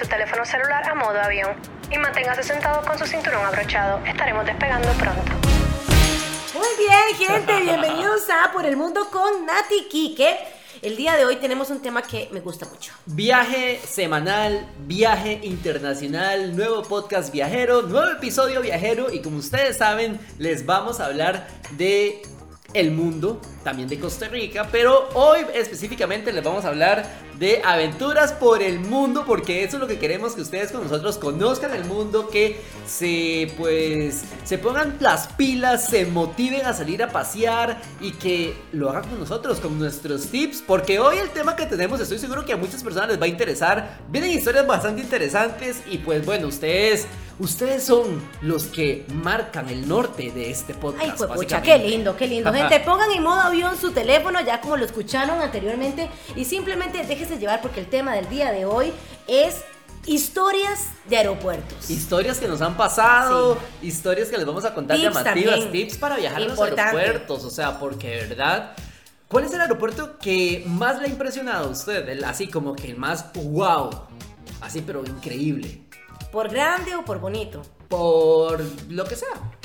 su 0.00 0.08
teléfono 0.08 0.46
celular 0.46 0.88
a 0.88 0.94
modo 0.94 1.20
avión 1.20 1.50
y 1.90 1.98
manténgase 1.98 2.42
sentado 2.42 2.82
con 2.86 2.98
su 2.98 3.04
cinturón 3.04 3.44
abrochado. 3.44 4.02
Estaremos 4.06 4.46
despegando 4.46 4.88
pronto. 4.92 5.32
Muy 6.54 6.68
bien, 6.78 7.28
gente, 7.28 7.60
bienvenidos 7.60 8.22
a 8.30 8.50
Por 8.50 8.64
el 8.64 8.78
Mundo 8.78 9.10
con 9.10 9.44
Nati 9.44 9.88
Quique. 9.90 10.38
El 10.80 10.96
día 10.96 11.16
de 11.16 11.26
hoy 11.26 11.36
tenemos 11.36 11.68
un 11.68 11.82
tema 11.82 12.00
que 12.00 12.30
me 12.32 12.40
gusta 12.40 12.64
mucho. 12.64 12.94
Viaje 13.04 13.78
semanal, 13.86 14.66
viaje 14.86 15.40
internacional, 15.42 16.56
nuevo 16.56 16.82
podcast 16.82 17.30
viajero, 17.30 17.82
nuevo 17.82 18.10
episodio 18.12 18.62
viajero 18.62 19.12
y 19.12 19.20
como 19.20 19.36
ustedes 19.36 19.76
saben 19.76 20.18
les 20.38 20.64
vamos 20.64 21.00
a 21.00 21.06
hablar 21.06 21.46
de 21.72 22.22
el 22.72 22.90
mundo, 22.92 23.40
también 23.62 23.88
de 23.88 23.98
Costa 23.98 24.28
Rica, 24.28 24.68
pero 24.70 25.08
hoy 25.14 25.40
específicamente 25.54 26.32
les 26.32 26.42
vamos 26.42 26.64
a 26.64 26.68
hablar 26.68 27.30
de 27.38 27.62
aventuras 27.64 28.32
por 28.32 28.62
el 28.62 28.80
mundo 28.80 29.24
porque 29.26 29.64
eso 29.64 29.76
es 29.76 29.80
lo 29.80 29.86
que 29.86 29.98
queremos 29.98 30.34
que 30.34 30.42
ustedes 30.42 30.70
con 30.70 30.82
nosotros 30.82 31.16
conozcan 31.16 31.74
el 31.74 31.84
mundo, 31.84 32.28
que 32.28 32.60
se 32.86 33.52
pues 33.56 34.22
se 34.44 34.58
pongan 34.58 34.96
las 35.00 35.28
pilas, 35.28 35.88
se 35.88 36.04
motiven 36.06 36.66
a 36.66 36.74
salir 36.74 37.02
a 37.02 37.08
pasear 37.08 37.80
y 38.00 38.12
que 38.12 38.54
lo 38.72 38.90
hagan 38.90 39.04
con 39.04 39.20
nosotros 39.20 39.60
con 39.60 39.78
nuestros 39.78 40.26
tips, 40.26 40.62
porque 40.66 40.98
hoy 40.98 41.18
el 41.18 41.30
tema 41.30 41.56
que 41.56 41.66
tenemos 41.66 42.00
estoy 42.00 42.18
seguro 42.18 42.44
que 42.44 42.52
a 42.52 42.56
muchas 42.56 42.82
personas 42.82 43.08
les 43.08 43.20
va 43.20 43.24
a 43.24 43.28
interesar. 43.28 43.98
Vienen 44.08 44.30
historias 44.30 44.66
bastante 44.66 45.00
interesantes 45.00 45.82
y 45.90 45.98
pues 45.98 46.24
bueno, 46.24 46.48
ustedes 46.48 47.06
Ustedes 47.40 47.84
son 47.84 48.20
los 48.42 48.64
que 48.64 49.06
marcan 49.08 49.70
el 49.70 49.88
norte 49.88 50.30
de 50.30 50.50
este 50.50 50.74
podcast. 50.74 51.04
Ay, 51.04 51.12
pues 51.16 51.30
pucha, 51.30 51.62
qué 51.62 51.78
lindo, 51.78 52.14
qué 52.14 52.26
lindo. 52.26 52.52
Gente, 52.52 52.80
pongan 52.80 53.10
en 53.12 53.22
modo 53.22 53.49
avión 53.50 53.76
su 53.78 53.92
teléfono, 53.92 54.40
ya 54.40 54.60
como 54.60 54.76
lo 54.76 54.84
escucharon 54.84 55.40
anteriormente, 55.40 56.08
y 56.34 56.44
simplemente 56.44 57.04
déjense 57.04 57.38
llevar 57.38 57.60
porque 57.60 57.80
el 57.80 57.86
tema 57.86 58.14
del 58.14 58.28
día 58.28 58.50
de 58.52 58.64
hoy 58.64 58.92
es 59.26 59.56
historias 60.06 60.88
de 61.08 61.18
aeropuertos. 61.18 61.90
Historias 61.90 62.38
que 62.38 62.48
nos 62.48 62.60
han 62.62 62.76
pasado, 62.76 63.58
historias 63.82 64.28
que 64.28 64.36
les 64.36 64.46
vamos 64.46 64.64
a 64.64 64.74
contar 64.74 64.98
llamativas, 64.98 65.70
tips 65.70 65.98
para 65.98 66.16
viajar 66.16 66.42
a 66.42 66.46
los 66.46 66.58
aeropuertos. 66.58 67.44
O 67.44 67.50
sea, 67.50 67.78
porque 67.78 68.08
de 68.08 68.26
verdad. 68.28 68.72
¿Cuál 69.28 69.44
es 69.44 69.54
el 69.54 69.60
aeropuerto 69.60 70.18
que 70.18 70.64
más 70.66 70.98
le 70.98 71.06
ha 71.06 71.08
impresionado 71.08 71.68
a 71.68 71.70
usted? 71.70 72.20
así 72.24 72.48
como 72.48 72.74
que 72.74 72.90
el 72.90 72.96
más 72.96 73.32
wow. 73.34 73.90
Así, 74.60 74.82
pero 74.82 75.04
increíble. 75.06 75.82
¿Por 76.32 76.48
grande 76.48 76.96
o 76.96 77.04
por 77.04 77.20
bonito? 77.20 77.62
Por 77.88 78.60
lo 78.88 79.04
que 79.04 79.14
sea. 79.14 79.59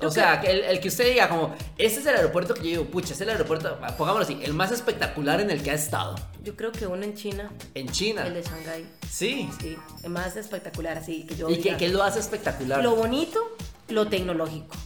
O 0.00 0.10
sea, 0.10 0.40
el, 0.42 0.80
que 0.80 0.88
usted 0.88 1.10
diga 1.10 1.28
como, 1.28 1.54
este 1.76 2.00
es 2.00 2.06
el 2.06 2.16
aeropuerto 2.16 2.54
que 2.54 2.60
yo 2.60 2.66
digo, 2.66 2.84
pucha, 2.84 3.14
es 3.14 3.20
el 3.20 3.30
aeropuerto, 3.30 3.78
pongámoslo 3.96 4.24
así, 4.24 4.38
el 4.42 4.54
más 4.54 4.70
espectacular 4.70 5.40
en 5.40 5.50
el 5.50 5.62
que 5.62 5.70
ha 5.70 5.74
estado. 5.74 6.14
Yo 6.44 6.54
creo 6.56 6.72
que 6.72 6.86
uno 6.86 7.02
en 7.02 7.14
China. 7.14 7.50
En 7.74 7.88
China. 7.88 8.26
El 8.26 8.34
de 8.34 8.42
Shanghái. 8.42 8.86
Sí. 9.10 9.48
Sí, 9.60 9.76
el 10.02 10.10
más 10.10 10.36
espectacular, 10.36 10.98
así 10.98 11.26
que 11.26 11.36
yo. 11.36 11.50
¿Y 11.50 11.58
qué, 11.58 11.76
qué, 11.76 11.88
lo 11.88 12.02
hace 12.02 12.20
espectacular? 12.20 12.82
Lo 12.82 12.94
bonito, 12.94 13.56
lo 13.88 14.08
tecnológico. 14.08 14.76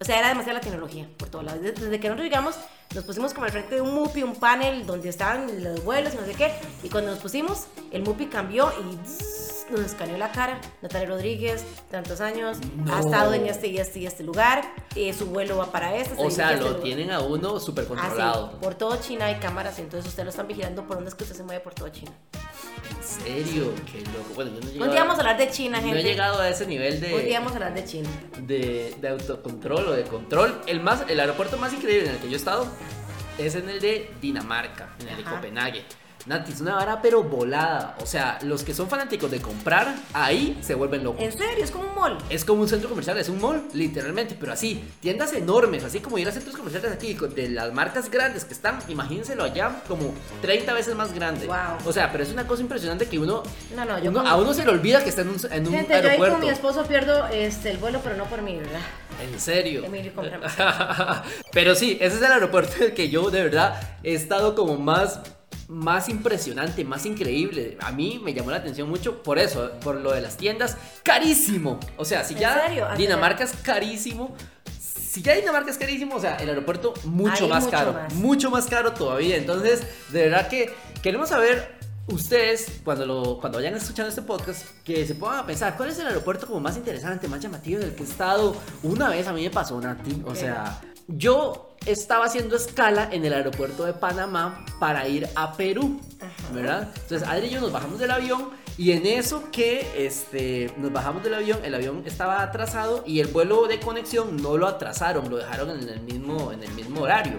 O 0.00 0.04
sea, 0.04 0.18
era 0.18 0.28
demasiada 0.28 0.58
la 0.58 0.64
tecnología 0.64 1.08
por 1.16 1.28
todos 1.28 1.44
lados. 1.44 1.62
Desde 1.62 2.00
que 2.00 2.08
nosotros 2.08 2.24
llegamos, 2.24 2.56
nos 2.94 3.04
pusimos 3.04 3.32
como 3.34 3.44
al 3.44 3.52
frente 3.52 3.76
de 3.76 3.80
un 3.80 3.94
MUPI, 3.94 4.24
un 4.24 4.34
panel 4.34 4.84
donde 4.84 5.08
estaban 5.08 5.62
los 5.62 5.84
vuelos 5.84 6.14
y 6.14 6.16
no 6.16 6.26
sé 6.26 6.34
qué. 6.34 6.52
Y 6.82 6.88
cuando 6.88 7.12
nos 7.12 7.20
pusimos, 7.20 7.66
el 7.92 8.02
MUPI 8.02 8.26
cambió 8.26 8.72
y 8.80 9.51
nos 9.70 9.80
escaneó 9.80 10.16
la 10.18 10.32
cara. 10.32 10.60
Natalia 10.80 11.08
Rodríguez, 11.08 11.64
tantos 11.90 12.20
años, 12.20 12.58
ha 12.90 13.00
estado 13.00 13.34
en 13.34 13.46
este 13.46 13.68
y 13.68 13.78
este 13.78 14.00
y 14.00 14.06
este 14.06 14.22
lugar. 14.22 14.62
Eh, 14.94 15.12
su 15.12 15.26
vuelo 15.26 15.56
va 15.56 15.70
para 15.70 15.96
este. 15.96 16.14
O 16.18 16.30
sea, 16.30 16.52
lo 16.52 16.76
tienen 16.76 17.10
a 17.10 17.20
uno 17.20 17.58
súper 17.60 17.86
controlado. 17.86 18.58
por 18.60 18.74
todo 18.74 18.96
China 19.00 19.26
hay 19.26 19.36
cámaras, 19.36 19.78
entonces 19.78 20.08
ustedes 20.08 20.24
lo 20.24 20.30
están 20.30 20.48
vigilando 20.48 20.86
por 20.86 20.96
dónde 20.96 21.10
es 21.10 21.14
que 21.14 21.24
usted 21.24 21.36
se 21.36 21.42
mueve 21.42 21.60
por 21.60 21.74
todo 21.74 21.88
China. 21.88 22.12
¿En 22.90 23.24
serio? 23.24 23.72
Qué 23.90 24.00
loco. 24.00 24.34
Bueno, 24.34 24.50
yo 24.52 24.60
no 24.60 24.66
he 24.66 24.72
llegado, 24.72 24.84
Un 24.84 24.90
día 24.90 25.00
vamos 25.02 25.16
a 25.16 25.20
hablar 25.20 25.38
de 25.38 25.50
China, 25.50 25.78
gente. 25.78 25.94
No 25.94 26.00
he 26.00 26.02
llegado 26.02 26.40
a 26.40 26.48
ese 26.48 26.66
nivel 26.66 27.00
de. 27.00 27.14
Un 27.14 27.24
día 27.24 27.38
vamos 27.38 27.52
a 27.52 27.56
hablar 27.56 27.74
de 27.74 27.84
China. 27.84 28.08
De, 28.38 28.96
de 29.00 29.08
autocontrol 29.08 29.88
o 29.88 29.92
de 29.92 30.04
control. 30.04 30.60
El, 30.66 30.80
más, 30.80 31.04
el 31.08 31.20
aeropuerto 31.20 31.56
más 31.58 31.72
increíble 31.72 32.08
en 32.08 32.14
el 32.16 32.20
que 32.20 32.28
yo 32.28 32.34
he 32.34 32.36
estado 32.36 32.66
es 33.38 33.54
en 33.54 33.68
el 33.68 33.80
de 33.80 34.10
Dinamarca, 34.20 34.94
en 35.00 35.08
el 35.08 35.16
de 35.18 35.24
Copenhague. 35.24 35.84
Nati, 36.26 36.52
es 36.52 36.60
una 36.60 36.76
vara 36.76 37.02
pero 37.02 37.22
volada. 37.22 37.96
O 38.00 38.06
sea, 38.06 38.38
los 38.42 38.62
que 38.62 38.74
son 38.74 38.88
fanáticos 38.88 39.30
de 39.30 39.40
comprar, 39.40 39.94
ahí 40.12 40.58
se 40.62 40.74
vuelven 40.74 41.02
locos. 41.02 41.20
¿En 41.20 41.32
serio? 41.32 41.64
Es 41.64 41.70
como 41.70 41.88
un 41.88 41.94
mall. 41.94 42.18
Es 42.30 42.44
como 42.44 42.62
un 42.62 42.68
centro 42.68 42.88
comercial, 42.88 43.18
es 43.18 43.28
un 43.28 43.40
mall, 43.40 43.64
literalmente, 43.72 44.36
pero 44.38 44.52
así. 44.52 44.84
Tiendas 45.00 45.32
enormes, 45.32 45.82
así 45.84 46.00
como 46.00 46.18
ir 46.18 46.28
a 46.28 46.32
centros 46.32 46.56
comerciales 46.56 46.92
aquí, 46.92 47.14
de 47.14 47.48
las 47.48 47.72
marcas 47.72 48.10
grandes 48.10 48.44
que 48.44 48.54
están, 48.54 48.78
imagínenselo 48.88 49.42
allá, 49.42 49.82
como 49.88 50.14
30 50.42 50.72
veces 50.72 50.94
más 50.94 51.12
grande. 51.12 51.46
Wow. 51.46 51.86
O 51.86 51.92
sea, 51.92 52.12
pero 52.12 52.22
es 52.22 52.30
una 52.30 52.46
cosa 52.46 52.62
impresionante 52.62 53.06
que 53.06 53.18
uno. 53.18 53.42
No, 53.74 53.84
no, 53.84 53.98
yo 53.98 54.20
A 54.20 54.36
uno 54.36 54.54
se 54.54 54.64
le 54.64 54.70
olvida 54.70 55.02
que 55.02 55.10
está 55.10 55.22
en 55.22 55.30
un, 55.30 55.36
en 55.50 55.66
un 55.66 55.72
Gente, 55.72 55.94
aeropuerto. 55.94 56.18
Yo 56.18 56.24
ahí 56.24 56.30
con 56.30 56.40
mi 56.40 56.48
esposo 56.48 56.84
pierdo 56.86 57.26
este, 57.28 57.70
el 57.70 57.78
vuelo, 57.78 58.00
pero 58.02 58.16
no 58.16 58.26
por 58.26 58.42
mí, 58.42 58.58
¿verdad? 58.58 58.80
En 59.20 59.38
serio. 59.40 59.84
Emilio, 59.84 60.12
pero 61.52 61.74
sí, 61.74 61.98
ese 62.00 62.16
es 62.16 62.22
el 62.22 62.32
aeropuerto 62.32 62.76
en 62.76 62.82
el 62.84 62.94
que 62.94 63.08
yo 63.08 63.30
de 63.30 63.42
verdad 63.42 63.98
he 64.02 64.14
estado 64.14 64.54
como 64.54 64.76
más 64.76 65.20
más 65.72 66.08
impresionante, 66.08 66.84
más 66.84 67.06
increíble. 67.06 67.78
A 67.80 67.92
mí 67.92 68.20
me 68.22 68.34
llamó 68.34 68.50
la 68.50 68.58
atención 68.58 68.88
mucho 68.88 69.22
por 69.22 69.38
eso, 69.38 69.72
por 69.82 69.96
lo 69.96 70.12
de 70.12 70.20
las 70.20 70.36
tiendas. 70.36 70.76
Carísimo. 71.02 71.80
O 71.96 72.04
sea, 72.04 72.24
si 72.24 72.34
ya 72.34 72.94
Dinamarca 72.96 73.44
es 73.44 73.52
carísimo. 73.62 74.36
Si 74.78 75.22
ya 75.22 75.34
Dinamarca 75.34 75.70
es 75.70 75.78
carísimo, 75.78 76.16
o 76.16 76.20
sea, 76.20 76.36
el 76.36 76.48
aeropuerto 76.50 76.92
mucho 77.04 77.48
más 77.48 77.66
caro. 77.66 77.96
Mucho 78.14 78.50
más 78.50 78.66
caro 78.66 78.92
todavía. 78.92 79.36
Entonces, 79.36 79.82
de 80.10 80.28
verdad 80.28 80.48
que 80.48 80.72
queremos 81.02 81.30
saber 81.30 81.80
ustedes, 82.08 82.80
cuando, 82.84 83.06
lo, 83.06 83.38
cuando 83.38 83.58
vayan 83.58 83.74
escuchando 83.74 84.10
este 84.10 84.22
podcast, 84.22 84.66
que 84.84 85.06
se 85.06 85.14
pongan 85.14 85.40
a 85.40 85.46
pensar, 85.46 85.76
¿cuál 85.76 85.88
es 85.88 85.98
el 85.98 86.06
aeropuerto 86.06 86.46
como 86.46 86.60
más 86.60 86.76
interesante, 86.76 87.28
más 87.28 87.40
llamativo 87.40 87.80
del 87.80 87.94
que 87.94 88.02
he 88.02 88.06
estado? 88.06 88.56
Una 88.82 89.08
vez 89.08 89.26
a 89.26 89.32
mí 89.32 89.42
me 89.42 89.50
pasó, 89.50 89.80
Nati, 89.80 90.22
o 90.26 90.34
sea, 90.34 90.80
yo 91.08 91.71
estaba 91.86 92.26
haciendo 92.26 92.56
escala 92.56 93.08
en 93.10 93.24
el 93.24 93.32
aeropuerto 93.32 93.84
de 93.84 93.92
Panamá 93.92 94.64
para 94.78 95.06
ir 95.08 95.28
a 95.34 95.52
Perú, 95.56 96.00
¿verdad? 96.52 96.88
Entonces 97.02 97.26
Adri 97.28 97.46
y 97.46 97.50
yo 97.50 97.60
nos 97.60 97.72
bajamos 97.72 97.98
del 97.98 98.10
avión 98.10 98.50
y 98.78 98.92
en 98.92 99.06
eso 99.06 99.44
que 99.52 99.86
este, 99.96 100.72
nos 100.78 100.92
bajamos 100.92 101.22
del 101.22 101.34
avión, 101.34 101.60
el 101.62 101.74
avión 101.74 102.02
estaba 102.06 102.42
atrasado 102.42 103.04
y 103.06 103.20
el 103.20 103.26
vuelo 103.26 103.66
de 103.66 103.78
conexión 103.78 104.36
no 104.40 104.56
lo 104.56 104.66
atrasaron, 104.66 105.28
lo 105.28 105.36
dejaron 105.36 105.70
en 105.70 105.88
el 105.88 106.00
mismo, 106.00 106.52
en 106.52 106.62
el 106.62 106.72
mismo 106.72 107.02
horario. 107.02 107.38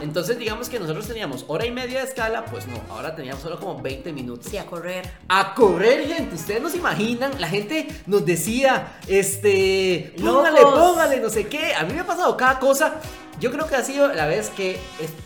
Entonces 0.00 0.38
digamos 0.38 0.68
que 0.68 0.80
nosotros 0.80 1.06
teníamos 1.06 1.44
hora 1.48 1.66
y 1.66 1.70
media 1.70 1.98
de 1.98 2.06
escala, 2.06 2.46
pues 2.46 2.66
no, 2.66 2.80
ahora 2.88 3.14
teníamos 3.14 3.42
solo 3.42 3.60
como 3.60 3.80
20 3.80 4.12
minutos. 4.12 4.46
Sí, 4.50 4.56
a 4.56 4.64
correr. 4.64 5.10
A 5.28 5.54
correr, 5.54 6.06
gente. 6.06 6.34
Ustedes 6.34 6.62
no 6.62 6.70
se 6.70 6.78
imaginan, 6.78 7.38
la 7.38 7.48
gente 7.48 7.86
nos 8.06 8.24
decía, 8.24 8.98
este, 9.06 10.14
póngale, 10.18 10.62
póngale, 10.62 11.20
no 11.20 11.28
sé 11.28 11.46
qué. 11.46 11.74
A 11.74 11.84
mí 11.84 11.92
me 11.92 12.00
ha 12.00 12.06
pasado 12.06 12.36
cada 12.36 12.58
cosa. 12.58 13.00
Yo 13.40 13.50
creo 13.50 13.66
que 13.66 13.74
ha 13.74 13.82
sido 13.82 14.12
la 14.12 14.26
vez 14.26 14.50
que 14.50 14.78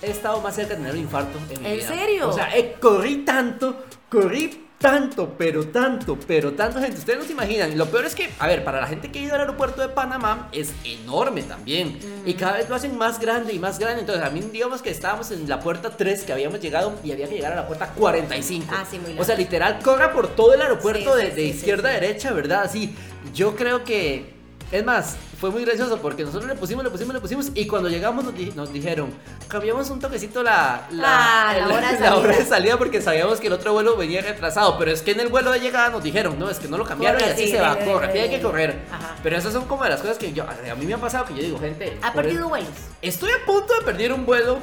he, 0.03 0.11
estado 0.11 0.41
más 0.41 0.55
cerca 0.55 0.71
de 0.71 0.77
tener 0.77 0.93
un 0.93 1.01
infarto 1.01 1.37
en 1.39 1.63
mi 1.63 1.71
vida. 1.71 1.93
¿En 1.93 1.99
serio? 1.99 2.29
O 2.29 2.33
sea, 2.33 2.49
corrí 2.81 3.25
tanto, 3.25 3.85
corrí 4.09 4.65
tanto, 4.79 5.35
pero 5.39 5.67
tanto, 5.69 6.19
pero 6.27 6.53
tanto 6.53 6.79
gente. 6.79 6.99
Ustedes 6.99 7.19
no 7.19 7.25
se 7.25 7.33
imaginan. 7.33 7.77
Lo 7.79 7.87
peor 7.87 8.05
es 8.05 8.15
que, 8.15 8.31
a 8.39 8.47
ver, 8.47 8.63
para 8.63 8.81
la 8.83 8.87
gente 8.87 9.11
que 9.11 9.19
ha 9.19 9.23
ido 9.23 9.35
al 9.35 9.41
aeropuerto 9.41 9.81
de 9.81 9.89
Panamá 9.89 10.49
es 10.53 10.75
enorme 10.85 11.43
también. 11.43 11.99
Y 12.27 12.35
cada 12.35 12.59
vez 12.59 12.69
lo 12.69 12.75
hacen 12.75 12.97
más 12.97 13.19
grande 13.19 13.53
y 13.55 13.59
más 13.59 13.79
grande. 13.79 14.01
Entonces, 14.01 14.23
a 14.23 14.31
mí 14.31 14.41
digamos 14.53 14.83
que 14.83 14.91
estábamos 14.91 15.31
en 15.31 15.49
la 15.49 15.59
puerta 15.59 15.97
3 15.97 16.25
que 16.25 16.33
habíamos 16.33 16.61
llegado 16.61 16.93
y 17.03 17.13
había 17.13 17.29
que 17.29 17.37
llegar 17.37 17.53
a 17.53 17.57
la 17.57 17.67
puerta 17.67 17.89
45. 17.95 18.67
Ah, 18.71 18.85
sí, 18.89 18.99
muy 18.99 19.19
O 19.19 19.25
sea, 19.25 19.37
literal, 19.37 19.81
corra 19.83 20.13
por 20.13 20.29
todo 20.29 20.53
el 20.53 20.61
aeropuerto 20.61 21.17
de, 21.17 21.43
izquierda 21.43 21.89
a 21.89 21.93
derecha, 21.93 22.33
¿verdad? 22.33 22.63
Así. 22.63 22.95
Yo 23.33 23.57
creo 23.57 23.85
que 23.85 24.35
es 24.73 24.85
más, 24.85 25.17
fue 25.39 25.51
muy 25.51 25.65
gracioso 25.65 26.01
porque 26.01 26.25
nosotros 26.25 26.49
le 26.49 26.57
pusimos, 26.57 26.83
le 26.83 26.91
pusimos, 26.91 27.15
le 27.15 27.21
pusimos 27.21 27.51
y 27.55 27.67
cuando 27.67 27.89
llegamos 27.89 28.25
nos, 28.25 28.73
dijeron, 28.73 29.13
cambiamos 29.47 29.91
un 29.91 30.01
toquecito 30.01 30.43
la, 30.43 30.87
la, 30.91 31.51
ah, 31.51 32.17
hora 32.17 32.37
de 32.37 32.45
salida 32.49 32.79
porque 32.79 33.01
sabíamos 33.01 33.41
que 33.41 33.49
el 33.49 33.53
otro 33.53 33.73
vuelo 33.73 33.97
venía 33.97 34.23
retrasado, 34.23 34.79
pero 34.79 34.91
es 34.91 35.03
que 35.03 35.13
en 35.13 35.21
el 35.21 35.29
vuelo 35.29 35.53
de 35.53 35.61
llegada 35.61 35.91
nos 35.91 36.03
dijeron, 36.03 36.39
no, 36.39 36.51
es 36.51 36.59
que 36.59 36.69
no 36.69 36.79
lo 36.79 36.85
cambiaron 36.85 37.21
y 37.21 37.25
así 37.25 37.51
se 37.51 37.61
va, 37.61 37.79
corre, 37.79 38.21
hay 38.21 38.31
que 38.31 38.41
correr. 38.41 38.81
Pero 39.23 39.37
esas 39.37 39.53
son 39.53 39.67
como 39.67 39.85
de 39.85 39.91
las 39.91 40.01
cosas 40.01 40.19
que 40.19 40.33
yo, 40.33 40.45
a 40.45 40.75
mí 40.75 40.87
me 40.87 40.95
ha 40.95 40.99
pasado 40.99 41.25
que 41.27 41.35
yo 41.35 41.43
digo, 41.43 41.59
gente... 41.59 41.99
¿Ha 42.03 42.13
perdido 42.13 42.49
vuelos? 42.49 42.71
Estoy 43.03 43.31
a 43.31 43.45
punto 43.47 43.75
de 43.75 43.85
perder 43.85 44.13
un 44.13 44.25
vuelo 44.27 44.59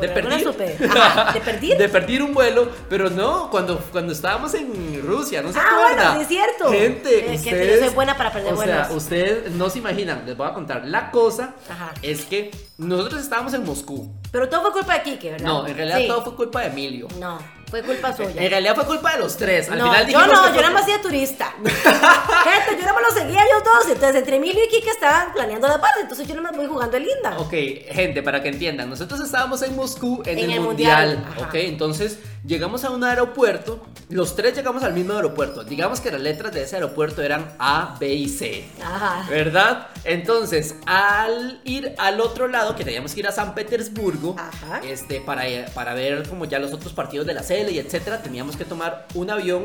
de 0.00 0.08
perder, 0.08 0.44
¿De 0.44 1.40
perder? 1.40 1.78
De 1.78 1.88
perder 1.88 2.22
un 2.22 2.34
vuelo, 2.34 2.70
pero 2.88 3.10
no, 3.10 3.50
cuando, 3.50 3.78
cuando 3.92 4.12
estábamos 4.12 4.54
en 4.54 5.02
Rusia, 5.02 5.42
¿no 5.42 5.52
se 5.52 5.58
ah, 5.58 5.62
acuerda? 5.62 6.08
Bueno, 6.08 6.20
es 6.20 6.28
cierto. 6.28 6.70
Gente, 6.70 7.34
es 7.34 7.42
que 7.42 7.76
yo 7.76 7.84
soy 7.84 7.94
buena 7.94 8.16
para 8.16 8.32
perder 8.32 8.52
o 8.52 8.56
sea, 8.56 8.88
ustedes 8.92 9.52
no 9.52 9.70
se 9.70 9.78
imaginan, 9.78 10.24
les 10.26 10.36
voy 10.36 10.48
a 10.48 10.54
contar. 10.54 10.84
La 10.84 11.10
cosa 11.10 11.54
es 12.02 12.24
que 12.24 12.50
nosotros 12.78 13.22
estábamos 13.22 13.54
en 13.54 13.64
Moscú. 13.64 14.12
Pero 14.30 14.48
todo 14.48 14.62
fue 14.62 14.72
culpa 14.72 14.94
de 14.94 15.02
Kike, 15.02 15.30
¿verdad? 15.32 15.46
No, 15.46 15.66
en 15.66 15.76
realidad 15.76 16.00
todo 16.06 16.24
fue 16.24 16.36
culpa 16.36 16.60
de 16.60 16.66
Emilio. 16.68 17.08
No. 17.18 17.38
Fue 17.70 17.82
culpa 17.82 18.16
suya. 18.16 18.42
En 18.42 18.50
realidad 18.50 18.74
fue 18.74 18.86
culpa 18.86 19.12
de 19.12 19.18
los 19.18 19.36
tres. 19.36 19.68
Al 19.68 19.78
no, 19.78 19.92
final 19.92 20.08
yo 20.08 20.26
no, 20.26 20.48
yo 20.54 20.60
era 20.60 20.70
más 20.70 20.86
de 20.86 20.98
turista. 20.98 21.54
Gente, 21.56 22.80
yo 22.80 22.86
no 22.86 22.94
me 22.94 23.02
lo 23.02 23.10
seguía 23.12 23.40
yo 23.40 23.60
dos. 23.64 23.86
Entonces, 23.88 24.16
entre 24.16 24.36
Emilio 24.36 24.64
y 24.64 24.68
Kike 24.68 24.90
estaban 24.90 25.32
planeando 25.32 25.68
la 25.68 25.80
parte. 25.80 26.00
Entonces, 26.00 26.26
yo 26.26 26.34
no 26.34 26.42
me 26.42 26.50
voy 26.56 26.66
jugando 26.66 26.96
el 26.96 27.04
linda. 27.04 27.38
Ok, 27.38 27.52
gente, 27.90 28.22
para 28.22 28.42
que 28.42 28.48
entiendan. 28.48 28.88
Nosotros 28.88 29.20
estábamos 29.20 29.62
en 29.62 29.76
Moscú 29.76 30.22
en, 30.24 30.50
el, 30.50 30.60
Mundial. 30.60 31.24
ok, 31.38 31.54
entonces 31.54 32.18
llegamos 32.44 32.84
a 32.84 32.90
un 32.90 33.04
aeropuerto, 33.04 33.84
los 34.08 34.36
tres 34.36 34.54
llegamos 34.54 34.82
al 34.82 34.94
mismo 34.94 35.14
aeropuerto. 35.14 35.64
Digamos 35.64 36.00
que 36.00 36.10
las 36.10 36.20
letras 36.20 36.52
de 36.52 36.62
ese 36.62 36.76
aeropuerto 36.76 37.22
eran 37.22 37.54
A, 37.58 37.96
B 38.00 38.12
y 38.12 38.28
C. 38.28 38.68
Ajá. 38.82 39.28
¿Verdad? 39.28 39.88
Entonces, 40.04 40.76
al 40.86 41.60
ir 41.64 41.94
al 41.98 42.20
otro 42.20 42.48
lado, 42.48 42.74
que 42.76 42.84
teníamos 42.84 43.14
que 43.14 43.20
ir 43.20 43.28
a 43.28 43.32
San 43.32 43.54
Petersburgo, 43.54 44.36
Ajá. 44.38 44.80
este, 44.84 45.20
para, 45.20 45.44
para 45.74 45.94
ver 45.94 46.28
como 46.28 46.44
ya 46.44 46.58
los 46.58 46.72
otros 46.72 46.92
partidos 46.92 47.26
de 47.26 47.34
la 47.34 47.42
CL 47.42 47.70
y 47.70 47.78
etcétera, 47.78 48.22
teníamos 48.22 48.56
que 48.56 48.64
tomar 48.64 49.06
un 49.14 49.30
avión 49.30 49.64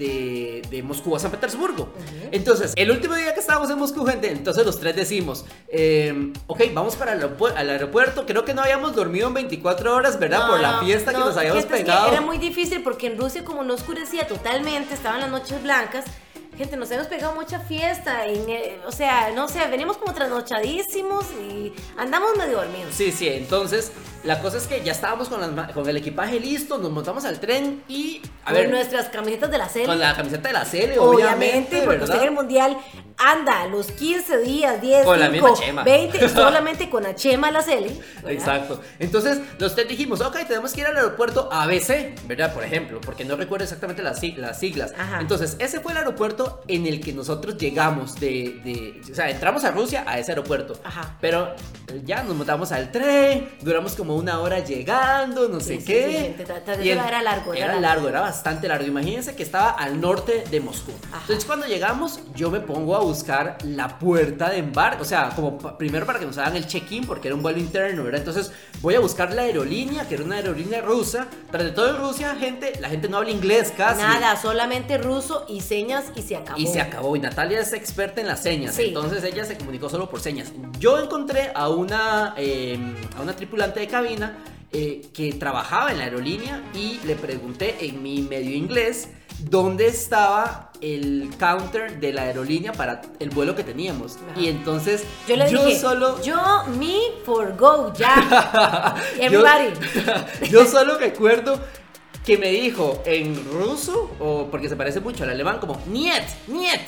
de, 0.00 0.62
de 0.70 0.82
Moscú 0.82 1.14
a 1.14 1.18
San 1.18 1.30
Petersburgo. 1.30 1.92
Entonces, 2.32 2.72
el 2.76 2.90
último 2.90 3.14
día 3.14 3.34
que 3.34 3.40
estábamos 3.40 3.70
en 3.70 3.78
Moscú, 3.78 4.04
gente, 4.06 4.30
entonces 4.30 4.64
los 4.64 4.80
tres 4.80 4.96
decimos, 4.96 5.44
eh, 5.68 6.32
ok, 6.46 6.62
vamos 6.72 6.96
para 6.96 7.12
el 7.12 7.20
al 7.22 7.70
aeropuerto. 7.70 8.24
Creo 8.26 8.44
que 8.44 8.54
no 8.54 8.62
habíamos 8.62 8.94
dormido 8.94 9.28
en 9.28 9.34
24 9.34 9.94
horas, 9.94 10.18
¿verdad? 10.18 10.40
No, 10.40 10.48
Por 10.48 10.60
la 10.60 10.72
no, 10.72 10.84
fiesta 10.84 11.12
que 11.12 11.18
no, 11.18 11.26
nos 11.26 11.36
habíamos 11.36 11.64
pegado. 11.66 12.09
Era 12.10 12.20
muy 12.20 12.38
difícil 12.38 12.82
porque 12.82 13.06
en 13.06 13.18
Rusia 13.18 13.44
como 13.44 13.62
no 13.62 13.74
oscurecía 13.74 14.26
totalmente, 14.26 14.94
estaban 14.94 15.20
las 15.20 15.30
noches 15.30 15.62
blancas. 15.62 16.04
Gente, 16.60 16.76
nos 16.76 16.90
hemos 16.90 17.06
pegado 17.06 17.34
mucha 17.34 17.58
fiesta, 17.60 18.20
o 18.86 18.92
sea, 18.92 19.30
no 19.34 19.48
sé, 19.48 19.66
venimos 19.70 19.96
como 19.96 20.12
trasnochadísimos 20.12 21.24
y 21.50 21.72
andamos 21.96 22.36
medio 22.36 22.58
dormidos. 22.58 22.92
Sí, 22.94 23.12
sí, 23.12 23.28
entonces 23.28 23.92
la 24.24 24.40
cosa 24.40 24.58
es 24.58 24.66
que 24.66 24.82
ya 24.84 24.92
estábamos 24.92 25.30
con, 25.30 25.40
las 25.40 25.50
ma- 25.52 25.68
con 25.72 25.88
el 25.88 25.96
equipaje 25.96 26.38
listo, 26.38 26.76
nos 26.76 26.90
montamos 26.90 27.24
al 27.24 27.40
tren 27.40 27.82
y, 27.88 28.20
a 28.44 28.48
Con 28.50 28.54
ver, 28.56 28.68
nuestras 28.68 29.08
camisetas 29.08 29.50
de 29.50 29.56
la 29.56 29.70
serie. 29.70 29.86
con 29.86 29.98
la 29.98 30.14
camiseta 30.14 30.48
de 30.48 30.52
la 30.52 30.64
CL, 30.66 30.98
Obviamente, 30.98 30.98
obviamente, 30.98 31.82
porque 31.82 32.04
usted 32.04 32.18
en 32.18 32.24
el 32.24 32.30
mundial 32.32 32.76
anda 33.16 33.66
los 33.66 33.90
15 33.92 34.38
días, 34.38 34.80
10, 34.82 35.04
Con 35.06 35.18
la 35.18 35.30
5, 35.30 35.46
misma 35.48 35.64
chema. 35.64 35.82
20, 35.84 36.28
solamente 36.28 36.90
con 36.90 37.02
la 37.04 37.14
chema 37.14 37.50
la. 37.50 37.60
¿verdad? 37.64 37.90
Exacto. 38.28 38.80
Entonces, 38.98 39.38
los 39.58 39.74
tres 39.74 39.88
dijimos, 39.88 40.20
ok, 40.20 40.36
tenemos 40.46 40.72
que 40.74 40.80
ir 40.82 40.86
al 40.86 40.96
aeropuerto 40.96 41.48
ABC, 41.52 42.14
¿verdad? 42.26 42.52
Por 42.52 42.64
ejemplo, 42.64 43.00
porque 43.00 43.24
no 43.24 43.36
recuerdo 43.36 43.64
exactamente 43.64 44.02
las, 44.02 44.22
las 44.36 44.58
siglas. 44.58 44.92
Ajá. 44.98 45.20
Entonces, 45.20 45.56
ese 45.58 45.80
fue 45.80 45.92
el 45.92 45.98
aeropuerto 45.98 46.49
en 46.68 46.86
el 46.86 47.00
que 47.00 47.12
nosotros 47.12 47.56
llegamos 47.56 48.14
de, 48.20 48.60
de- 48.64 49.00
O 49.10 49.14
sea, 49.14 49.30
entramos 49.30 49.64
a 49.64 49.70
Rusia 49.70 50.04
a 50.06 50.18
ese 50.18 50.32
aeropuerto. 50.32 50.74
Ajá. 50.84 51.16
Pero 51.20 51.54
eh, 51.88 52.02
ya 52.04 52.22
nos 52.22 52.36
montamos 52.36 52.72
al 52.72 52.90
tren, 52.92 53.48
duramos 53.62 53.94
como 53.94 54.16
una 54.16 54.40
hora 54.40 54.58
llegando, 54.60 55.48
no 55.48 55.60
sé 55.60 55.74
Sí, 55.76 55.80
sí, 55.80 55.84
qué. 55.86 56.34
sí, 56.38 56.44
tra- 56.44 56.84
Y 56.84 56.90
el- 56.90 56.98
era 56.98 57.22
largo, 57.22 57.54
era 57.54 57.64
Era 57.66 57.80
largo. 57.80 58.08
era 58.08 58.20
bastante 58.20 58.68
largo. 58.68 58.86
Imagínense 58.86 59.34
que 59.34 59.42
estaba 59.42 59.70
al 59.70 60.00
norte 60.00 60.44
de 60.50 60.60
Moscú. 60.60 60.92
Ajá. 61.08 61.18
Entonces, 61.22 61.44
cuando 61.44 61.66
llegamos, 61.66 62.20
yo 62.34 62.50
me 62.50 62.60
pongo 62.60 62.96
a 62.96 63.00
buscar 63.00 63.58
la 63.64 63.98
puerta 63.98 64.50
de 64.50 64.58
embarque. 64.58 65.02
O 65.02 65.04
sea, 65.04 65.30
como 65.36 65.58
primero 65.78 66.06
para 66.06 66.18
que 66.18 66.26
nos 66.26 66.38
hagan 66.38 66.56
el 66.56 66.66
check-in, 66.66 67.06
porque 67.06 67.28
era 67.28 67.34
un 67.34 67.42
vuelo 67.42 67.58
interno, 67.58 68.04
¿verdad? 68.04 68.20
Entonces, 68.20 68.52
voy 68.80 68.94
a 68.94 69.00
buscar 69.00 69.32
la 69.34 69.42
aerolínea, 69.42 70.08
que 70.08 70.14
era 70.14 70.24
una 70.24 70.36
aerolínea 70.36 70.80
rusa. 70.80 71.26
Tras 71.50 71.64
de 71.64 71.70
todo 71.72 71.90
en 71.90 71.96
Rusia, 71.98 72.36
gente, 72.38 72.72
la 72.80 72.88
gente 72.88 73.08
no 73.08 73.18
habla 73.18 73.30
inglés 73.30 73.72
casi. 73.76 74.00
Nada, 74.02 74.36
solamente 74.40 74.98
ruso 74.98 75.44
y 75.48 75.60
señas 75.60 76.06
y 76.14 76.22
se 76.22 76.36
acabó. 76.40 76.58
Y 76.58 76.66
se 76.66 76.80
acabó. 76.80 77.16
Y 77.16 77.20
Natalia 77.20 77.60
es 77.60 77.72
experta 77.72 78.20
en 78.20 78.26
las 78.26 78.42
señas. 78.42 78.74
Sí. 78.74 78.86
Entonces 78.88 79.22
ella 79.24 79.44
se 79.44 79.56
comunicó 79.56 79.88
solo 79.88 80.10
por 80.10 80.20
señas. 80.20 80.52
Yo 80.78 80.98
encontré 80.98 81.50
a 81.54 81.68
una, 81.68 82.34
eh, 82.36 82.78
a 83.16 83.22
una 83.22 83.34
tripulante 83.34 83.80
de 83.80 83.86
cabina 83.86 84.38
eh, 84.72 85.02
que 85.12 85.32
trabajaba 85.32 85.90
en 85.90 85.98
la 85.98 86.04
aerolínea 86.04 86.62
y 86.74 87.00
le 87.04 87.16
pregunté 87.16 87.76
en 87.80 88.02
mi 88.02 88.22
medio 88.22 88.54
inglés 88.54 89.08
dónde 89.40 89.86
estaba 89.86 90.70
el 90.80 91.30
counter 91.38 91.98
de 91.98 92.12
la 92.12 92.22
aerolínea 92.22 92.72
para 92.72 93.02
el 93.18 93.30
vuelo 93.30 93.56
que 93.56 93.64
teníamos. 93.64 94.16
Ajá. 94.16 94.40
Y 94.40 94.48
entonces 94.48 95.02
Yo 95.26 95.36
le 95.36 95.48
dije, 95.48 95.78
solo... 95.78 96.22
yo, 96.22 96.38
me, 96.78 96.94
for 97.24 97.56
go, 97.56 97.92
ya. 97.94 98.94
Everybody. 99.20 99.72
Yo, 100.42 100.46
yo 100.50 100.66
solo 100.66 100.98
recuerdo 100.98 101.60
que 102.24 102.38
me 102.38 102.50
dijo 102.50 103.02
en 103.06 103.44
ruso, 103.50 104.10
o 104.18 104.48
porque 104.50 104.68
se 104.68 104.76
parece 104.76 105.00
mucho 105.00 105.24
al 105.24 105.30
alemán, 105.30 105.58
como 105.58 105.80
Niet, 105.86 106.22
Niet. 106.46 106.80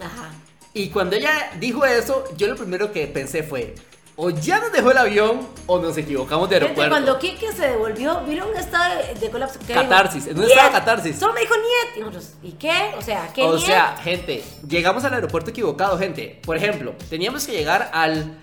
Ajá. 0.00 0.30
Y 0.74 0.88
cuando 0.88 1.16
ella 1.16 1.50
dijo 1.60 1.84
eso, 1.84 2.24
yo 2.36 2.46
lo 2.46 2.56
primero 2.56 2.92
que 2.92 3.06
pensé 3.06 3.42
fue, 3.42 3.74
o 4.16 4.30
ya 4.30 4.60
nos 4.60 4.72
dejó 4.72 4.90
el 4.90 4.98
avión 4.98 5.48
o 5.66 5.78
nos 5.78 5.96
equivocamos 5.96 6.48
de 6.48 6.56
aeropuerto. 6.56 6.90
cuando 6.90 7.18
Kike 7.18 7.52
se 7.52 7.68
devolvió, 7.68 8.20
vino 8.22 8.46
un 8.46 8.56
estado 8.56 9.02
de, 9.18 9.30
colapso. 9.30 9.58
Catarsis, 9.66 10.26
en 10.26 10.38
un 10.38 10.44
estado 10.44 10.68
de 10.68 10.72
catarsis. 10.72 11.18
Solo 11.18 11.32
me 11.32 11.40
dijo 11.40 11.54
niet. 11.56 11.96
Y 11.96 12.00
nosotros, 12.00 12.34
¿y 12.42 12.52
qué? 12.52 12.92
O 12.98 13.02
sea, 13.02 13.30
¿qué 13.34 13.42
o 13.42 13.56
niet? 13.56 13.64
sea, 13.64 13.96
gente, 14.02 14.44
llegamos 14.68 15.04
al 15.04 15.14
aeropuerto 15.14 15.50
equivocado, 15.50 15.98
gente. 15.98 16.40
Por 16.44 16.56
ejemplo, 16.56 16.94
teníamos 17.08 17.46
que 17.46 17.52
llegar 17.52 17.90
al 17.92 18.38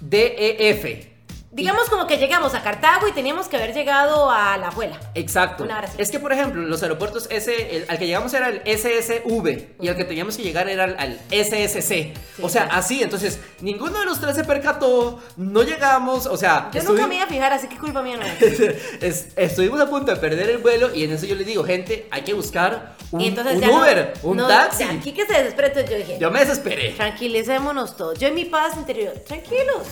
DEF. 0.00 1.06
Digamos 1.50 1.88
como 1.88 2.06
que 2.06 2.18
llegamos 2.18 2.54
a 2.54 2.62
Cartago 2.62 3.08
y 3.08 3.12
teníamos 3.12 3.48
que 3.48 3.56
haber 3.56 3.72
llegado 3.72 4.30
a 4.30 4.58
La 4.58 4.70
Juela. 4.70 5.00
Exacto. 5.14 5.64
Una 5.64 5.78
hora 5.78 5.88
sí. 5.88 5.94
Es 5.96 6.10
que, 6.10 6.18
por 6.20 6.30
ejemplo, 6.32 6.60
los 6.60 6.82
aeropuertos, 6.82 7.26
ese, 7.30 7.74
el- 7.76 7.86
al 7.88 7.98
que 7.98 8.06
llegamos 8.06 8.34
era 8.34 8.48
el 8.50 8.60
SSV 8.66 9.76
y 9.80 9.88
al 9.88 9.96
que 9.96 10.04
teníamos 10.04 10.36
que 10.36 10.42
llegar 10.42 10.68
era 10.68 10.84
al, 10.84 10.96
al 10.98 11.18
SSC. 11.30 12.12
o 12.42 12.50
sea, 12.50 12.64
sí. 12.64 12.68
así. 12.72 13.02
Entonces, 13.02 13.40
ninguno 13.60 13.98
de 13.98 14.04
los 14.04 14.20
tres 14.20 14.36
se 14.36 14.44
percató, 14.44 15.20
no 15.38 15.62
llegamos, 15.62 16.26
o 16.26 16.36
sea... 16.36 16.70
Yo 16.72 16.82
nunca 16.82 17.06
me 17.06 17.14
iba 17.16 17.24
a 17.24 17.28
fijar, 17.28 17.50
así 17.52 17.66
que 17.66 17.78
culpa 17.78 18.02
mía 18.02 18.18
no 18.18 18.26
es. 18.26 18.42
Es- 19.02 19.28
estuvimos 19.36 19.80
a 19.80 19.88
punto 19.88 20.12
de 20.12 20.18
perder 20.20 20.50
el 20.50 20.58
vuelo 20.58 20.94
y 20.94 21.04
en 21.04 21.12
eso 21.12 21.24
yo 21.24 21.34
le 21.34 21.44
digo, 21.44 21.64
gente, 21.64 22.06
hay 22.10 22.22
que 22.22 22.34
buscar 22.34 22.94
un, 23.10 23.22
y 23.22 23.28
entonces 23.28 23.54
un 23.54 23.60
ya 23.62 23.66
no- 23.68 23.78
Uber, 23.78 24.12
un 24.22 24.36
no, 24.36 24.48
taxi. 24.48 24.84
ya, 24.84 25.00
Kike 25.00 25.26
se 25.26 25.32
desesperó, 25.32 25.68
entonces 25.68 25.90
yo 25.90 25.96
dije, 25.96 26.18
Yo 26.20 26.30
me 26.30 26.40
desesperé. 26.40 26.90
tranquilicémonos 26.90 27.96
todos. 27.96 28.18
Yo 28.18 28.28
en 28.28 28.34
mi 28.34 28.44
paz 28.44 28.76
interior, 28.76 29.14
tranquilos. 29.26 29.86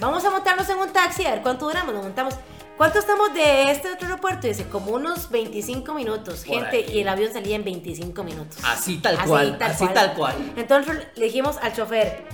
Vamos 0.00 0.24
a 0.24 0.30
montarnos 0.30 0.68
en 0.68 0.78
un 0.78 0.90
taxi 0.92 1.24
a 1.26 1.30
ver 1.32 1.42
cuánto 1.42 1.66
duramos. 1.66 1.94
Nos 1.94 2.04
montamos. 2.04 2.34
¿Cuánto 2.76 2.98
estamos 2.98 3.32
de 3.32 3.70
este 3.70 3.90
otro 3.90 4.06
aeropuerto? 4.06 4.46
Dice, 4.46 4.68
como 4.68 4.90
unos 4.92 5.30
25 5.30 5.94
minutos, 5.94 6.44
Por 6.46 6.56
gente. 6.60 6.76
ahí. 6.76 6.90
Y 6.96 7.00
el 7.00 7.08
avión 7.08 7.32
salía 7.32 7.56
en 7.56 7.64
25 7.64 8.22
minutos. 8.22 8.58
Así 8.62 8.98
tal 8.98 9.18
cual, 9.24 9.56
así 9.62 9.88
tal 9.88 10.12
cual. 10.12 10.34
Entonces 10.56 11.06
le 11.14 11.24
dijimos 11.24 11.56
al 11.62 11.72
chofer, 11.74 12.26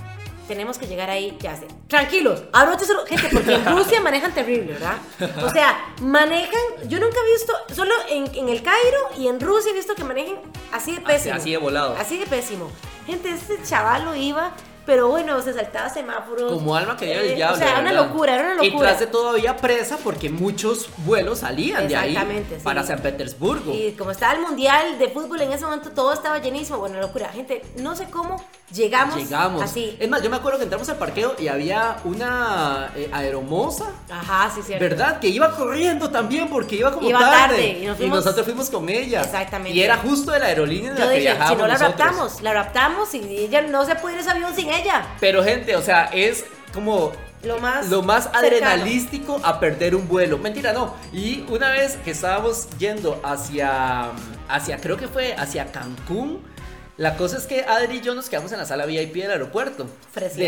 tenemos 0.45 0.77
que 0.77 0.85
llegar 0.87 1.09
ahí, 1.09 1.37
ya 1.39 1.55
sé. 1.55 1.65
Tranquilos, 1.87 2.43
abrócheselo. 2.51 3.05
Gente, 3.05 3.29
porque 3.31 3.53
en 3.55 3.65
Rusia 3.65 4.01
manejan 4.03 4.33
terrible, 4.33 4.73
¿verdad? 4.73 4.97
O 5.45 5.49
sea, 5.49 5.93
manejan, 6.01 6.61
yo 6.89 6.99
nunca 6.99 7.15
he 7.25 7.31
visto, 7.31 7.53
solo 7.73 7.93
en, 8.09 8.25
en 8.35 8.49
el 8.49 8.61
Cairo 8.61 8.99
y 9.17 9.29
en 9.29 9.39
Rusia 9.39 9.71
he 9.71 9.73
visto 9.73 9.95
que 9.95 10.03
manejen 10.03 10.35
así 10.73 10.93
de 10.95 10.99
pésimo. 10.99 11.35
así 11.35 11.51
de 11.51 11.57
volado. 11.57 11.95
Así 11.97 12.17
de 12.17 12.25
pésimo. 12.25 12.69
Gente, 13.07 13.29
este 13.29 13.63
chaval 13.63 14.03
lo 14.03 14.13
iba, 14.15 14.51
pero 14.85 15.07
bueno, 15.09 15.41
se 15.41 15.53
saltaba 15.53 15.89
semáforos. 15.89 16.51
Como 16.51 16.75
alma 16.75 16.97
que 16.97 17.11
Eh, 17.13 17.35
diablo. 17.35 17.55
O 17.55 17.59
sea, 17.59 17.79
una 17.79 17.91
¿verdad? 17.91 18.07
locura, 18.07 18.35
era 18.35 18.53
una 18.53 18.63
Y 18.63 18.69
locura. 18.71 18.89
tras 18.89 18.99
de 18.99 19.07
todavía 19.07 19.57
presa 19.57 19.97
porque 20.03 20.29
muchos 20.29 20.89
vuelos 21.05 21.39
salían 21.39 21.87
de 21.87 21.95
ahí 21.95 22.09
Exactamente, 22.11 22.57
sí. 22.57 22.63
para 22.63 22.83
San 22.83 22.99
Petersburgo. 22.99 23.73
Y 23.73 23.93
como 23.93 24.11
estaba 24.11 24.33
el 24.33 24.41
mundial 24.41 24.97
de 24.99 25.07
fútbol 25.09 25.41
en 25.41 25.53
ese 25.53 25.65
momento, 25.65 25.91
todo 25.91 26.13
estaba 26.13 26.39
llenísimo. 26.39 26.79
Bueno, 26.79 26.99
locura. 26.99 27.29
Gente, 27.29 27.61
no 27.77 27.95
sé 27.95 28.05
cómo 28.09 28.43
llegamos, 28.73 29.15
Llegamos. 29.17 29.61
así. 29.61 29.95
Es 29.99 30.09
más, 30.09 30.21
yo 30.23 30.29
me 30.29 30.37
acuerdo 30.37 30.57
que 30.57 30.63
entramos 30.63 30.87
al 30.89 30.97
parqueo 30.97 31.35
y 31.39 31.47
había 31.47 31.97
una 32.05 32.91
eh, 32.95 33.09
aeromoza. 33.11 33.85
Ajá, 34.09 34.51
sí, 34.53 34.61
cierto. 34.63 34.83
¿Verdad? 34.83 35.19
Que 35.19 35.27
iba 35.27 35.51
corriendo 35.55 36.09
también 36.09 36.49
porque 36.49 36.75
iba 36.77 36.91
como 36.91 37.07
Iba 37.07 37.19
tarde. 37.19 37.37
tarde, 37.55 37.67
y 37.81 37.85
nos 37.85 37.97
fuimos- 37.97 38.17
nosotros 38.17 38.45
fuimos 38.45 38.69
con 38.69 38.89
ella. 38.89 39.21
Exactamente. 39.21 39.77
Y 39.77 39.81
era 39.83 39.97
justo 39.97 40.31
de 40.31 40.39
la 40.39 40.45
aerolínea 40.47 40.91
en 40.91 40.95
la 40.99 41.05
Yo 41.05 41.09
que 41.11 41.17
dije, 41.19 41.31
si 41.31 41.35
viajábamos 41.37 41.57
no 41.61 41.67
la 41.67 41.73
nosotros. 41.73 41.99
raptamos, 41.99 42.41
la 42.41 42.53
raptamos 42.53 43.13
y 43.13 43.37
ella 43.37 43.61
no 43.61 43.85
se 43.85 43.95
puede 43.95 44.15
ir 44.15 44.21
ese 44.21 44.31
avión 44.31 44.53
sin 44.55 44.69
ella. 44.79 45.07
Pero 45.19 45.43
gente, 45.43 45.75
o 45.75 45.81
sea, 45.81 46.05
es 46.13 46.45
como 46.73 47.11
Lo 47.43 47.59
más 47.59 47.89
lo 47.89 48.01
más 48.01 48.29
adrenalístico 48.33 49.39
a 49.43 49.59
perder 49.59 49.95
un 49.95 50.07
vuelo. 50.07 50.37
Mentira, 50.37 50.73
no. 50.73 50.95
Y 51.11 51.43
una 51.49 51.69
vez 51.71 51.97
que 52.03 52.11
estábamos 52.11 52.67
yendo 52.79 53.19
hacia, 53.23 54.11
hacia 54.47 54.77
creo 54.77 54.97
que 54.97 55.07
fue 55.07 55.33
hacia 55.35 55.71
Cancún. 55.71 56.41
La 56.95 57.17
cosa 57.17 57.37
es 57.37 57.45
que 57.47 57.61
Adri 57.63 57.97
y 57.97 58.01
yo 58.01 58.13
nos 58.13 58.29
quedamos 58.29 58.51
en 58.51 58.59
la 58.59 58.65
sala 58.65 58.85
VIP 58.85 59.15
del 59.15 59.31
aeropuerto. 59.31 59.87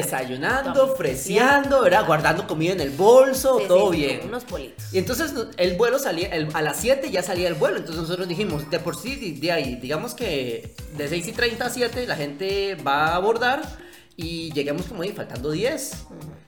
Desayunando, 0.04 0.96
freseando, 0.96 1.82
¿verdad? 1.82 2.06
Guardando 2.06 2.46
comida 2.46 2.74
en 2.74 2.82
el 2.82 2.92
bolso, 2.92 3.58
Sí, 3.60 3.66
todo 3.68 3.92
sí, 3.92 3.98
bien. 3.98 4.22
Unos 4.26 4.44
politos. 4.46 4.86
Y 4.94 5.00
entonces 5.00 5.34
el 5.58 5.76
vuelo 5.76 5.98
salía, 5.98 6.28
el- 6.30 6.50
a 6.54 6.62
las 6.62 6.78
7 6.78 7.10
ya 7.10 7.24
salía 7.24 7.48
el 7.48 7.56
vuelo, 7.56 7.78
entonces 7.78 8.02
nosotros 8.04 8.28
dijimos, 8.28 8.70
de 8.70 8.80
por 8.80 8.96
sí, 8.96 9.16
de, 9.16 9.40
de 9.40 9.52
ahí, 9.52 9.76
digamos 9.82 10.14
que 10.14 10.76
de 10.96 11.08
6 11.08 11.28
y 11.28 11.32
30 11.32 11.66
a 11.66 11.70
7 11.72 12.06
la 12.06 12.16
gente 12.16 12.76
va 12.76 13.08
a 13.08 13.16
abordar 13.16 13.64
y 14.18 14.52
llegamos 14.54 14.84
como 14.86 15.02
ahí 15.02 15.12
faltando 15.12 15.52
10. 15.52 15.92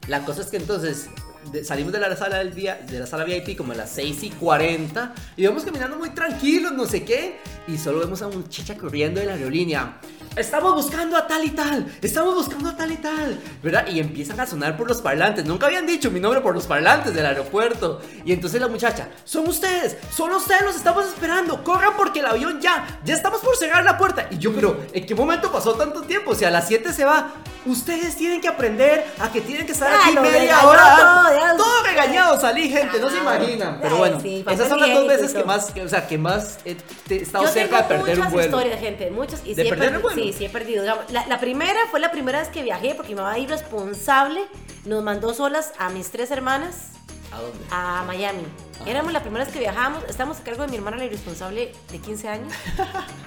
La 0.08 0.24
cosa 0.24 0.40
es 0.42 0.48
que 0.48 0.56
entonces 0.56 1.06
de- 1.52 1.64
salimos 1.64 1.92
de 1.92 2.00
la 2.00 2.16
sala 2.16 2.38
del 2.38 2.54
día, 2.54 2.80
de 2.88 3.00
la 3.00 3.06
sala 3.06 3.24
VIP 3.24 3.56
como 3.56 3.72
a 3.72 3.76
las 3.76 3.90
6 3.90 4.22
y 4.22 4.30
40 4.30 5.14
y 5.36 5.46
vamos 5.46 5.64
caminando 5.64 5.96
muy 5.96 6.10
tranquilos, 6.10 6.72
no 6.72 6.86
sé 6.86 7.04
qué, 7.04 7.36
y 7.66 7.76
solo 7.78 8.00
vemos 8.00 8.22
a 8.22 8.26
un 8.26 8.38
muchacha 8.38 8.76
corriendo 8.76 9.20
de 9.20 9.26
la 9.26 9.34
aerolínea. 9.34 9.98
Estamos 10.36 10.74
buscando 10.76 11.16
a 11.16 11.26
tal 11.26 11.44
y 11.44 11.50
tal, 11.50 11.86
estamos 12.00 12.34
buscando 12.34 12.68
a 12.68 12.76
tal 12.76 12.92
y 12.92 12.96
tal, 12.96 13.40
¿verdad? 13.60 13.86
Y 13.88 13.98
empiezan 13.98 14.38
a 14.38 14.46
sonar 14.46 14.76
por 14.76 14.86
los 14.88 15.02
parlantes. 15.02 15.44
Nunca 15.44 15.66
habían 15.66 15.84
dicho 15.84 16.12
mi 16.12 16.20
nombre 16.20 16.40
por 16.40 16.54
los 16.54 16.66
parlantes 16.66 17.12
del 17.12 17.26
aeropuerto. 17.26 18.00
Y 18.24 18.32
entonces 18.32 18.60
la 18.60 18.68
muchacha, 18.68 19.08
son 19.24 19.48
ustedes, 19.48 19.96
son 20.14 20.30
ustedes, 20.32 20.62
los 20.62 20.76
estamos 20.76 21.06
esperando, 21.06 21.64
corran 21.64 21.94
porque 21.96 22.20
el 22.20 22.26
avión 22.26 22.60
ya, 22.60 23.00
ya 23.04 23.14
estamos 23.14 23.40
por 23.40 23.56
cerrar 23.56 23.82
la 23.84 23.98
puerta. 23.98 24.28
Y 24.30 24.38
yo, 24.38 24.52
pero, 24.54 24.80
¿en 24.92 25.06
qué 25.06 25.14
momento 25.14 25.50
pasó 25.50 25.74
tanto 25.74 26.02
tiempo? 26.02 26.30
O 26.30 26.34
sea, 26.36 26.48
a 26.48 26.52
las 26.52 26.68
7 26.68 26.92
se 26.92 27.04
va. 27.04 27.32
ustedes 27.66 28.16
tienen 28.16 28.40
que 28.40 28.48
aprender 28.48 29.04
a 29.18 29.30
que 29.32 29.40
tienen 29.40 29.66
que 29.66 29.72
estar 29.72 29.92
aquí 29.92 30.16
media 30.20 30.64
hora. 30.66 30.96
todo. 30.96 31.56
Todo 31.56 31.82
regañado 31.84 32.40
salí, 32.40 32.68
gente, 32.70 32.98
no 33.00 33.10
se 33.10 33.18
imaginan. 33.18 33.78
Pero 33.82 33.96
bueno, 33.96 34.20
sí, 34.20 34.44
esas 34.48 34.68
son 34.68 34.80
las 34.80 34.94
dos 34.94 35.06
veces 35.08 35.32
que 35.34 35.44
más, 35.44 35.70
que- 35.72 35.82
o 35.82 35.88
sea, 35.88 36.06
que 36.06 36.16
más 36.16 36.58
he, 36.64 36.76
estado 37.16 37.44
Yo 37.44 37.50
cerca 37.50 37.82
de 37.82 37.88
perder 37.88 38.12
un 38.12 38.18
muchas 38.18 38.32
vuelo. 38.32 38.46
historias, 38.56 38.80
gente, 38.80 39.10
muchas. 39.10 39.42
Y 39.44 39.54
¿De 39.54 39.64
perder 39.64 39.98
vuelo? 39.98 40.17
Sí, 40.18 40.32
sí 40.32 40.44
he 40.44 40.48
perdido. 40.50 40.84
La, 40.84 41.26
la 41.26 41.40
primera 41.40 41.78
fue 41.90 42.00
la 42.00 42.10
primera 42.10 42.40
vez 42.40 42.48
que 42.48 42.62
viajé 42.62 42.94
porque 42.94 43.14
mi 43.14 43.20
mamá 43.20 43.38
irresponsable 43.38 44.40
nos 44.84 45.02
mandó 45.02 45.34
solas 45.34 45.72
a 45.78 45.88
mis 45.90 46.10
tres 46.10 46.30
hermanas 46.30 46.90
¿A 47.32 47.40
dónde? 47.40 47.58
a 47.70 48.04
Miami. 48.06 48.44
Éramos 48.86 49.12
la 49.12 49.20
primera 49.20 49.44
vez 49.44 49.52
que 49.52 49.58
viajamos, 49.60 50.04
estamos 50.08 50.38
a 50.40 50.44
cargo 50.44 50.62
de 50.62 50.68
mi 50.68 50.76
hermana 50.76 50.96
la 50.96 51.04
irresponsable 51.04 51.72
de 51.90 51.98
15 51.98 52.28
años. 52.28 52.52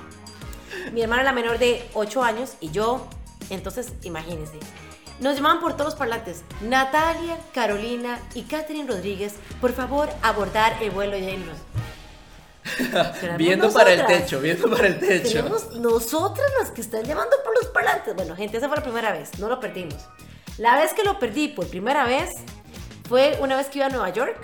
mi 0.93 1.01
hermana 1.01 1.24
la 1.24 1.33
menor 1.33 1.60
de 1.60 1.88
8 1.93 2.24
años 2.24 2.53
y 2.60 2.71
yo, 2.71 3.07
entonces 3.50 3.93
imagínense. 4.03 4.57
Nos 5.19 5.36
llamaban 5.36 5.60
por 5.60 5.74
todos 5.74 5.86
los 5.91 5.95
parlantes. 5.95 6.43
Natalia, 6.62 7.38
Carolina 7.53 8.19
y 8.33 8.43
Catherine 8.43 8.89
Rodríguez, 8.89 9.36
por 9.60 9.71
favor, 9.71 10.10
abordar 10.24 10.81
el 10.81 10.89
vuelo 10.89 11.12
de 11.12 11.33
irnos. 11.33 11.57
Viendo 13.38 13.72
para 13.72 13.91
el 13.94 14.00
nosotras. 14.00 14.22
techo, 14.24 14.39
viendo 14.39 14.70
para 14.70 14.88
el 14.88 15.00
techo. 15.00 15.38
Tenemos 15.39 15.72
nosotras 15.75 16.48
las 16.60 16.72
que 16.72 16.82
están 16.82 17.03
llamando 17.03 17.36
por 17.44 17.53
los 17.56 17.68
parlantes. 17.72 18.15
Bueno, 18.15 18.36
gente, 18.36 18.58
esa 18.58 18.68
fue 18.68 18.77
la 18.77 18.84
primera 18.84 19.12
vez, 19.12 19.38
no 19.39 19.50
lo 19.50 19.60
perdimos. 19.60 19.96
La 20.58 20.75
vez 20.75 20.94
que 20.94 21.03
lo 21.03 21.18
perdí 21.20 21.48
por 21.50 21.68
primera 21.68 22.06
vez 22.06 22.30
fue 23.10 23.38
una 23.41 23.58
vez 23.58 23.68
que 23.68 23.80
iba 23.80 23.88
a 23.88 23.89
Nueva 23.89 24.10
York. 24.10 24.38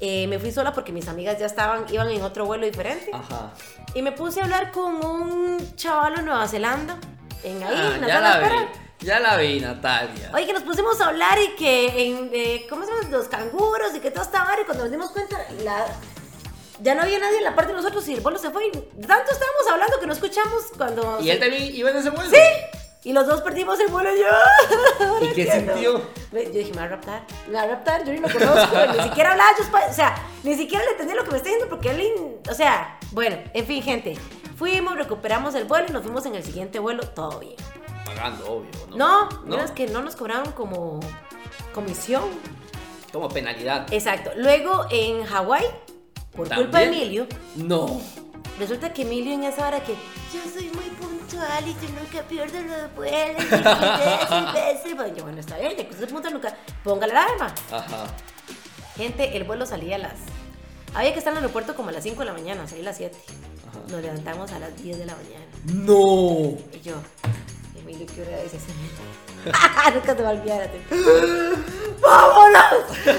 Eh, 0.00 0.26
me 0.26 0.38
fui 0.38 0.50
sola 0.50 0.72
porque 0.72 0.92
mis 0.92 1.06
amigas 1.08 1.38
ya 1.38 1.46
estaban, 1.46 1.84
iban 1.92 2.08
en 2.10 2.22
otro 2.22 2.46
vuelo 2.46 2.66
diferente. 2.66 3.10
Ajá. 3.12 3.52
Y 3.94 4.02
me 4.02 4.12
puse 4.12 4.40
a 4.40 4.44
hablar 4.44 4.72
con 4.72 5.04
un 5.04 5.76
chaval 5.76 6.18
en 6.18 6.24
Nueva 6.26 6.48
Zelanda. 6.48 6.98
En 7.42 7.62
ahí, 7.62 7.74
Ah, 7.76 7.92
en 7.96 8.06
ya 8.06 8.20
la 8.20 8.38
de 8.38 8.48
vi, 8.48 9.06
ya 9.06 9.20
la 9.20 9.36
vi, 9.36 9.60
Natalia. 9.60 10.30
Oye, 10.34 10.46
que 10.46 10.52
nos 10.54 10.62
pusimos 10.62 11.00
a 11.00 11.08
hablar 11.08 11.38
y 11.38 11.54
que 11.56 12.06
en, 12.06 12.30
eh, 12.32 12.66
¿cómo 12.68 12.84
se 12.84 12.90
llama? 12.92 13.08
Los 13.10 13.28
canguros 13.28 13.94
y 13.94 14.00
que 14.00 14.10
todo 14.10 14.24
estaba 14.24 14.54
y 14.60 14.64
cuando 14.64 14.84
nos 14.84 14.90
dimos 14.92 15.10
cuenta, 15.10 15.36
la, 15.62 15.86
ya 16.80 16.94
no 16.94 17.02
había 17.02 17.18
nadie 17.18 17.38
en 17.38 17.44
la 17.44 17.54
parte 17.54 17.72
de 17.72 17.76
nosotros 17.76 18.06
y 18.08 18.14
el 18.14 18.20
vuelo 18.20 18.38
se 18.38 18.50
fue. 18.50 18.66
Y 18.66 18.70
tanto 18.70 19.32
estábamos 19.32 19.66
hablando 19.70 20.00
que 20.00 20.06
no 20.06 20.12
escuchamos 20.12 20.64
cuando... 20.76 21.18
¿Y 21.20 21.30
él 21.30 21.38
también 21.38 21.74
iba 21.74 21.90
en 21.90 21.96
ese 21.96 22.10
vuelo? 22.10 22.30
Sí. 22.30 22.36
Y 23.04 23.12
los 23.12 23.26
dos 23.26 23.42
perdimos 23.42 23.78
el 23.80 23.88
vuelo 23.88 24.10
yo. 24.14 25.20
¿Y 25.26 25.34
qué 25.34 25.50
sintió? 25.50 25.98
Yo 26.32 26.50
dije, 26.50 26.70
me 26.72 26.78
va 26.78 26.84
a 26.84 26.88
raptar. 26.88 27.26
Me 27.46 27.52
va 27.52 27.62
a 27.62 27.66
raptar. 27.66 28.02
Yo 28.04 28.12
ni 28.12 28.18
lo 28.18 28.30
conozco. 28.30 28.76
ni 28.96 29.02
siquiera 29.02 29.32
hablaba. 29.32 29.50
yo 29.58 29.64
o 29.90 29.92
sea, 29.92 30.14
ni 30.42 30.54
siquiera 30.56 30.82
le 30.84 30.92
entendí 30.92 31.12
lo 31.12 31.22
que 31.22 31.30
me 31.30 31.36
está 31.36 31.50
diciendo 31.50 31.68
porque 31.68 31.90
él. 31.90 32.40
O 32.50 32.54
sea, 32.54 32.98
bueno, 33.12 33.36
en 33.52 33.66
fin, 33.66 33.82
gente. 33.82 34.16
Fuimos, 34.56 34.96
recuperamos 34.96 35.54
el 35.54 35.64
vuelo 35.64 35.88
y 35.90 35.92
nos 35.92 36.02
fuimos 36.02 36.24
en 36.24 36.34
el 36.34 36.42
siguiente 36.44 36.78
vuelo. 36.78 37.06
Todo 37.08 37.40
bien. 37.40 37.56
Pagando, 38.06 38.50
obvio. 38.50 38.70
No, 38.90 38.96
No, 38.96 39.28
no. 39.44 39.56
no, 39.58 39.62
es 39.62 39.70
que 39.72 39.86
no 39.88 40.00
nos 40.00 40.16
cobraron 40.16 40.52
como 40.52 41.00
comisión. 41.74 42.22
Como 43.12 43.28
penalidad. 43.28 43.86
Exacto. 43.92 44.30
Luego 44.36 44.86
en 44.90 45.24
Hawái, 45.26 45.64
por 46.36 46.48
culpa 46.54 46.78
de. 46.80 46.86
Emilio, 46.86 47.26
No. 47.56 48.00
Resulta 48.58 48.92
que 48.92 49.02
Emilio 49.02 49.32
en 49.34 49.42
esa 49.44 49.66
hora 49.66 49.82
que 49.82 49.94
yo 50.32 50.40
soy 50.52 50.66
muy 50.70 50.84
puntual 50.90 51.66
y 51.66 51.72
yo 51.72 51.88
nunca 52.00 52.22
pierdo 52.28 52.60
los 52.60 52.94
vuelos. 52.94 53.42
y 53.42 54.58
veces". 54.58 54.94
Bueno, 54.96 55.16
yo, 55.16 55.24
bueno, 55.24 55.40
está 55.40 55.58
bien, 55.58 55.72
ya 55.76 55.84
que 55.84 55.90
usted 55.92 56.08
punta 56.08 56.30
nunca, 56.30 56.56
ponga 56.84 57.06
la 57.08 57.24
alarma. 57.24 57.52
Ajá. 57.72 58.06
Gente, 58.96 59.36
el 59.36 59.42
vuelo 59.42 59.66
salía 59.66 59.96
a 59.96 59.98
las... 59.98 60.12
Había 60.94 61.12
que 61.12 61.18
estar 61.18 61.32
en 61.32 61.38
el 61.38 61.42
aeropuerto 61.44 61.74
como 61.74 61.88
a 61.88 61.92
las 61.92 62.04
5 62.04 62.20
de 62.20 62.26
la 62.26 62.32
mañana, 62.32 62.68
salía 62.68 62.84
a 62.84 62.86
las 62.86 62.96
7. 62.98 63.16
Ajá. 63.68 63.80
Nos 63.90 64.00
levantamos 64.02 64.52
a 64.52 64.60
las 64.60 64.80
10 64.80 64.98
de 64.98 65.06
la 65.06 65.16
mañana. 65.16 65.44
No. 65.64 66.56
Y 66.72 66.80
yo, 66.84 66.94
Emilio, 67.76 68.06
¿qué 68.14 68.22
hora 68.22 68.38
es 68.38 68.54
ese? 68.54 68.70
Nunca 69.94 70.16
te 70.16 70.22
va 70.22 70.28
a 70.30 70.32
olvidar. 70.32 70.70
¡Vámonos! 72.00 72.72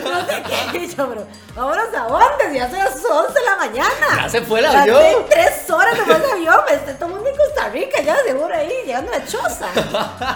No 0.03 0.25
sé 0.25 0.43
qué. 0.71 0.77
Y 0.77 0.87
yo, 0.87 1.07
pero, 1.09 1.25
¿vámonos 1.55 1.87
a 1.93 2.07
dónde? 2.07 2.57
Ya 2.57 2.69
son 2.69 2.79
las 2.79 3.03
11 3.03 3.33
de 3.33 3.45
la 3.45 3.55
mañana. 3.55 4.07
Ya 4.17 4.29
se 4.29 4.41
fue 4.41 4.59
el 4.59 4.65
avión. 4.65 4.97
hace 4.97 5.15
tres 5.29 5.69
horas 5.69 5.97
nomás 5.97 6.21
de 6.21 6.31
avión. 6.31 6.55
Me 6.67 6.91
el 6.91 7.11
mundo 7.11 7.29
en 7.29 7.37
Costa 7.37 7.69
Rica, 7.69 8.01
ya 8.01 8.15
seguro 8.23 8.53
ahí, 8.53 8.71
llegando 8.85 9.11
a 9.11 9.19
la 9.19 9.25
choza. 9.25 9.67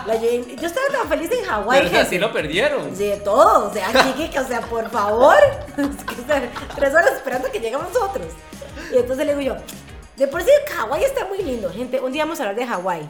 La 0.05 0.15
yo 0.15 0.67
estaba 0.67 0.87
tan 0.87 1.09
feliz 1.09 1.31
en 1.31 1.45
Hawái. 1.45 1.79
Pero 1.79 1.87
o 1.87 1.91
sea, 1.91 1.99
gente. 1.99 2.15
sí 2.15 2.19
lo 2.19 2.33
perdieron. 2.33 2.97
De 2.97 3.17
todo, 3.17 3.69
o 3.69 3.73
sea, 3.73 3.91
chiquica, 4.03 4.41
o 4.41 4.47
sea, 4.47 4.61
por 4.61 4.89
favor. 4.89 5.37
Tres 6.75 6.93
horas 6.93 7.13
esperando 7.13 7.51
que 7.51 7.59
llegamos 7.59 7.93
nosotros. 7.93 8.27
Y 8.91 8.97
entonces 8.97 9.25
le 9.25 9.35
digo 9.35 9.55
yo, 9.55 9.63
de 10.15 10.27
por 10.27 10.41
sí 10.41 10.49
Hawái 10.75 11.03
está 11.03 11.25
muy 11.25 11.39
lindo, 11.39 11.71
gente. 11.71 11.99
Un 11.99 12.11
día 12.11 12.23
vamos 12.23 12.39
a 12.39 12.43
hablar 12.43 12.55
de 12.55 12.65
Hawái. 12.65 13.09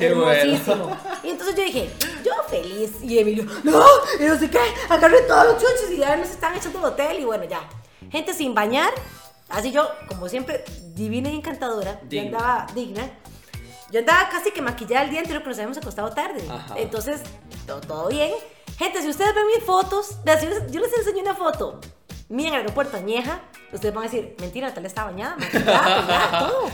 Qué 0.00 0.06
Hermosísimo. 0.06 0.84
bueno. 0.86 0.96
Y 1.22 1.28
entonces 1.28 1.54
yo 1.54 1.62
dije, 1.62 1.90
yo 2.24 2.32
feliz. 2.48 2.90
Y 3.02 3.18
Emilio, 3.18 3.44
no, 3.64 3.84
y 4.18 4.24
no 4.24 4.38
sé 4.38 4.50
qué, 4.50 4.58
agarré 4.88 5.20
todos 5.22 5.44
los 5.44 5.54
chuchos 5.56 5.90
y 5.92 5.98
ya 5.98 6.16
nos 6.16 6.30
están 6.30 6.54
echando 6.56 6.78
al 6.78 6.86
hotel. 6.86 7.20
Y 7.20 7.24
bueno, 7.24 7.44
ya. 7.44 7.60
Gente 8.10 8.32
sin 8.34 8.54
bañar, 8.54 8.92
así 9.50 9.70
yo, 9.70 9.88
como 10.08 10.28
siempre, 10.28 10.64
divina 10.94 11.28
y 11.30 11.36
encantadora. 11.36 12.00
Digna. 12.04 12.30
Yo 12.30 12.36
andaba 12.38 12.66
digna. 12.74 13.10
Yo 13.92 14.00
andaba 14.00 14.28
casi 14.30 14.52
que 14.52 14.62
maquillada 14.62 15.04
el 15.04 15.10
día 15.10 15.20
anterior, 15.20 15.42
pero 15.42 15.50
nos 15.50 15.58
habíamos 15.58 15.78
acostado 15.78 16.10
tarde. 16.12 16.42
Ajá. 16.48 16.74
Entonces, 16.78 17.20
todo, 17.66 17.80
todo 17.80 18.08
bien. 18.08 18.32
Gente, 18.78 19.02
si 19.02 19.08
ustedes 19.08 19.34
ven 19.34 19.46
mis 19.54 19.64
fotos, 19.64 20.16
les, 20.24 20.72
yo 20.72 20.80
les 20.80 20.92
enseño 20.96 21.20
una 21.20 21.34
foto 21.34 21.78
mía 22.30 22.48
en 22.48 22.54
el 22.54 22.60
aeropuerto 22.60 22.96
añeja, 22.96 23.40
ustedes 23.72 23.92
van 23.92 24.04
a 24.04 24.08
decir, 24.08 24.34
mentira, 24.38 24.72
tal 24.72 24.86
estaba 24.86 25.10
bañada, 25.10 25.36
maquillada, 25.36 25.96
peinada, 25.96 26.38
todo. 26.48 26.70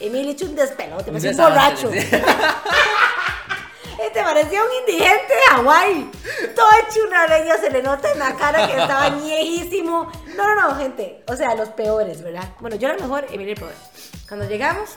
Emilio 0.00 0.32
hecho 0.32 0.46
un 0.46 0.56
despelote, 0.56 1.10
me 1.12 1.30
Un 1.30 1.36
borracho. 1.36 1.90
Este 3.98 4.22
parecía 4.22 4.62
un 4.62 4.70
indigente 4.80 5.32
de 5.32 5.42
Hawái. 5.50 6.10
Todo 6.56 6.66
hecho 6.82 7.00
una 7.06 7.26
leña, 7.28 7.56
se 7.56 7.70
le 7.70 7.82
nota 7.82 8.10
en 8.10 8.18
la 8.18 8.34
cara 8.34 8.66
que 8.66 8.72
estaba 8.72 9.08
ñejísimo. 9.22 10.10
No, 10.36 10.54
no, 10.54 10.68
no, 10.68 10.74
gente. 10.76 11.22
O 11.28 11.36
sea, 11.36 11.54
los 11.54 11.68
peores, 11.70 12.22
¿verdad? 12.22 12.48
Bueno, 12.60 12.76
yo 12.76 12.88
era 12.88 12.96
el 12.96 13.02
mejor, 13.02 13.26
Emilio 13.30 13.54
el 13.54 13.60
peor. 13.60 13.72
Cuando 14.28 14.48
llegamos, 14.48 14.96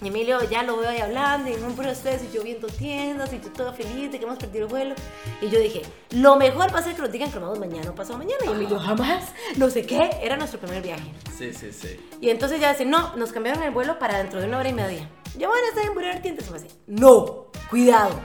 Emilio 0.00 0.38
ya 0.48 0.62
lo 0.62 0.76
veo 0.76 0.90
ahí 0.90 1.00
hablando, 1.00 1.50
y 1.50 1.54
en 1.54 1.64
un 1.64 1.74
proceso, 1.74 2.24
y 2.24 2.34
yo 2.34 2.44
viendo 2.44 2.68
tiendas, 2.68 3.32
y 3.32 3.40
yo 3.40 3.50
toda 3.50 3.72
feliz 3.72 4.12
de 4.12 4.18
que 4.18 4.24
hemos 4.24 4.38
perdido 4.38 4.66
el 4.66 4.70
vuelo. 4.70 4.94
Y 5.40 5.48
yo 5.48 5.58
dije, 5.58 5.82
lo 6.10 6.36
mejor 6.36 6.72
va 6.72 6.78
a 6.78 6.82
ser 6.82 6.94
que 6.94 7.02
nos 7.02 7.10
digan 7.10 7.32
que 7.32 7.38
vamos 7.40 7.58
mañana 7.58 7.90
o 7.90 7.94
pasado 7.94 8.18
mañana. 8.18 8.38
Y 8.44 8.48
Emilio, 8.48 8.78
jamás, 8.78 9.24
no 9.56 9.68
sé 9.70 9.84
qué. 9.84 10.10
Era 10.22 10.36
nuestro 10.36 10.60
primer 10.60 10.82
viaje. 10.82 11.12
Sí, 11.36 11.52
sí, 11.52 11.72
sí. 11.72 11.98
Y 12.20 12.30
entonces 12.30 12.60
ya 12.60 12.70
dicen, 12.70 12.90
no, 12.90 13.16
nos 13.16 13.32
cambiaron 13.32 13.62
el 13.64 13.72
vuelo 13.72 13.98
para 13.98 14.18
dentro 14.18 14.40
de 14.40 14.46
una 14.46 14.58
hora 14.58 14.68
y 14.68 14.74
media. 14.74 15.10
Yo, 15.36 15.48
bueno, 15.48 15.66
está 15.68 15.82
en 15.82 15.94
Burger 15.94 16.16
Artientes. 16.16 16.48
Y 16.48 16.52
me 16.52 16.60
dice, 16.60 16.76
no, 16.86 17.46
cuidado. 17.68 18.20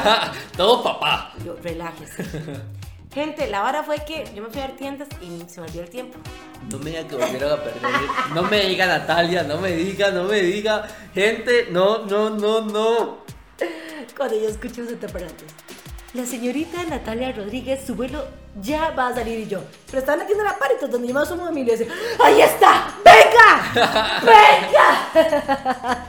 Todo 0.56 0.82
papá. 0.84 1.32
Y 1.40 1.44
Yo, 1.44 1.56
relájese. 1.62 2.24
Gente, 3.16 3.46
la 3.46 3.62
vara 3.62 3.82
fue 3.82 3.96
que 4.04 4.26
yo 4.34 4.42
me 4.42 4.50
fui 4.50 4.60
a 4.60 4.68
dar 4.68 4.76
tiendas 4.76 5.08
y 5.22 5.42
se 5.48 5.58
me 5.58 5.66
olvidó 5.66 5.84
el 5.84 5.88
tiempo. 5.88 6.18
No 6.70 6.78
me 6.78 6.90
diga 6.90 7.08
que 7.08 7.16
volvieron 7.16 7.50
a 7.50 7.62
perder. 7.62 7.80
No 8.34 8.42
me 8.42 8.60
diga 8.66 8.84
Natalia, 8.84 9.42
no 9.42 9.56
me 9.56 9.72
diga, 9.72 10.10
no 10.10 10.24
me 10.24 10.42
diga. 10.42 10.86
Gente, 11.14 11.68
no, 11.70 12.04
no, 12.04 12.28
no, 12.28 12.60
no. 12.60 13.18
Cuando 14.14 14.38
yo 14.38 14.50
escuché 14.50 14.82
los 14.82 14.92
antes. 14.92 15.46
La 16.12 16.26
señorita 16.26 16.84
Natalia 16.84 17.32
Rodríguez, 17.32 17.86
su 17.86 17.94
vuelo 17.94 18.22
ya 18.60 18.90
va 18.90 19.08
a 19.08 19.14
salir 19.14 19.38
y 19.38 19.46
yo. 19.46 19.62
Pero 19.86 20.00
están 20.00 20.20
haciendo 20.20 20.44
la 20.44 20.58
par, 20.58 20.72
entonces 20.72 20.92
donde 20.92 21.08
yo 21.08 21.14
más 21.14 21.26
somos 21.26 21.48
Emilio 21.48 21.72
y 21.72 21.78
dice, 21.78 21.90
¡ahí 22.22 22.42
está! 22.42 22.98
¡Venga! 23.02 24.20
¡Venga! 24.20 26.04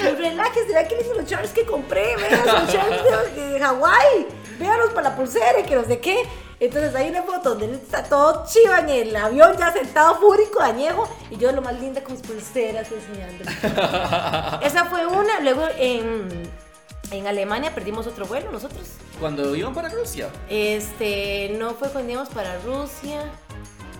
Relájese, 0.16 0.72
vean 0.72 0.88
qué 0.88 0.96
lindos 0.96 1.16
los 1.18 1.26
shorts 1.26 1.52
que 1.52 1.66
compré, 1.66 2.16
vean 2.16 2.40
los 2.46 2.72
shorts 2.72 3.34
de, 3.34 3.50
de 3.50 3.60
Hawái, 3.60 4.26
véanlos 4.58 4.90
para 4.90 5.10
la 5.10 5.16
pulsera 5.16 5.60
y 5.60 5.64
que 5.64 5.74
no 5.74 5.84
sé 5.84 5.98
qué. 6.00 6.22
Entonces 6.60 6.94
hay 6.94 7.10
una 7.10 7.22
foto 7.24 7.50
donde 7.50 7.64
él 7.64 7.74
está 7.74 8.04
todo 8.04 8.44
chiva 8.46 8.78
en 8.80 8.88
el 8.88 9.16
avión, 9.16 9.56
ya 9.58 9.72
sentado 9.72 10.14
fúrico, 10.16 10.60
añejo, 10.60 11.08
y 11.28 11.36
yo 11.36 11.50
lo 11.50 11.60
más 11.60 11.80
linda 11.80 12.02
con 12.04 12.12
mis 12.12 12.22
pulseras 12.22 12.88
enseñándole. 12.92 13.50
Esa 14.62 14.84
fue 14.84 15.04
una, 15.06 15.40
luego 15.40 15.66
en, 15.76 16.48
en 17.10 17.26
Alemania 17.26 17.74
perdimos 17.74 18.06
otro 18.06 18.26
vuelo 18.26 18.52
nosotros. 18.52 18.86
Cuando 19.18 19.56
iban 19.56 19.74
para 19.74 19.88
Rusia. 19.88 20.28
Este, 20.48 21.56
no 21.58 21.74
fue 21.74 21.88
cuando 21.90 22.12
íbamos 22.12 22.28
para 22.28 22.56
Rusia, 22.60 23.24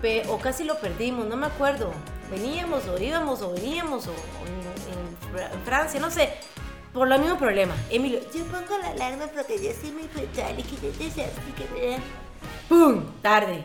pe- 0.00 0.23
o 0.28 0.38
casi 0.38 0.62
lo 0.62 0.76
perdimos, 0.78 1.26
no 1.26 1.37
me 1.37 1.47
acuerdo. 1.47 1.90
Veníamos 2.30 2.87
o 2.87 2.97
íbamos 2.97 3.42
o 3.42 3.52
veníamos 3.52 4.06
o, 4.06 4.11
en 4.12 5.61
Francia, 5.64 5.99
no 6.00 6.11
sé. 6.12 6.32
Por 6.93 7.09
lo 7.09 7.19
mismo 7.19 7.39
problema. 7.39 7.75
Emilio, 7.91 8.21
yo 8.35 8.45
pongo 8.45 8.79
la 8.79 8.89
alarma 8.89 9.27
porque 9.35 9.57
yo 9.63 9.71
soy 9.81 9.93
muy 9.93 10.03
puntual 10.05 10.59
y 10.59 10.63
que 10.63 10.77
yo 10.77 10.93
deseo 10.99 11.31
que 11.57 11.65
me. 11.75 11.99
¡Pum! 12.69 13.03
Tarde. 13.23 13.65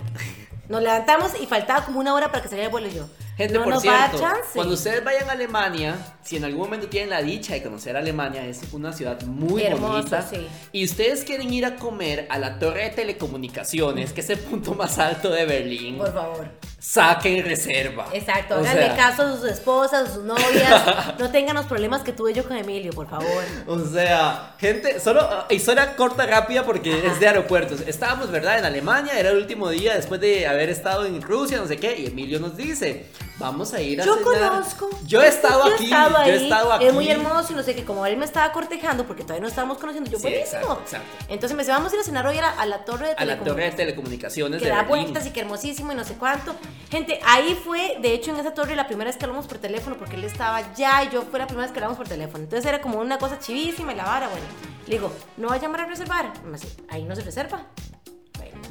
Nos 0.69 0.81
levantamos 0.81 1.31
y 1.39 1.45
faltaba 1.45 1.85
como 1.85 1.99
una 1.99 2.13
hora 2.13 2.31
para 2.31 2.41
que 2.41 2.49
saliera 2.49 2.67
el 2.67 2.71
vuelo 2.71 2.87
y 2.87 2.93
yo. 2.93 3.07
Gente, 3.37 3.53
no 3.53 3.63
por 3.65 3.73
nos 3.75 3.85
va 3.87 4.05
a 4.05 4.09
cierto, 4.09 4.19
chance. 4.27 4.49
cuando 4.55 4.73
ustedes 4.73 5.03
vayan 5.03 5.29
a 5.29 5.33
Alemania, 5.33 5.95
si 6.23 6.37
en 6.37 6.43
algún 6.45 6.61
momento 6.61 6.87
tienen 6.87 7.11
la 7.11 7.21
dicha 7.21 7.53
de 7.53 7.61
conocer 7.61 7.95
Alemania, 7.95 8.43
es 8.47 8.61
una 8.73 8.91
ciudad 8.91 9.21
muy 9.23 9.61
Hermosa, 9.63 10.21
bonita. 10.21 10.27
sí. 10.27 10.47
Y 10.71 10.83
ustedes 10.85 11.23
quieren 11.23 11.53
ir 11.53 11.63
a 11.65 11.75
comer 11.75 12.25
a 12.31 12.39
la 12.39 12.57
torre 12.57 12.85
de 12.85 12.89
telecomunicaciones, 12.89 14.11
que 14.11 14.21
es 14.21 14.29
el 14.31 14.39
punto 14.39 14.73
más 14.73 14.97
alto 14.97 15.29
de 15.29 15.45
Berlín. 15.45 15.97
Por 15.99 16.11
favor. 16.13 16.47
saquen 16.79 17.43
reserva. 17.45 18.07
Exacto, 18.11 18.55
O 18.55 18.59
háganle 18.59 18.87
sea, 18.87 18.95
caso 18.95 19.21
a 19.23 19.35
sus 19.37 19.47
esposas, 19.49 20.09
a 20.09 20.13
sus 20.15 20.23
novias. 20.23 20.83
no 21.19 21.29
tengan 21.29 21.55
los 21.57 21.67
problemas 21.67 22.01
que 22.01 22.13
tuve 22.13 22.33
yo 22.33 22.43
con 22.43 22.57
Emilio, 22.57 22.91
por 22.91 23.07
favor. 23.07 23.43
O 23.67 23.79
sea, 23.85 24.55
gente, 24.59 24.99
solo 24.99 25.27
historia 25.51 25.95
corta, 25.95 26.25
rápida, 26.25 26.65
porque 26.65 27.05
es 27.05 27.19
de 27.19 27.27
aeropuertos. 27.27 27.81
Estábamos, 27.81 28.31
¿verdad? 28.31 28.57
En 28.57 28.65
Alemania, 28.65 29.19
era 29.19 29.29
el 29.29 29.37
último 29.37 29.69
día 29.69 29.95
después 29.95 30.19
de 30.21 30.47
haber 30.47 30.69
estado 30.69 31.05
en 31.05 31.21
Rusia, 31.21 31.57
no 31.59 31.67
sé 31.67 31.77
qué, 31.77 31.99
y 31.99 32.07
Emilio 32.07 32.39
nos 32.39 32.57
dice, 32.57 33.05
vamos 33.39 33.73
a 33.73 33.81
ir 33.81 34.01
a 34.01 34.05
Yo 34.05 34.15
cenar". 34.17 34.49
conozco. 34.51 34.89
Yo 35.05 35.21
he 35.21 35.27
estado 35.27 35.67
Yo 35.67 35.73
aquí, 35.75 35.83
estado 35.85 36.09
yo 36.25 36.31
he 36.31 36.35
estado 36.43 36.73
aquí. 36.73 36.85
Es 36.85 36.93
muy 36.93 37.09
hermoso 37.09 37.53
y 37.53 37.55
no 37.55 37.63
sé 37.63 37.75
qué. 37.75 37.85
Como 37.85 38.05
él 38.05 38.17
me 38.17 38.25
estaba 38.25 38.51
cortejando 38.51 39.05
porque 39.05 39.23
todavía 39.23 39.41
no 39.41 39.47
estábamos 39.47 39.77
conociendo, 39.77 40.09
yo 40.09 40.17
Sí, 40.17 40.23
buenísimo. 40.23 40.59
exacto, 40.59 40.81
exacto. 40.83 41.07
Entonces 41.29 41.55
me 41.55 41.63
dice, 41.63 41.71
vamos 41.71 41.91
a 41.91 41.95
ir 41.95 42.01
a 42.01 42.03
cenar 42.03 42.27
hoy 42.27 42.37
a 42.37 42.41
la, 42.41 42.49
a 42.49 42.65
la 42.65 42.85
torre 42.85 43.07
de 43.07 43.13
A 43.17 43.25
la 43.25 43.37
torre 43.39 43.63
de 43.65 43.71
telecomunicaciones. 43.71 43.75
telecomunicaciones 43.77 44.59
que 44.61 44.65
de 44.65 44.71
da 44.71 44.83
Berlín. 44.83 45.03
vueltas 45.05 45.25
y 45.27 45.31
que 45.31 45.39
hermosísimo 45.41 45.91
y 45.91 45.95
no 45.95 46.03
sé 46.03 46.15
cuánto. 46.15 46.55
Gente, 46.89 47.19
ahí 47.25 47.59
fue, 47.63 47.97
de 48.01 48.13
hecho, 48.13 48.31
en 48.31 48.37
esa 48.39 48.53
torre 48.53 48.75
la 48.75 48.87
primera 48.87 49.09
vez 49.09 49.17
que 49.17 49.25
hablamos 49.25 49.47
por 49.47 49.57
teléfono 49.59 49.97
porque 49.97 50.15
él 50.15 50.23
estaba 50.23 50.57
allá 50.57 51.03
y 51.03 51.09
yo 51.09 51.21
fue 51.23 51.39
la 51.39 51.47
primera 51.47 51.65
vez 51.67 51.71
que 51.73 51.79
hablamos 51.79 51.97
por 51.97 52.07
teléfono. 52.07 52.43
Entonces 52.43 52.65
era 52.65 52.81
como 52.81 52.99
una 52.99 53.17
cosa 53.17 53.39
chivísima 53.39 53.93
y 53.93 53.95
la 53.95 54.05
vara, 54.05 54.27
bueno. 54.29 54.45
Le 54.87 54.95
digo, 54.95 55.11
¿no 55.35 55.49
va 55.49 55.55
a 55.55 55.57
llamar 55.59 55.81
a 55.81 55.85
reservar? 55.85 56.31
Me 56.45 56.53
dice, 56.57 56.69
ahí 56.89 57.03
no 57.03 57.13
se 57.15 57.21
reserva. 57.21 57.65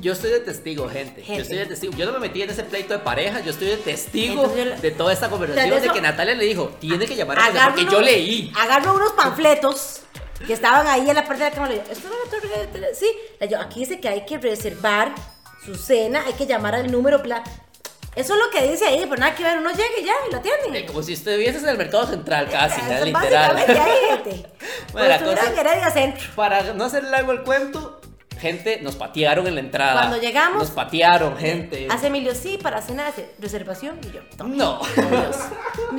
Yo 0.07 0.13
estoy 0.13 0.31
de 0.31 0.39
testigo, 0.39 0.89
gente. 0.89 1.21
Gente. 1.21 1.35
Yo 1.35 1.43
estoy 1.43 1.59
de 1.59 1.67
testigo. 1.67 1.93
Yo 1.97 2.07
no 2.07 2.13
me 2.13 2.21
metí 2.21 2.41
en 2.41 2.49
ese 2.49 2.63
pleito 2.63 2.93
de 2.93 3.01
pareja. 3.01 3.41
Yo 3.41 3.51
estoy 3.51 3.67
de 3.67 3.77
testigo 3.77 4.45
Entonces 4.45 4.81
de 4.81 4.91
toda 4.93 5.13
esta 5.13 5.29
conversación 5.29 5.69
de 5.81 5.85
eso- 5.85 5.93
que 5.93 6.01
Natalia 6.01 6.37
le 6.37 6.45
dijo, 6.45 6.69
tiene 6.79 7.07
que 7.07 7.17
llamar 7.17 7.41
a 7.41 7.47
Agarro 7.47 7.75
porque 7.75 7.91
yo 7.91 8.01
leí. 8.01 8.53
Agarro 8.57 8.95
unos 8.95 9.15
panfletos 9.15 10.03
que 10.47 10.53
estaban 10.53 10.87
ahí 10.87 11.11
en 11.11 11.17
la 11.17 11.25
parte 11.27 11.43
de 11.43 11.51
la 11.51 11.57
cámara. 11.57 11.73
Le 11.75 11.81
digo, 11.81 11.93
¿esto 11.93 12.07
es 12.07 12.15
la 12.25 12.31
torre 12.39 12.57
de 12.61 12.67
tele-?" 12.69 12.95
Sí. 12.95 13.07
Le 13.41 13.49
digo, 13.49 13.61
aquí 13.61 13.81
dice 13.81 13.99
que 13.99 14.09
hay 14.09 14.25
que 14.25 14.39
reservar 14.39 15.13
su 15.65 15.75
cena, 15.75 16.23
hay 16.25 16.35
que 16.35 16.47
llamar 16.47 16.77
al 16.77 16.89
número. 16.93 17.19
Bla. 17.19 17.43
Eso 18.15 18.35
es 18.35 18.39
lo 18.39 18.49
que 18.51 18.71
dice 18.71 18.87
ahí, 18.87 19.05
pero 19.11 19.17
nada 19.17 19.35
que 19.35 19.43
ver, 19.43 19.59
uno 19.59 19.71
llega 19.71 19.89
y 20.01 20.05
ya, 20.05 20.15
y 20.29 20.31
lo 20.31 20.37
Eh, 20.37 20.41
atienden. 20.41 20.87
Como 20.87 21.03
si 21.03 21.15
estuvieses 21.15 21.65
en 21.65 21.69
el 21.71 21.79
mercado 21.79 22.07
central 22.07 22.49
casi, 22.49 22.81
ya, 22.81 22.97
Eso 22.99 23.07
literal. 23.07 23.55
Básicamente 23.57 23.91
ahí, 23.91 24.07
gente. 24.23 24.47
Bueno, 24.93 25.09
la 25.09 25.91
Centro. 25.91 26.25
Para 26.37 26.63
no 26.75 26.85
hacer 26.85 27.03
largo 27.03 27.33
el 27.33 27.43
cuento, 27.43 28.01
gente, 28.41 28.81
nos 28.83 28.97
patearon 28.97 29.47
en 29.47 29.55
la 29.55 29.61
entrada. 29.61 29.93
Cuando 29.95 30.17
llegamos- 30.19 30.59
Nos 30.59 30.71
patearon, 30.71 31.37
gente. 31.37 31.89
Hace 31.91 32.09
Emilio, 32.09 32.35
sí, 32.35 32.59
para 32.63 32.83
cenar, 32.83 33.07
hace 33.09 33.31
reservación. 33.39 33.99
Y 34.03 34.13
yo, 34.13 34.21
no. 34.39 34.47
No. 34.57 34.81
Dios. 34.95 35.37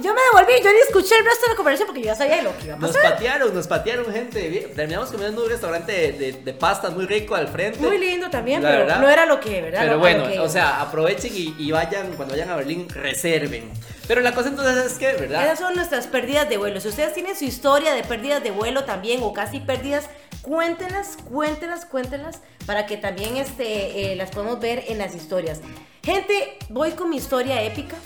Yo 0.02 0.14
me 0.14 0.22
devolví, 0.22 0.64
yo 0.64 0.72
ni 0.72 0.80
escuché 0.88 1.16
el 1.18 1.26
resto 1.26 1.46
de 1.46 1.50
la 1.52 1.56
conversación 1.56 1.88
porque 1.88 2.02
yo 2.02 2.06
ya 2.08 2.16
sabía 2.16 2.42
lo 2.42 2.56
que 2.58 2.66
iba 2.66 2.76
a 2.76 2.80
Nos 2.80 2.92
pasar. 2.92 3.14
patearon, 3.14 3.54
nos 3.54 3.68
patearon, 3.68 4.12
gente. 4.12 4.72
Terminamos 4.76 5.10
comiendo 5.10 5.42
en 5.42 5.46
un 5.46 5.52
restaurante 5.52 5.92
de, 5.92 6.12
de, 6.14 6.32
de 6.44 6.54
pastas 6.54 6.94
muy 6.94 7.06
rico 7.06 7.36
al 7.36 7.48
frente. 7.48 7.80
Muy 7.80 7.98
lindo 7.98 8.30
también, 8.30 8.62
La 8.62 8.70
pero 8.70 8.80
verdad. 8.86 9.00
no 9.00 9.10
era 9.10 9.26
lo 9.26 9.40
que, 9.40 9.62
¿verdad? 9.62 9.82
Pero 9.82 10.00
bueno, 10.00 10.28
que- 10.28 10.40
o 10.40 10.50
sea, 10.50 10.82
aprovechen 10.82 11.32
y, 11.36 11.56
y 11.58 11.72
vayan, 11.72 12.14
cuando 12.14 12.34
vayan 12.34 12.50
a 12.50 12.56
Berlín, 12.56 12.88
reserven. 12.90 13.72
Pero 14.08 14.22
la 14.22 14.34
cosa 14.34 14.48
entonces 14.50 14.86
es 14.86 14.94
que, 14.98 15.12
¿verdad? 15.14 15.44
Esas 15.46 15.60
son 15.60 15.76
nuestras 15.76 16.08
pérdidas 16.08 16.48
de 16.48 16.58
vuelo. 16.58 16.80
Si 16.80 16.88
ustedes 16.88 17.14
tienen 17.14 17.36
su 17.36 17.44
historia 17.44 17.94
de 17.94 18.04
pérdidas 18.04 18.42
de 18.42 18.52
vuelo 18.52 18.86
también 18.86 19.20
o 19.22 19.34
casi 19.34 19.60
pérdidas, 19.60 20.06
cuéntenlas, 20.48 21.18
cuéntenlas, 21.30 21.86
cuéntenlas 21.86 22.40
para 22.66 22.86
que 22.86 22.96
también 22.98 23.36
este, 23.38 24.14
eh, 24.14 24.16
las 24.16 24.30
podamos 24.32 24.60
ver 24.62 24.86
en 24.88 24.98
las 24.98 25.14
historias. 25.14 25.60
Gente, 26.04 26.58
voy 26.70 26.92
con 26.92 27.10
mi 27.10 27.18
historia 27.18 27.62
épica. 27.64 27.98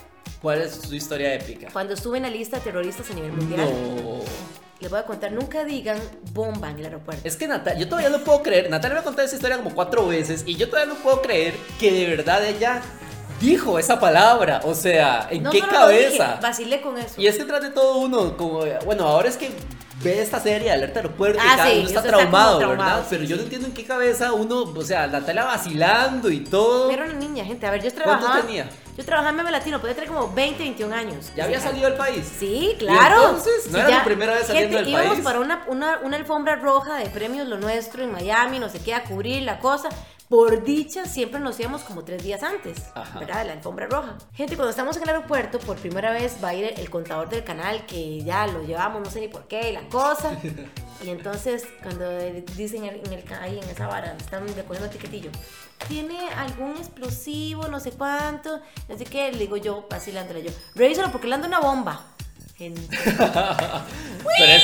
¿Cuál 0.42 0.62
es 0.62 0.74
su 0.74 0.96
historia 0.96 1.36
épica? 1.36 1.68
Cuando 1.72 1.94
estuve 1.94 2.18
en 2.18 2.24
la 2.24 2.30
lista 2.30 2.58
de 2.58 2.64
terroristas 2.64 3.10
a 3.12 3.14
nivel 3.14 3.32
mundial, 3.34 3.70
No. 3.70 4.22
les 4.80 4.90
voy 4.90 5.00
a 5.00 5.06
contar, 5.06 5.32
nunca 5.32 5.64
digan 5.66 6.00
bomba 6.34 6.72
en 6.72 6.80
el 6.80 6.86
aeropuerto. 6.86 7.22
Es 7.28 7.38
que 7.38 7.48
Natalia, 7.48 7.80
yo 7.80 7.88
todavía 7.88 8.10
no 8.10 8.24
puedo 8.24 8.42
creer, 8.42 8.68
Natalia 8.72 8.96
me 8.96 9.02
ha 9.02 9.04
contado 9.04 9.28
esa 9.28 9.36
historia 9.36 9.58
como 9.58 9.76
cuatro 9.76 10.08
veces 10.08 10.44
y 10.48 10.56
yo 10.56 10.68
todavía 10.68 10.92
no 10.96 11.00
puedo 11.00 11.22
creer 11.22 11.54
que 11.80 11.92
de 11.92 12.08
verdad 12.16 12.44
ella 12.44 12.82
dijo 13.40 13.78
esa 13.78 14.00
palabra. 14.00 14.62
O 14.64 14.74
sea, 14.74 15.28
¿en 15.30 15.44
no 15.44 15.52
qué 15.52 15.58
dije, 15.58 15.70
cabeza? 15.70 16.40
vacilé 16.42 16.82
con 16.82 16.98
eso. 16.98 17.22
Y 17.22 17.28
es 17.28 17.38
que 17.38 17.44
tras 17.46 17.62
de 17.62 17.70
todo 17.70 17.98
uno, 18.00 18.36
como, 18.36 18.64
bueno, 18.86 19.04
ahora 19.06 19.30
es 19.30 19.38
que 19.38 19.52
ve 20.04 20.22
esta 20.22 20.40
serie 20.40 20.72
alerta 20.72 21.00
aeropuerto 21.00 21.38
y 21.44 21.48
Ah, 21.48 21.54
cada 21.58 21.70
sí, 21.70 21.78
uno 21.80 21.88
está 21.88 22.00
está 22.00 22.10
traumado, 22.10 22.58
traumado, 22.60 22.78
¿verdad? 22.90 23.02
sí, 23.04 23.08
Pero 23.12 23.24
yo 23.24 23.30
sí. 23.30 23.36
no 23.36 23.44
entiendo 23.44 23.68
en 23.68 23.74
qué 23.74 23.86
cabeza 23.86 24.34
uno, 24.34 24.62
o 24.64 24.84
sea, 24.84 25.08
Natalia 25.08 25.44
vacilando 25.46 26.30
y 26.30 26.40
todo. 26.42 26.90
Era 26.92 27.06
una 27.06 27.14
niña, 27.14 27.46
gente. 27.46 27.66
A 27.66 27.72
ver, 27.72 27.82
yo 27.84 27.90
¿Cuántos 27.94 28.20
trabajaba. 28.20 28.42
tenía? 28.46 28.70
Yo 28.98 29.06
trabajaba 29.06 29.30
en 29.32 29.36
Meme 29.38 29.52
Latino, 29.52 29.80
podía 29.80 29.96
tener 29.96 30.10
como 30.10 30.32
20, 30.34 30.64
21 30.64 30.94
años. 30.94 31.32
¿Ya 31.36 31.46
había 31.46 31.62
salido 31.62 31.88
del 31.88 31.98
país? 31.98 32.30
Sí, 32.40 32.76
claro. 32.78 33.16
entonces? 33.30 33.68
¿No 33.72 33.78
Sí, 33.78 33.84
era 33.88 34.00
tu 34.00 34.06
primera 34.06 34.34
vez 34.34 34.48
saliendo 34.48 34.78
Gente, 34.78 34.92
del 34.92 35.00
íbamos 35.00 35.14
país? 35.14 35.24
para 35.24 35.40
una, 35.40 35.64
una, 35.68 36.00
una 36.04 36.18
alfombra 36.18 36.56
roja 36.58 36.96
de 36.98 37.06
premios 37.06 37.48
Lo 37.48 37.58
Nuestro 37.58 38.04
en 38.04 38.12
Miami, 38.12 38.60
no 38.60 38.68
sé 38.70 38.80
qué, 38.80 38.94
a 38.94 39.04
cubrir 39.04 39.44
la 39.44 39.60
cosa. 39.60 39.88
Por 40.32 40.64
dicha, 40.64 41.04
siempre 41.06 41.42
nos 41.42 41.60
íbamos 41.60 41.82
como 41.82 42.06
tres 42.06 42.24
días 42.24 42.42
antes, 42.42 42.78
Ajá. 42.96 43.20
¿verdad? 43.20 43.40
De 43.40 43.46
la 43.48 43.52
alfombra 43.54 43.86
roja. 43.88 44.18
Gente, 44.34 44.56
cuando 44.56 44.70
estamos 44.70 44.96
en 44.96 45.04
el 45.04 45.10
aeropuerto, 45.10 45.60
por 45.60 45.76
primera 45.76 46.10
vez 46.12 46.38
va 46.42 46.48
a 46.50 46.54
ir 46.54 46.74
el 46.78 46.90
contador 46.90 47.28
del 47.30 47.44
canal, 47.44 47.86
que 47.86 48.24
ya 48.24 48.48
lo 48.48 48.64
llevamos, 48.64 49.02
no 49.04 49.12
sé 49.12 49.20
ni 49.20 49.28
por 49.28 49.50
qué, 49.50 49.70
y 49.70 49.74
la 49.74 49.88
cosa. 49.90 50.38
Y 51.04 51.10
entonces, 51.10 51.66
cuando 51.82 52.08
dicen 52.56 52.86
en 52.86 53.12
el, 53.12 53.24
ahí 53.42 53.58
en 53.58 53.68
esa 53.72 53.88
vara, 53.88 54.16
están 54.20 54.48
recogiendo 54.48 54.86
el 54.86 54.92
tiquetillo, 54.92 55.32
¿tiene 55.88 56.30
algún 56.38 56.78
explosivo, 56.78 57.68
no 57.70 57.80
sé 57.80 57.92
cuánto? 57.94 58.62
Sé 58.96 59.06
qué, 59.06 59.32
le 59.32 59.40
digo 59.40 59.58
yo, 59.58 59.88
vacilándole 59.90 60.44
yo, 60.44 60.52
revísalo 60.76 61.12
porque 61.12 61.26
le 61.28 61.34
anda 61.34 61.48
una 61.48 61.60
bomba. 61.60 62.06
Gente. 62.56 62.82
Pero 63.18 64.52
es- 64.54 64.64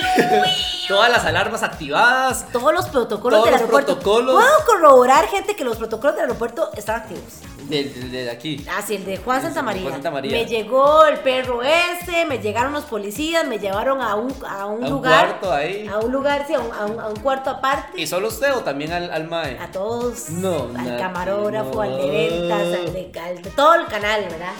Todas 0.88 1.08
las 1.10 1.24
alarmas 1.24 1.62
activadas. 1.62 2.46
Todos 2.52 2.72
los 2.74 2.86
protocolos 2.88 3.38
Todos 3.40 3.44
del 3.44 3.52
los 3.52 3.60
aeropuerto. 3.60 3.94
protocolos. 3.94 4.34
Puedo 4.34 4.64
corroborar, 4.66 5.28
gente, 5.28 5.54
que 5.54 5.62
los 5.64 5.76
protocolos 5.76 6.16
del 6.16 6.22
aeropuerto 6.24 6.70
están 6.76 6.96
activos. 7.02 7.22
De, 7.68 7.84
de- 7.84 8.24
de 8.24 8.30
aquí. 8.30 8.66
Ah, 8.68 8.82
sí, 8.84 8.96
el 8.96 9.04
de 9.04 9.16
Juan 9.18 9.40
Santa 9.40 9.62
María. 9.62 9.82
Juan 9.82 9.92
Santa 9.94 10.10
María. 10.10 10.32
Me 10.32 10.44
llegó 10.46 11.04
el 11.04 11.20
perro 11.20 11.62
ese, 11.62 12.24
me 12.26 12.38
llegaron 12.40 12.72
los 12.72 12.84
policías, 12.86 13.46
me 13.46 13.60
llevaron 13.60 14.00
a 14.00 14.16
un, 14.16 14.34
a 14.44 14.66
un 14.66 14.82
A 14.82 14.86
un 14.86 14.90
lugar. 14.90 15.26
cuarto 15.38 15.52
ahí. 15.52 15.86
A 15.86 15.98
un 15.98 16.10
lugar, 16.10 16.44
sí, 16.48 16.54
a 16.54 16.58
un, 16.58 16.72
a 16.72 16.86
un- 16.86 16.98
a 16.98 17.06
un 17.06 17.16
cuarto 17.20 17.50
aparte. 17.50 18.00
¿Y 18.00 18.08
solo 18.08 18.26
usted 18.26 18.52
o 18.56 18.60
también 18.60 18.90
al, 18.92 19.12
al 19.12 19.28
mae? 19.28 19.56
A 19.60 19.70
todos. 19.70 20.30
No, 20.30 20.66
Al 20.76 20.98
camarógrafo, 20.98 21.74
no. 21.74 21.80
al 21.82 21.96
de 21.98 22.10
ventas, 22.10 22.60
al 22.60 22.92
de, 22.92 23.12
al 23.20 23.42
de 23.42 23.50
todo 23.50 23.74
el 23.74 23.86
canal, 23.86 24.22
¿verdad? 24.28 24.52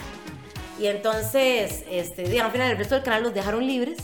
Y 0.80 0.86
entonces, 0.86 1.84
este, 1.90 2.22
digamos, 2.22 2.46
al 2.46 2.52
final 2.52 2.70
el 2.70 2.78
resto 2.78 2.94
del 2.94 3.04
canal 3.04 3.22
los 3.22 3.34
dejaron 3.34 3.66
libres, 3.66 3.98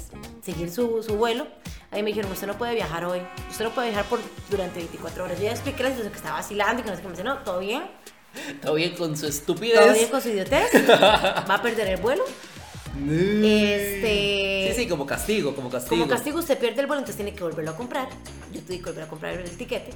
seguir 0.45 0.71
su, 0.71 1.03
su 1.03 1.17
vuelo. 1.17 1.47
Ahí 1.91 2.03
me 2.03 2.11
dijeron, 2.11 2.31
usted 2.31 2.47
no 2.47 2.59
puede 2.59 2.75
viajar 2.75 3.05
hoy, 3.07 3.21
usted 3.51 3.65
no 3.65 3.71
puede 3.71 3.89
viajar 3.89 4.05
por, 4.07 4.21
durante 4.51 4.81
24 4.81 5.25
horas. 5.25 5.39
Yo 5.39 5.45
ya 5.45 5.53
expliqué 5.53 5.83
la 5.83 5.89
situación 5.89 6.12
que 6.12 6.19
estaba 6.19 6.37
vacilando 6.37 6.81
y 6.81 6.85
que 6.85 6.91
no 6.91 6.97
sé 6.97 7.03
qué 7.03 7.09
me 7.09 7.12
dice, 7.15 7.25
no, 7.25 7.39
todo 7.39 7.61
bien, 7.61 7.85
Todo 8.61 8.75
bien 8.75 8.95
con 8.95 9.17
su 9.17 9.27
estupidez. 9.27 9.81
todo 9.81 9.95
bien 9.95 10.09
con 10.11 10.21
su 10.21 10.29
idiotez, 10.29 10.71
va 10.91 11.55
a 11.55 11.62
perder 11.62 11.89
el 11.89 11.97
vuelo. 11.97 12.25
Este... 13.09 14.73
Sí, 14.75 14.83
sí, 14.83 14.89
como 14.89 15.07
castigo, 15.07 15.55
como 15.55 15.71
castigo. 15.71 15.97
Como 15.97 16.09
castigo 16.09 16.39
usted 16.39 16.59
pierde 16.59 16.81
el 16.81 16.87
vuelo, 16.87 17.01
entonces 17.01 17.17
tiene 17.17 17.35
que 17.35 17.43
volverlo 17.43 17.71
a 17.71 17.77
comprar. 17.77 18.09
Yo 18.53 18.61
tuve 18.61 18.79
que 18.79 18.85
volver 18.85 19.05
a 19.05 19.09
comprar 19.09 19.33
el 19.35 19.57
tiquete. 19.57 19.93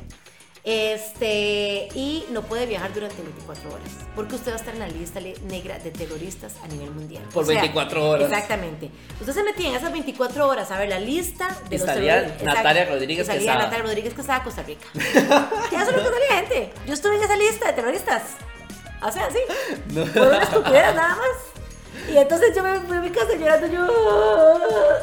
Este, 0.62 1.88
y 1.94 2.26
no 2.30 2.42
puede 2.42 2.66
viajar 2.66 2.92
durante 2.92 3.22
24 3.22 3.68
horas, 3.70 3.88
porque 4.14 4.34
usted 4.34 4.50
va 4.50 4.56
a 4.56 4.58
estar 4.58 4.74
en 4.74 4.80
la 4.80 4.88
lista 4.88 5.18
negra 5.44 5.78
de 5.78 5.90
terroristas 5.90 6.56
a 6.62 6.68
nivel 6.68 6.90
mundial. 6.90 7.22
Por 7.32 7.46
24 7.46 8.08
horas. 8.10 8.30
Exactamente. 8.30 8.90
Usted 9.20 9.32
se 9.32 9.42
metía 9.42 9.70
en 9.70 9.76
esas 9.76 9.90
24 9.90 10.46
horas 10.46 10.70
a 10.70 10.78
ver 10.78 10.90
la 10.90 11.00
lista 11.00 11.48
de 11.70 11.76
Y 11.76 11.78
los 11.78 11.86
salía 11.86 12.14
terroristas. 12.20 12.54
Natalia. 12.54 12.84
Rodríguez 12.84 13.26
Y 13.26 13.26
salía. 13.26 13.54
Natalia 13.54 13.82
Rodríguez 13.84 14.14
Quesada, 14.14 14.42
Costa 14.42 14.62
Rica. 14.62 14.86
ya 15.72 15.82
eso 15.82 15.90
es 15.90 15.96
lo 15.96 16.02
que 16.02 16.10
salía 16.10 16.36
gente. 16.36 16.72
Yo 16.86 16.92
estuve 16.92 17.16
en 17.16 17.22
esa 17.24 17.36
lista 17.36 17.66
de 17.68 17.72
terroristas. 17.72 18.22
O 19.02 19.10
sea, 19.10 19.30
sí. 19.30 19.38
No. 19.94 20.04
Por 20.04 20.28
una 20.28 20.42
estupidez 20.42 20.94
nada 20.94 21.16
más. 21.16 21.49
Y 22.10 22.16
entonces 22.16 22.54
yo 22.56 22.62
me 22.62 22.80
fui 22.80 22.96
a 22.96 23.00
mi 23.00 23.10
casa 23.10 23.34
llorando. 23.36 23.66
Yo, 23.68 23.86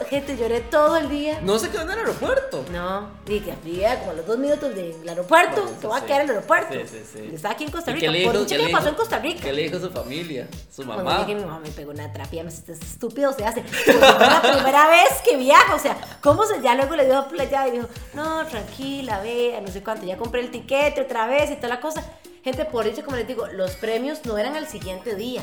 gente, 0.10 0.36
lloré 0.38 0.62
todo 0.62 0.98
el 0.98 1.10
día. 1.10 1.40
No 1.42 1.58
se 1.60 1.70
quedó 1.70 1.82
en 1.84 1.92
el 1.92 2.00
aeropuerto. 2.00 2.66
No, 2.72 3.10
dije 3.26 3.46
que 3.46 3.52
había 3.52 4.00
como 4.00 4.12
a 4.12 4.14
los 4.16 4.26
dos 4.26 4.38
minutos 4.38 4.74
del 4.76 5.08
aeropuerto, 5.08 5.64
Bueno, 5.64 5.80
que 5.80 5.88
va 5.88 5.98
a 5.98 6.00
sí. 6.02 6.06
quedar 6.06 6.22
en 6.22 6.30
el 6.30 6.36
aeropuerto. 6.36 6.74
Sí, 6.74 6.80
sí, 6.88 7.04
sí. 7.14 7.30
Y 7.32 7.36
estaba 7.36 7.54
aquí 7.54 7.64
en 7.66 7.72
Costa 7.72 7.92
¿Y 7.92 7.96
Rica. 7.96 8.12
qué 8.12 8.24
Por 8.26 8.46
qué 8.48 8.58
que 8.58 8.64
le 8.64 8.70
pasó 8.70 8.90
en 8.90 8.96
Costa 8.96 9.20
Rica. 9.20 9.42
¿Qué 9.42 9.54
le 9.54 9.64
dijo 9.64 9.80
su 9.80 9.90
familia? 9.92 10.48
Su 10.74 10.86
Cuando 10.86 11.04
mamá. 11.04 11.20
llegué, 11.26 11.36
mi 11.36 11.46
mamá 11.46 11.60
me 11.60 11.70
pegó 11.72 11.92
una 11.92 12.12
trapia, 12.12 12.44
me 12.44 12.50
dice, 12.50 12.72
"Este 12.72 12.86
estúpido 12.86 13.32
se 13.34 13.46
hace. 13.46 13.64
La 13.88 14.42
primera 14.42 14.90
vez 14.90 15.22
que 15.30 15.38
viajo, 15.38 15.76
o 15.76 15.80
sea, 15.80 15.98
¿cómo 16.22 16.46
se? 16.46 16.62
Ya 16.62 16.76
luego 16.76 16.96
le 16.96 17.06
dio 17.06 17.28
la 17.34 17.44
llave 17.46 17.70
y 17.70 17.72
dijo, 17.74 17.88
no, 18.14 18.46
tranquila, 18.48 19.20
vea, 19.22 19.62
no 19.62 19.68
sé 19.68 19.84
cuánto, 19.84 20.06
ya 20.06 20.18
compré 20.18 20.42
el 20.42 20.52
tiquete 20.52 21.02
otra 21.02 21.28
vez 21.28 21.50
y 21.52 21.56
toda 21.56 21.70
la 21.70 21.80
cosa. 21.80 22.04
Gente, 22.44 22.66
por 22.66 22.88
eso, 22.88 23.04
como 23.04 23.18
les 23.18 23.28
digo, 23.28 23.46
los 23.48 23.72
premios 23.76 24.26
no 24.26 24.38
eran 24.38 24.56
al 24.56 24.68
siguiente 24.68 25.16
día. 25.16 25.42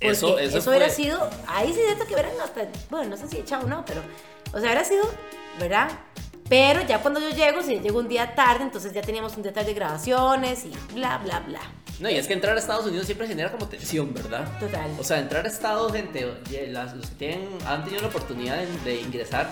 Porque 0.00 0.08
Eso- 0.12 0.38
eso, 0.38 0.58
eso 0.58 0.70
hubiera 0.70 0.88
sido, 0.88 1.28
ahí 1.46 1.68
sí 1.74 1.80
cierto 1.84 2.06
que 2.06 2.14
hubieran 2.14 2.32
hasta, 2.42 2.62
bueno, 2.88 3.10
no 3.10 3.16
sé 3.18 3.28
si 3.28 3.36
echado 3.38 3.66
o 3.66 3.68
no, 3.68 3.84
pero, 3.84 4.00
o 4.48 4.52
sea, 4.58 4.60
hubiera 4.62 4.82
sido, 4.84 5.04
¿verdad? 5.58 5.90
Pero 6.48 6.80
ya 6.86 7.00
cuando 7.02 7.20
yo 7.20 7.28
llego, 7.30 7.62
si 7.62 7.78
llego 7.80 7.98
un 7.98 8.08
día 8.08 8.34
tarde, 8.34 8.64
entonces 8.64 8.92
ya 8.92 9.02
teníamos 9.02 9.36
un 9.36 9.42
detalle 9.42 9.68
de 9.68 9.74
grabaciones 9.74 10.64
y 10.64 10.72
bla, 10.94 11.18
bla, 11.18 11.40
bla. 11.40 11.60
No, 12.00 12.08
y 12.08 12.16
es 12.16 12.26
que 12.26 12.32
entrar 12.32 12.56
a 12.56 12.58
Estados 12.58 12.86
Unidos 12.86 13.04
siempre 13.06 13.28
genera 13.28 13.52
como 13.52 13.68
tensión, 13.68 14.12
¿verdad? 14.14 14.48
Total. 14.58 14.90
O 14.98 15.04
sea, 15.04 15.18
entrar 15.18 15.44
a 15.44 15.48
Estados, 15.48 15.92
gente, 15.92 16.26
las- 16.68 16.94
los 16.96 17.06
que 17.10 17.14
tienen, 17.16 17.48
han 17.66 17.84
tenido 17.84 18.00
la 18.02 18.08
oportunidad 18.08 18.56
de, 18.56 18.66
de 18.90 19.00
ingresar, 19.02 19.50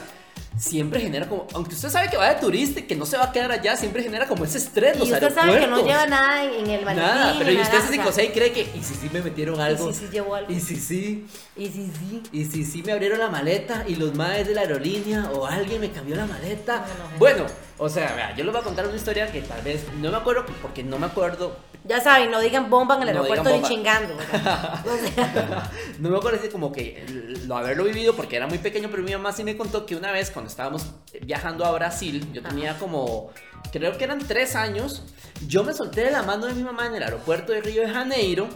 siempre 0.59 1.01
genera 1.01 1.29
como, 1.29 1.47
aunque 1.55 1.75
usted 1.75 1.89
sabe 1.89 2.11
que 2.11 2.17
va 2.17 2.35
de 2.35 2.41
turista 2.41 2.81
y 2.81 2.83
que 2.85 2.97
no 2.97 3.07
se 3.07 3.17
va 3.17 3.25
a 3.25 3.33
quedar 3.33 3.53
allá, 3.53 3.77
siempre 3.77 4.03
genera 4.03 4.27
como 4.27 4.45
ese 4.45 4.59
estrés. 4.59 4.97
Y 4.97 4.99
los 5.01 5.11
usted 5.11 5.35
sabe 5.35 5.59
que 5.59 5.67
no 5.67 5.85
lleva 5.85 6.07
nada 6.07 6.45
en 6.45 6.59
en 6.59 6.71
el 6.71 6.85
maletín. 6.85 7.09
Nada, 7.09 7.35
pero 7.39 7.53
y 7.53 7.57
usted 7.57 7.79
se 7.79 7.81
sea, 7.81 7.91
psicosea 7.91 8.25
y 8.25 8.29
cree 8.29 8.53
que, 8.53 8.63
¿y 8.63 8.83
si 8.83 8.95
sí 8.95 9.11
me 9.13 9.23
metieron 9.23 9.61
algo? 9.61 9.91
Y 9.91 9.95
si 9.95 10.01
sí 10.01 10.09
llevó 10.13 10.35
algo. 10.35 10.53
¿Y 10.53 10.61
si 10.61 10.77
sí? 10.77 11.27
Y 11.57 11.67
sí, 11.67 11.91
sí. 11.99 12.23
¿Y 12.33 12.45
si 12.45 12.65
sí 12.65 12.83
me 12.83 12.93
abrieron 12.93 13.19
la 13.19 13.29
maleta 13.29 13.85
y 13.87 13.97
los 13.97 14.15
maes 14.15 14.47
de 14.47 14.55
la 14.55 14.63
aerolínea 14.63 15.31
o 15.33 15.47
alguien 15.47 15.81
me 15.81 15.91
cambió 15.91 16.17
la 16.17 16.27
maleta? 16.27 16.77
No, 16.77 16.83
no, 16.83 17.11
gente. 17.11 17.19
bueno, 17.19 17.47
o 17.79 17.89
sea, 17.89 18.35
yo 18.37 18.45
les 18.45 18.53
voy 18.53 18.61
a 18.61 18.65
contar 18.65 18.87
una 18.87 18.97
historia 18.97 19.31
que 19.31 19.41
tal 19.43 19.63
vez 19.63 19.85
no 20.01 20.11
me 20.11 20.17
acuerdo 20.17 20.45
porque 20.61 20.83
no 20.83 20.99
me 20.99 21.07
acuerdo 21.07 21.57
Ya 21.89 22.01
saben, 22.03 22.31
no 22.31 22.41
digan 22.41 22.69
bomba 22.69 22.97
en 22.97 23.09
el 23.09 23.15
No 23.15 23.23
aeropuerto 23.23 23.51
ni 23.57 23.63
chingando. 23.63 24.15
¿verdad? 24.17 24.85
O 24.87 24.97
sea, 24.97 25.71
no 25.99 26.11
me 26.11 26.17
acuerdo 26.19 26.39
como 26.53 26.71
que 26.71 27.05
lo 27.47 27.57
haberlo 27.57 27.85
vivido 27.85 28.15
porque 28.15 28.37
era 28.37 28.47
muy 28.47 28.59
pequeño, 28.59 28.89
pero 28.91 29.03
mi 29.03 29.13
mamá 29.13 29.33
sí 29.33 29.43
me 29.43 29.57
contó 29.57 29.87
que 29.87 29.97
una 29.97 30.13
vez 30.13 30.31
cuando 30.31 30.51
estábamos 30.51 30.87
viajando 31.23 31.65
a 31.65 31.73
Brasil, 31.73 32.27
yo 32.33 32.43
tenía 32.43 32.79
como, 32.79 33.31
creo 33.73 33.97
que 33.97 34.05
eran 34.05 34.19
tres 34.19 34.55
años, 34.55 35.03
yo 35.47 35.65
me 35.65 35.73
solté 35.73 36.05
de 36.05 36.11
la 36.11 36.23
mano 36.23 36.47
de 36.47 36.55
mi 36.55 36.63
mamá 36.63 36.87
en 36.87 36.97
el 36.97 37.03
aeropuerto 37.03 37.53
de 37.53 37.63
Río 37.63 37.83
de 37.83 37.89
Janeiro 37.89 38.49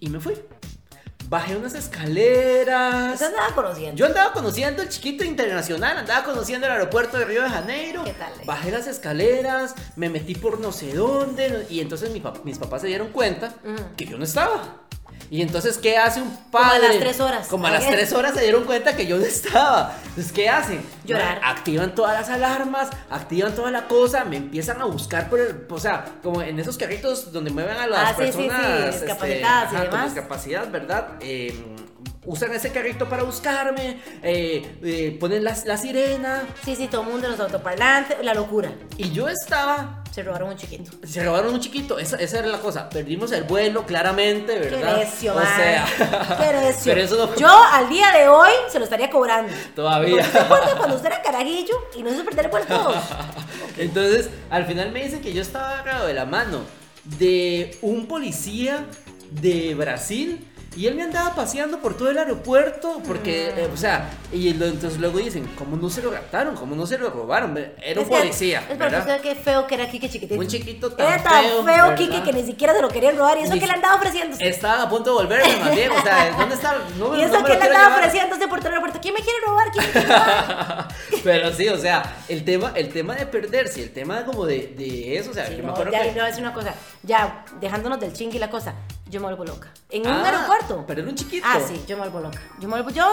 y 0.00 0.08
me 0.08 0.18
fui. 0.18 0.34
Bajé 1.28 1.56
unas 1.56 1.74
escaleras. 1.74 3.12
Usted 3.14 3.26
andaba 3.26 3.54
conociendo. 3.54 3.96
Yo 3.96 4.06
andaba 4.06 4.32
conociendo 4.32 4.80
el 4.82 4.88
chiquito 4.88 5.24
internacional, 5.24 5.98
andaba 5.98 6.24
conociendo 6.24 6.66
el 6.66 6.72
aeropuerto 6.72 7.18
de 7.18 7.26
Río 7.26 7.42
de 7.42 7.50
Janeiro. 7.50 8.02
¿Qué 8.04 8.14
tal? 8.14 8.32
Bajé 8.46 8.70
las 8.70 8.86
escaleras, 8.86 9.74
me 9.96 10.08
metí 10.08 10.34
por 10.34 10.58
no 10.58 10.72
sé 10.72 10.94
dónde. 10.94 11.66
Y 11.68 11.80
entonces 11.80 12.10
mi 12.12 12.20
pap- 12.20 12.42
mis 12.44 12.58
papás 12.58 12.80
se 12.80 12.86
dieron 12.88 13.08
cuenta 13.08 13.52
que 13.96 14.06
yo 14.06 14.16
no 14.16 14.24
estaba. 14.24 14.82
Y 15.30 15.42
entonces, 15.42 15.76
¿qué 15.78 15.98
hace 15.98 16.22
un 16.22 16.28
Como 16.30 16.38
a 16.64 16.68
padre? 16.70 16.88
las 16.88 16.98
tres 16.98 17.20
horas. 17.20 17.46
Como 17.48 17.66
a 17.66 17.70
las 17.70 17.86
tres 17.86 18.12
horas 18.12 18.34
se 18.34 18.40
dieron 18.42 18.64
cuenta 18.64 18.96
que 18.96 19.06
yo 19.06 19.18
no 19.18 19.24
estaba. 19.26 19.94
Entonces, 20.08 20.32
¿qué 20.32 20.48
hacen? 20.48 20.80
Llorar. 21.04 21.40
Activan 21.44 21.94
todas 21.94 22.18
las 22.18 22.30
alarmas, 22.30 22.88
activan 23.10 23.54
toda 23.54 23.70
la 23.70 23.88
cosa, 23.88 24.24
me 24.24 24.36
empiezan 24.38 24.80
a 24.80 24.86
buscar 24.86 25.28
por 25.28 25.38
el. 25.40 25.66
O 25.68 25.78
sea, 25.78 26.06
como 26.22 26.40
en 26.42 26.58
esos 26.58 26.78
carritos 26.78 27.30
donde 27.32 27.50
mueven 27.50 27.76
a 27.76 27.86
las 27.86 28.10
Ah, 28.10 28.14
sí, 28.18 28.24
sí, 28.26 28.32
sí, 28.32 28.38
personas. 28.48 28.94
este, 28.94 29.06
discapacitadas 29.06 29.72
y 29.72 29.76
ajá, 29.76 29.84
con 29.84 29.90
demás. 29.92 30.14
discapacidad, 30.14 30.70
¿verdad? 30.70 31.08
Eh, 31.20 31.64
usan 32.28 32.52
ese 32.52 32.70
carrito 32.70 33.08
para 33.08 33.22
buscarme, 33.22 34.00
eh, 34.22 34.76
eh, 34.82 35.16
ponen 35.18 35.42
la, 35.44 35.56
la 35.64 35.76
sirena. 35.76 36.42
Sí, 36.64 36.76
sí, 36.76 36.86
todo 36.86 37.02
el 37.02 37.08
mundo 37.08 37.26
los 37.28 37.40
autoparlantes, 37.40 38.18
la 38.22 38.34
locura. 38.34 38.70
Y 38.96 39.10
yo 39.12 39.28
estaba. 39.28 40.04
Se 40.12 40.22
robaron 40.22 40.48
un 40.50 40.56
chiquito. 40.56 40.90
Se 41.06 41.22
robaron 41.24 41.54
un 41.54 41.60
chiquito, 41.60 41.98
esa, 41.98 42.16
esa 42.16 42.40
era 42.40 42.48
la 42.48 42.58
cosa. 42.58 42.88
Perdimos 42.88 43.30
el 43.32 43.44
vuelo, 43.44 43.86
claramente, 43.86 44.52
Qué 44.54 44.70
¿verdad? 44.70 44.96
necio, 44.98 45.32
o 45.32 45.36
man. 45.36 45.46
sea, 45.56 45.86
Qué 45.86 46.74
pero 46.84 47.00
eso 47.00 47.16
no 47.26 47.36
Yo 47.36 47.48
al 47.72 47.88
día 47.88 48.10
de 48.12 48.28
hoy 48.28 48.50
se 48.70 48.78
lo 48.78 48.84
estaría 48.84 49.10
cobrando. 49.10 49.52
todavía. 49.76 50.24
¿Se 50.24 50.38
acuerda 50.38 50.76
cuando 50.76 50.96
usted 50.96 51.06
era 51.08 51.22
carajillo 51.22 51.74
y 51.96 52.02
no 52.02 52.10
hizo 52.10 52.24
perder 52.24 52.46
el 52.46 52.50
vuelo? 52.50 52.66
Entonces, 53.78 54.28
al 54.50 54.66
final 54.66 54.90
me 54.92 55.04
dicen 55.04 55.20
que 55.20 55.32
yo 55.32 55.40
estaba 55.42 55.70
agarrado 55.70 56.06
de 56.08 56.14
la 56.14 56.24
mano 56.24 56.60
de 57.04 57.78
un 57.82 58.06
policía 58.06 58.86
de 59.30 59.74
Brasil. 59.74 60.44
Y 60.76 60.86
él 60.86 60.94
me 60.94 61.02
andaba 61.02 61.34
paseando 61.34 61.80
por 61.80 61.96
todo 61.96 62.10
el 62.10 62.18
aeropuerto 62.18 63.00
porque, 63.06 63.52
Mm. 63.54 63.58
eh, 63.58 63.68
o 63.72 63.76
sea, 63.76 64.10
y 64.32 64.52
lo- 64.54 64.66
entonces 64.66 65.00
luego 65.00 65.18
dicen, 65.18 65.44
¿cómo 65.58 65.76
no 65.76 65.90
se 65.90 66.02
lo 66.02 66.10
raptaron? 66.12 66.54
¿Cómo 66.54 66.76
no 66.76 66.86
se 66.86 66.98
lo 66.98 67.10
robaron? 67.10 67.56
Era 67.56 68.00
un 68.00 68.06
Es 68.06 68.10
que- 68.12 68.16
policía, 68.18 68.60
Es 68.60 68.66
que 68.68 68.74
¿verdad? 68.74 69.00
usted 69.00 69.20
qué 69.22 69.34
feo 69.34 69.66
que 69.66 69.74
era 69.74 69.88
Kike 69.88 70.08
chiquitito. 70.08 70.38
Un 70.40 70.46
chiquito 70.46 70.92
tan 70.92 71.06
Era 71.14 71.22
tan 71.22 71.42
feo, 71.44 71.64
feo, 71.64 71.64
¿verdad? 71.64 71.96
Kike, 71.96 72.22
que 72.22 72.32
ni 72.32 72.44
siquiera 72.44 72.74
se 72.74 72.82
lo 72.82 72.88
querían 72.88 73.16
robar. 73.16 73.38
¿Y 73.38 73.42
eso 73.44 73.54
Ni 73.54 73.60
que 73.60 73.66
le 73.66 73.72
andaba 73.72 73.96
ofreciendo? 73.96 74.36
Estaba 74.38 74.82
a 74.82 74.88
punto 74.88 75.10
de 75.10 75.16
volverme 75.24 75.56
más 75.56 75.74
bien, 75.74 75.90
o 75.90 76.02
sea, 76.02 76.30
¿dónde 76.38 76.54
está? 76.54 76.76
No, 76.98 77.16
¿Y 77.16 77.22
eso 77.22 77.32
no 77.34 77.40
me 77.40 77.48
que 77.48 77.56
le 77.58 77.64
andaba 77.64 77.96
ofreciéndose 77.96 78.46
por 78.46 78.58
todo 78.60 78.68
el 78.68 78.74
aeropuerto? 78.74 79.00
¿Quién 79.02 79.14
me 79.14 79.20
quiere 79.20 79.38
robar? 79.46 79.70
¿Quién 79.72 79.84
me 79.86 79.90
quiere 79.92 80.06
robar? 80.06 80.88
Pero 81.24 81.52
sí, 81.54 81.68
o 81.68 81.78
sea, 81.78 82.16
el 82.28 82.44
tema, 82.44 82.72
el 82.76 82.90
tema 82.92 83.14
de 83.16 83.26
perderse, 83.26 83.82
el 83.82 83.90
tema 83.90 84.24
como 84.24 84.46
de, 84.46 84.74
de 84.76 85.16
eso, 85.18 85.30
o 85.30 85.34
sea, 85.34 85.46
Sí, 85.46 85.52
yo 85.52 85.58
me 85.58 85.64
no, 85.64 85.72
acuerdo 85.72 85.92
ya, 85.92 86.02
que... 86.12 86.20
a 86.20 86.24
decir 86.26 86.42
una 86.42 86.52
cosa. 86.52 86.74
Ya, 87.02 87.44
dejándonos 87.60 87.98
del 87.98 88.12
ching 88.12 88.32
y 88.34 88.38
la 88.38 88.50
cosa. 88.50 88.74
Yo 89.08 89.20
me 89.20 89.26
vuelvo 89.26 89.44
loca. 89.44 89.72
En 89.90 90.02
un 90.02 90.12
Ah, 90.12 90.24
aeropuerto. 90.24 90.84
Pero 90.86 91.00
era 91.00 91.08
un 91.10 91.16
chiquito. 91.16 91.46
Ah, 91.48 91.58
sí, 91.66 91.82
yo 91.86 91.96
me 91.96 92.02
vuelvo 92.08 92.20
loca. 92.28 92.40
Yo 92.60 92.68
me, 92.68 92.74
vuelvo, 92.82 92.90
yo, 92.90 93.06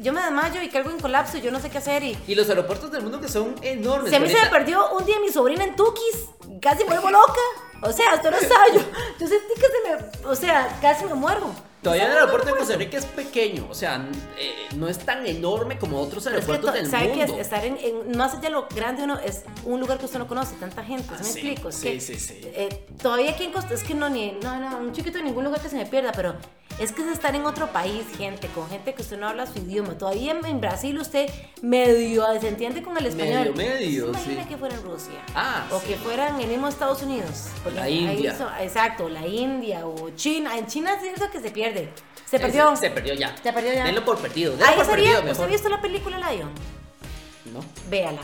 yo 0.00 0.12
me 0.12 0.20
desmayo 0.20 0.60
y 0.62 0.68
caigo 0.68 0.90
en 0.90 0.98
colapso 0.98 1.36
y 1.38 1.40
yo 1.40 1.50
no 1.52 1.60
sé 1.60 1.70
qué 1.70 1.78
hacer 1.78 2.02
y... 2.02 2.18
Y 2.26 2.34
los 2.34 2.48
aeropuertos 2.48 2.90
del 2.90 3.02
mundo 3.02 3.20
que 3.20 3.28
son 3.28 3.54
enormes. 3.62 4.10
Si 4.10 4.16
a 4.16 4.20
mí 4.20 4.28
se 4.28 4.40
me 4.42 4.48
perdió 4.50 4.90
un 4.96 5.04
día 5.06 5.20
mi 5.20 5.28
sobrina 5.30 5.62
en 5.64 5.76
Tukis, 5.76 6.26
casi 6.60 6.84
me 6.84 6.90
vuelvo 6.98 7.10
loca. 7.10 7.40
O 7.82 7.92
sea, 7.92 8.14
usted 8.14 8.30
no 8.30 8.38
sabe, 8.38 8.72
yo, 8.74 8.80
yo 9.20 9.26
sentí 9.28 9.54
que 9.54 9.60
se 9.60 10.18
me... 10.22 10.28
O 10.28 10.34
sea, 10.34 10.78
casi 10.80 11.04
me 11.04 11.14
muero. 11.14 11.54
Todavía 11.86 12.04
el 12.06 12.10
¿Sabe 12.10 12.20
aeropuerto 12.20 12.48
de 12.52 12.58
Costa 12.58 12.76
Rica 12.76 12.98
es 12.98 13.04
pequeño, 13.06 13.66
o 13.70 13.74
sea, 13.74 14.04
eh, 14.38 14.52
no 14.76 14.88
es 14.88 14.98
tan 14.98 15.24
enorme 15.26 15.78
como 15.78 16.00
otros 16.00 16.24
Pero 16.24 16.38
es 16.38 16.44
que 16.44 16.50
aeropuertos 16.52 16.80
del 16.82 16.90
sabe 16.90 17.08
mundo. 17.16 17.34
que 17.36 17.40
estar 17.40 17.64
en, 17.64 17.78
en- 17.78 18.16
más 18.16 18.32
allá 18.32 18.40
de 18.42 18.50
lo 18.50 18.66
grande 18.74 19.04
uno 19.04 19.18
es 19.20 19.44
un 19.64 19.78
lugar 19.80 19.98
que 19.98 20.06
usted 20.06 20.18
no 20.18 20.26
conoce, 20.26 20.56
tanta 20.56 20.82
gente, 20.82 21.08
Ah, 21.12 21.18
¿sí 21.18 21.22
me 21.24 21.30
sí, 21.30 21.38
explico? 21.48 21.68
Es 21.68 21.74
sí, 21.76 21.88
que, 21.92 22.00
sí, 22.00 22.14
sí. 22.18 22.40
eh, 22.42 22.86
todavía 23.00 23.30
aquí 23.30 23.44
en 23.44 23.52
Costa 23.52 23.72
es 23.74 23.84
que 23.84 23.94
no 23.94 24.08
ni 24.08 24.32
no 24.32 24.58
no 24.58 24.78
un 24.78 24.92
chiquito 24.92 25.18
en 25.18 25.24
ningún 25.26 25.44
lugar 25.44 25.60
que 25.60 25.68
se 25.68 25.76
me 25.76 25.86
pierda, 25.86 26.10
pero 26.12 26.34
es 26.78 26.92
que 26.92 27.02
es 27.02 27.08
estar 27.08 27.34
en 27.34 27.46
otro 27.46 27.68
país, 27.72 28.04
gente, 28.18 28.48
con 28.48 28.68
gente 28.68 28.94
que 28.94 29.02
usted 29.02 29.18
no 29.18 29.28
habla 29.28 29.46
su 29.46 29.58
idioma. 29.58 29.96
Todavía 29.96 30.32
en, 30.32 30.44
en 30.44 30.60
Brasil 30.60 30.98
usted 30.98 31.28
medio 31.62 32.24
se 32.40 32.48
entiende 32.48 32.82
con 32.82 32.96
el 32.98 33.06
español. 33.06 33.54
Medio, 33.54 33.54
medio, 33.54 34.04
¿Se 34.04 34.10
imagina 34.10 34.42
sí. 34.42 34.48
que 34.48 34.56
fuera 34.56 34.74
en 34.74 34.82
Rusia? 34.82 35.14
Ah, 35.34 35.66
o 35.72 35.80
sí. 35.80 35.86
que 35.88 35.96
fuera 35.96 36.28
en 36.28 36.40
el 36.40 36.48
mismo 36.48 36.68
Estados 36.68 37.02
Unidos. 37.02 37.48
Porque 37.62 37.78
La 37.78 37.84
ahí 37.84 37.98
India. 38.06 38.36
son- 38.36 38.52
exacto, 38.60 39.08
la 39.08 39.26
India 39.26 39.86
o 39.86 40.10
China. 40.10 40.56
En 40.58 40.66
China 40.66 40.94
es 41.00 41.16
eso 41.16 41.30
que 41.30 41.40
se 41.40 41.50
pierde. 41.50 41.90
Se 42.28 42.38
perdió. 42.40 42.74
Se, 42.76 42.82
se 42.88 42.90
perdió 42.90 43.14
ya. 43.14 43.34
Se 43.42 43.52
perdió 43.52 43.72
ya. 43.72 43.84
Denlo 43.84 44.04
por 44.04 44.18
perdido. 44.18 44.52
denlo 44.52 44.66
Ahí 44.66 44.76
por 44.76 44.84
sería, 44.86 45.12
perdido 45.14 45.32
¿usted 45.32 45.44
ha 45.44 45.46
visto 45.48 45.68
la 45.68 45.80
película 45.80 46.18
Lion? 46.30 46.50
No, 47.52 47.60
Véala. 47.88 48.20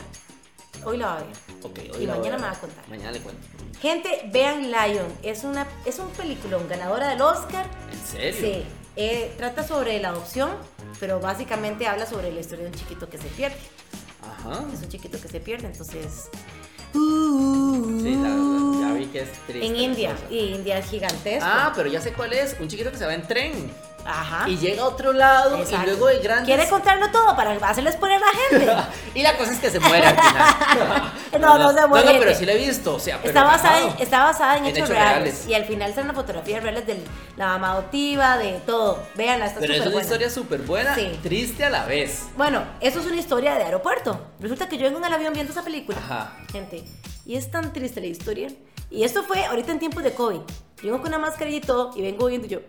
Hoy 0.85 0.97
la 0.97 1.05
va 1.07 1.17
a 1.17 1.23
ver. 1.23 1.27
ok. 1.61 1.79
hoy 1.95 2.03
Y 2.03 2.05
la 2.05 2.15
mañana 2.15 2.37
me 2.37 2.43
va 2.43 2.51
a 2.51 2.59
contar. 2.59 2.87
Mañana 2.89 3.11
le 3.11 3.19
cuento. 3.19 3.41
Gente, 3.81 4.29
vean 4.31 4.71
Lion. 4.71 5.07
Es, 5.23 5.43
una, 5.43 5.67
es 5.85 5.99
un 5.99 6.09
peliculón 6.09 6.67
ganadora 6.67 7.09
del 7.09 7.21
Oscar. 7.21 7.65
¿En 7.91 7.99
serio? 7.99 8.41
Sí. 8.41 8.65
Eh, 8.95 9.33
trata 9.37 9.67
sobre 9.67 9.99
la 9.99 10.09
adopción, 10.09 10.51
pero 10.99 11.19
básicamente 11.19 11.87
habla 11.87 12.05
sobre 12.05 12.31
la 12.31 12.39
historia 12.39 12.65
de 12.65 12.71
un 12.71 12.77
chiquito 12.77 13.09
que 13.09 13.17
se 13.17 13.27
pierde. 13.29 13.57
Ajá. 14.21 14.63
Es 14.73 14.81
un 14.81 14.89
chiquito 14.89 15.19
que 15.19 15.27
se 15.27 15.39
pierde, 15.39 15.67
entonces... 15.67 16.29
Sí, 16.93 18.15
la 18.15 18.29
verdad, 18.29 18.81
ya 18.81 18.93
vi 18.93 19.05
que 19.07 19.21
es 19.21 19.31
triste. 19.47 19.65
En 19.65 19.75
India. 19.75 20.15
Y 20.29 20.53
India 20.53 20.77
es 20.77 20.85
gigantesco. 20.85 21.43
Ah, 21.43 21.73
pero 21.75 21.89
ya 21.89 21.99
sé 21.99 22.13
cuál 22.13 22.33
es. 22.33 22.55
Un 22.59 22.67
chiquito 22.67 22.91
que 22.91 22.97
se 22.97 23.05
va 23.05 23.15
en 23.15 23.27
tren. 23.27 23.71
Ajá. 24.05 24.49
Y 24.49 24.57
llega 24.57 24.83
a 24.83 24.87
otro 24.87 25.13
lado 25.13 25.57
Exacto. 25.57 25.83
y 25.83 25.89
luego 25.91 26.09
el 26.09 26.19
grande. 26.21 26.45
¿Quiere 26.45 26.67
contarlo 26.69 27.09
todo 27.11 27.35
para 27.35 27.51
hacerles 27.67 27.95
poner 27.95 28.21
a 28.21 28.25
la 28.25 28.31
gente? 28.49 28.89
y 29.19 29.23
la 29.23 29.37
cosa 29.37 29.51
es 29.53 29.59
que 29.59 29.69
se 29.69 29.79
muere 29.79 30.07
al 30.07 30.15
final. 30.19 31.11
No, 31.39 31.57
no 31.57 31.73
se 31.73 31.87
muere. 31.87 32.05
No, 32.05 32.13
no, 32.13 32.19
pero 32.19 32.35
sí 32.35 32.45
la 32.45 32.51
he 32.53 32.57
visto. 32.57 32.93
O 32.95 32.99
sea, 32.99 33.17
pero 33.17 33.29
Está 33.29 33.43
basada, 33.43 33.79
en, 33.79 33.87
está 33.99 34.23
basada 34.23 34.57
en, 34.57 34.65
En 34.65 34.69
hechos, 34.69 34.77
hechos 34.77 34.89
reales. 34.89 35.23
reales. 35.23 35.47
Y 35.47 35.53
al 35.55 35.65
final 35.65 35.91
salen 35.93 36.07
las 36.07 36.15
fotografías 36.15 36.61
reales 36.61 36.85
de 36.85 36.97
la 37.37 37.47
mamá 37.47 37.71
adoptiva, 37.71 38.37
de 38.37 38.59
todo. 38.67 39.01
Véanla, 39.15 39.47
está 39.47 39.59
Pero 39.59 39.73
es 39.73 39.79
una 39.81 39.89
buena. 39.89 40.03
historia 40.03 40.29
súper 40.29 40.61
buena, 40.61 40.93
Sí. 40.93 41.19
triste 41.23 41.65
a 41.65 41.71
la 41.71 41.85
vez. 41.85 42.23
Bueno, 42.37 42.63
eso 42.81 42.99
es 42.99 43.07
una 43.07 43.15
historia 43.15 43.55
de 43.55 43.63
aeropuerto. 43.63 44.21
Resulta 44.39 44.69
que 44.69 44.77
yo 44.77 44.83
vengo 44.83 44.99
en 44.99 45.05
el 45.05 45.13
avión 45.13 45.33
viendo 45.33 45.51
esa 45.51 45.63
película. 45.63 45.97
Ajá. 45.97 46.37
Gente, 46.51 46.83
y 47.25 47.35
es 47.35 47.49
tan 47.49 47.73
triste 47.73 47.99
la 47.99 48.07
historia. 48.07 48.49
Y 48.91 49.03
esto 49.03 49.23
fue 49.23 49.43
ahorita 49.45 49.71
en 49.71 49.79
tiempos 49.79 50.03
de 50.03 50.13
COVID. 50.13 50.37
Yo 50.39 50.83
vengo 50.83 50.99
con 50.99 51.07
una 51.07 51.17
mascarilla 51.17 51.57
y 51.57 51.61
todo, 51.61 51.91
y 51.95 52.03
vengo 52.03 52.27
viendo 52.27 52.47
yo, 52.47 52.59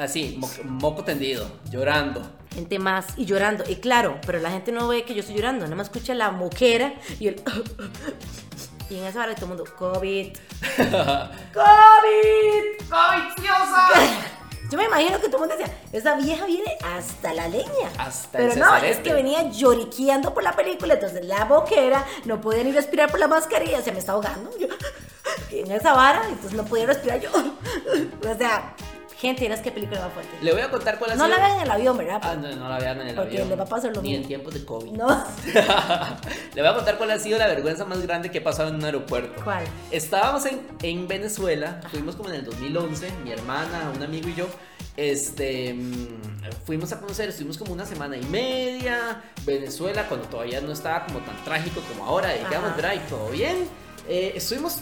Así, 0.00 0.36
mo- 0.38 0.48
moco 0.64 1.04
tendido, 1.04 1.46
llorando. 1.70 2.22
gente 2.54 2.78
más, 2.78 3.06
y 3.18 3.26
llorando. 3.26 3.64
Y 3.68 3.76
claro, 3.76 4.18
pero 4.26 4.38
la 4.40 4.50
gente 4.50 4.72
no 4.72 4.88
ve 4.88 5.04
que 5.04 5.12
yo 5.14 5.20
estoy 5.20 5.36
llorando, 5.36 5.64
nada 5.66 5.76
más 5.76 5.88
escucha 5.88 6.14
la 6.14 6.30
moquera 6.30 6.94
y 7.18 7.28
el. 7.28 7.42
Y 8.90 8.98
en 8.98 9.04
esa 9.04 9.20
hora 9.22 9.36
todo 9.36 9.44
el 9.44 9.48
mundo, 9.56 9.64
COVID. 9.78 10.32
¡COVID! 11.54 12.88
¡Coviciosa! 12.88 13.88
Yo 14.70 14.78
me 14.78 14.84
imagino 14.84 15.20
que 15.20 15.28
todo 15.28 15.44
el 15.44 15.48
mundo 15.48 15.56
decía, 15.56 15.72
esa 15.92 16.14
vieja 16.16 16.44
viene 16.46 16.76
hasta 16.82 17.32
la 17.34 17.48
leña. 17.48 17.90
Hasta 17.98 18.38
Pero 18.38 18.52
el 18.52 18.58
no, 18.58 18.76
es 18.76 18.98
que 18.98 19.12
venía 19.12 19.48
lloriqueando 19.50 20.32
por 20.32 20.42
la 20.44 20.52
película, 20.54 20.94
entonces 20.94 21.24
la 21.24 21.44
boquera, 21.44 22.04
no 22.24 22.40
podía 22.40 22.62
ni 22.64 22.70
respirar 22.72 23.10
por 23.10 23.18
la 23.20 23.26
mascarilla, 23.28 23.80
se 23.82 23.90
me 23.92 23.98
está 23.98 24.12
ahogando. 24.12 24.50
Yo, 24.58 24.68
en 25.52 25.70
esa 25.72 25.92
vara, 25.92 26.22
entonces 26.28 26.52
no 26.54 26.64
podía 26.64 26.86
respirar 26.86 27.20
yo. 27.20 27.30
O 27.32 28.38
sea, 28.38 28.74
gente, 29.20 29.44
¿eras 29.46 29.60
qué 29.60 29.70
película 29.70 30.00
más 30.00 30.12
fuerte? 30.12 30.30
Le 30.40 30.52
voy 30.52 30.62
a 30.62 30.70
contar 30.70 30.98
cuál 30.98 31.12
ha 31.12 31.14
No 31.16 31.26
sido. 31.26 31.36
la 31.36 31.44
vean 31.44 31.56
en 31.58 31.62
el 31.64 31.70
avión, 31.70 31.96
¿verdad? 31.98 32.20
Ah, 32.22 32.34
no, 32.36 32.56
no 32.56 32.68
la 32.68 32.78
vean 32.78 33.00
en 33.02 33.08
el 33.08 33.14
Porque 33.14 33.34
avión. 33.36 33.48
le 33.50 33.56
va 33.56 33.64
a 33.64 33.66
pasar 33.66 33.94
lo 33.94 34.02
Ni 34.02 34.10
en 34.14 34.20
mismo. 34.20 34.28
tiempos 34.28 34.54
de 34.54 34.64
COVID. 34.64 34.90
No. 34.92 35.08
Le 36.54 36.62
voy 36.62 36.70
a 36.70 36.74
contar 36.74 36.96
cuál 36.98 37.10
ha 37.12 37.18
sido 37.18 37.38
la 37.38 37.46
vergüenza 37.46 37.84
más 37.84 38.00
grande 38.02 38.30
que 38.30 38.38
he 38.38 38.40
pasado 38.40 38.68
en 38.70 38.76
un 38.76 38.84
aeropuerto. 38.84 39.42
¿Cuál? 39.44 39.64
Estábamos 39.90 40.44
en, 40.46 40.60
en 40.82 41.06
Venezuela, 41.08 41.80
fuimos 41.90 42.16
como 42.16 42.28
en 42.30 42.36
el 42.36 42.44
2011, 42.44 43.10
mi 43.24 43.32
hermana, 43.32 43.92
un 43.94 44.02
amigo 44.02 44.28
y 44.28 44.34
yo. 44.34 44.46
Este, 44.96 45.72
mm, 45.74 46.64
fuimos 46.66 46.92
a 46.92 47.00
conocer, 47.00 47.28
estuvimos 47.28 47.56
como 47.58 47.72
una 47.72 47.86
semana 47.86 48.16
y 48.16 48.22
media. 48.26 49.22
Venezuela, 49.46 50.06
cuando 50.08 50.26
todavía 50.28 50.60
no 50.60 50.72
estaba 50.72 51.06
como 51.06 51.20
tan 51.20 51.36
trágico 51.44 51.80
como 51.88 52.04
ahora, 52.06 52.34
y 52.36 52.40
Ajá. 52.40 52.48
quedamos 52.48 52.76
drive, 52.76 53.00
todo 53.08 53.28
bien. 53.30 53.68
Eh, 54.08 54.32
estuvimos 54.34 54.80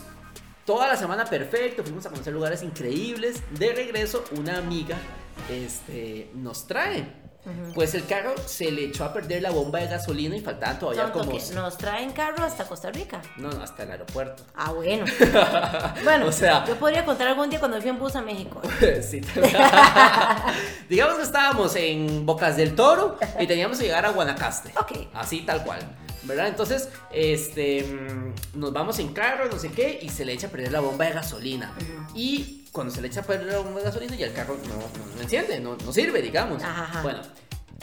toda 0.69 0.87
la 0.87 0.97
semana 0.97 1.25
perfecto, 1.25 1.83
fuimos 1.83 2.05
a 2.05 2.11
conocer 2.11 2.31
lugares 2.31 2.63
increíbles. 2.63 3.41
De 3.59 3.73
regreso, 3.73 4.23
una 4.37 4.59
amiga 4.59 4.99
este, 5.51 6.31
nos 6.35 6.67
trae. 6.67 7.07
Pues 7.75 7.95
el 7.95 8.05
carro 8.05 8.35
se 8.45 8.71
le 8.71 8.85
echó 8.85 9.07
a 9.07 9.13
perder 9.15 9.41
la 9.41 9.51
bomba 9.51 9.79
de 9.79 9.87
gasolina 9.87 10.37
y 10.37 10.41
faltaban 10.43 10.79
todavía 10.79 11.05
Tonto 11.05 11.21
como... 11.21 11.39
que 11.39 11.55
nos 11.55 11.79
traen 11.79 12.13
carro 12.13 12.45
hasta 12.45 12.65
Costa 12.65 12.91
Rica. 12.91 13.23
No, 13.39 13.49
no, 13.51 13.63
hasta 13.63 13.85
el 13.85 13.93
aeropuerto. 13.93 14.43
Ah, 14.55 14.73
bueno. 14.73 15.07
bueno, 16.05 16.27
O 16.27 16.33
sea- 16.33 16.67
yo 16.67 16.77
podría 16.77 17.07
contar 17.07 17.29
algún 17.29 17.49
día 17.49 17.59
cuando 17.59 17.81
fui 17.81 17.89
en 17.89 17.99
bus 17.99 18.15
a 18.17 18.21
México. 18.21 18.61
Sí. 19.01 19.23
Digamos 20.91 21.17
que 21.17 21.23
estábamos 21.23 21.75
en 21.77 22.27
Bocas 22.27 22.59
del 22.59 22.75
Toro 22.75 23.17
y 23.41 23.47
teníamos 23.47 23.79
que 23.79 23.85
llegar 23.85 24.05
a 24.05 24.11
Guanacaste. 24.11 24.73
Ok. 24.79 25.09
Así 25.15 25.41
tal 25.41 25.65
cual. 25.65 25.81
¿Verdad? 26.25 26.49
Entonces, 26.49 26.89
este, 27.13 27.83
mm, 27.85 28.59
nos 28.61 28.73
vamos 28.73 28.99
en 28.99 29.13
carro, 29.13 29.47
no 29.51 29.59
sé 29.59 29.71
qué, 29.71 29.99
y 30.03 30.09
se 30.09 30.25
le 30.25 30.33
echa 30.33 30.49
a 30.49 30.51
perder 30.51 30.73
la 30.73 30.81
bomba 30.81 31.05
de 31.07 31.13
gasolina. 31.13 31.73
Y 32.15 32.65
cuando 32.73 32.93
se 32.93 33.01
le 33.01 33.09
echa 33.09 33.21
a 33.21 33.25
perder 33.25 33.47
la 33.53 33.59
bomba 33.59 33.79
de 33.81 33.85
gasolina, 33.87 34.17
ya 34.17 34.27
el 34.27 34.33
carro 34.33 34.57
no, 34.69 34.75
no- 34.75 35.15
no 35.17 35.23
enciende, 35.23 35.61
no, 35.61 35.77
no 35.77 35.93
sirve, 35.93 36.21
digamos. 36.23 36.63
Ajá, 36.63 36.85
ajá. 36.85 37.03
Bueno, 37.03 37.21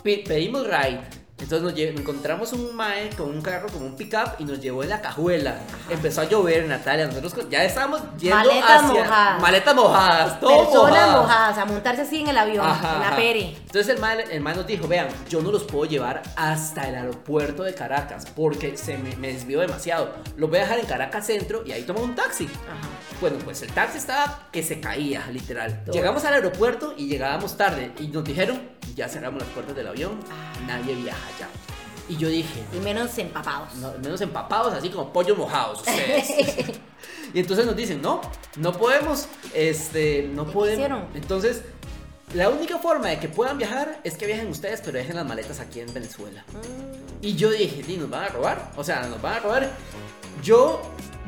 pe- 0.03 0.23
pedimos 0.27 0.65
ride. 0.67 1.01
Entonces 1.37 1.61
nos 1.69 1.77
encontramos 1.77 2.53
un 2.53 2.73
mae 2.75 3.09
con 3.09 3.29
un 3.29 3.41
carro, 3.41 3.67
con 3.67 3.83
un 3.83 3.95
pickup 3.95 4.39
y 4.39 4.45
nos 4.45 4.59
llevó 4.61 4.83
en 4.83 4.89
la 4.89 5.01
cajuela. 5.01 5.59
Empezó 5.89 6.21
a 6.21 6.23
llover, 6.29 6.65
Natalia. 6.65 7.07
Nosotros 7.07 7.47
ya 7.49 7.63
estábamos 7.65 8.01
yendo 8.17 8.37
Maletas 8.37 8.83
hacia 8.83 9.03
mojadas. 9.03 9.41
maletas 9.41 9.75
mojadas, 9.75 10.39
todo 10.39 10.57
Personas 10.63 10.91
mojadas. 10.91 11.15
mojadas, 11.21 11.57
a 11.57 11.65
montarse 11.65 12.01
así 12.03 12.21
en 12.21 12.29
el 12.29 12.37
avión, 12.37 12.65
Ajá, 12.65 12.95
en 12.95 13.01
la 13.11 13.15
peri. 13.17 13.57
Entonces 13.65 13.89
el 13.93 13.99
man, 13.99 14.17
el 14.31 14.39
man 14.41 14.55
nos 14.55 14.65
dijo, 14.65 14.87
vean, 14.87 15.09
yo 15.29 15.41
no 15.41 15.51
los 15.51 15.65
puedo 15.65 15.83
llevar 15.85 16.23
hasta 16.37 16.87
el 16.87 16.95
aeropuerto 16.95 17.63
de 17.63 17.73
Caracas 17.73 18.25
porque 18.33 18.77
se 18.77 18.97
me, 18.97 19.15
me 19.17 19.33
desvió 19.33 19.59
demasiado. 19.59 20.15
Los 20.37 20.49
voy 20.49 20.59
a 20.59 20.61
dejar 20.61 20.79
en 20.79 20.85
Caracas 20.85 21.27
Centro 21.27 21.63
y 21.65 21.73
ahí 21.73 21.83
tomo 21.83 21.99
un 22.01 22.15
taxi. 22.15 22.45
Ajá. 22.45 22.87
Bueno, 23.19 23.37
pues 23.43 23.61
el 23.61 23.71
taxi 23.71 23.97
estaba 23.97 24.47
que 24.51 24.63
se 24.63 24.79
caía, 24.79 25.27
literal. 25.31 25.83
Todo. 25.85 25.93
Llegamos 25.95 26.23
al 26.25 26.33
aeropuerto 26.33 26.93
y 26.97 27.07
llegábamos 27.07 27.55
tarde 27.57 27.91
y 27.99 28.07
nos 28.07 28.23
dijeron, 28.23 28.61
ya 28.95 29.07
cerramos 29.09 29.41
las 29.41 29.49
puertas 29.51 29.75
del 29.75 29.87
avión, 29.87 30.19
Ah. 30.31 30.53
nadie 30.67 30.95
viaja 30.95 31.27
ya. 31.39 31.47
Y 32.07 32.17
yo 32.17 32.27
dije, 32.27 32.63
Y 32.73 32.77
menos 32.77 33.17
empapados. 33.17 33.73
no, 33.75 33.91
menos 34.03 34.21
empapados, 34.21 34.73
así 34.73 34.89
como 34.89 35.11
pollos 35.11 35.37
mojados 35.37 35.79
ustedes. 35.79 36.29
y 37.33 37.39
entonces 37.39 37.65
nos 37.65 37.75
dicen, 37.75 38.01
no, 38.01 38.21
no 38.57 38.71
podemos, 38.73 39.27
este, 39.53 40.29
no 40.31 40.43
¿Y 40.43 40.45
qué 40.45 40.51
podemos. 40.51 40.77
hicieron? 40.79 41.05
Entonces, 41.15 41.63
la 42.35 42.49
única 42.49 42.77
forma 42.77 43.07
de 43.09 43.19
que 43.19 43.27
puedan 43.27 43.57
viajar 43.57 43.99
es 44.03 44.17
que 44.17 44.27
viajen 44.27 44.47
ustedes, 44.49 44.81
pero 44.85 44.97
dejen 44.99 45.15
las 45.15 45.25
maletas 45.25 45.59
aquí 45.59 45.79
en 45.79 45.91
Venezuela. 45.93 46.43
Mm. 46.53 47.25
Y 47.25 47.35
yo 47.35 47.49
dije, 47.49 47.81
"Di, 47.81 47.97
nos 47.97 48.09
van 48.09 48.25
a 48.25 48.27
robar, 48.27 48.71
o 48.75 48.83
sea, 48.83 49.07
nos 49.07 49.19
van 49.21 49.33
a 49.33 49.39
robar. 49.39 49.71
Yo 50.43 50.81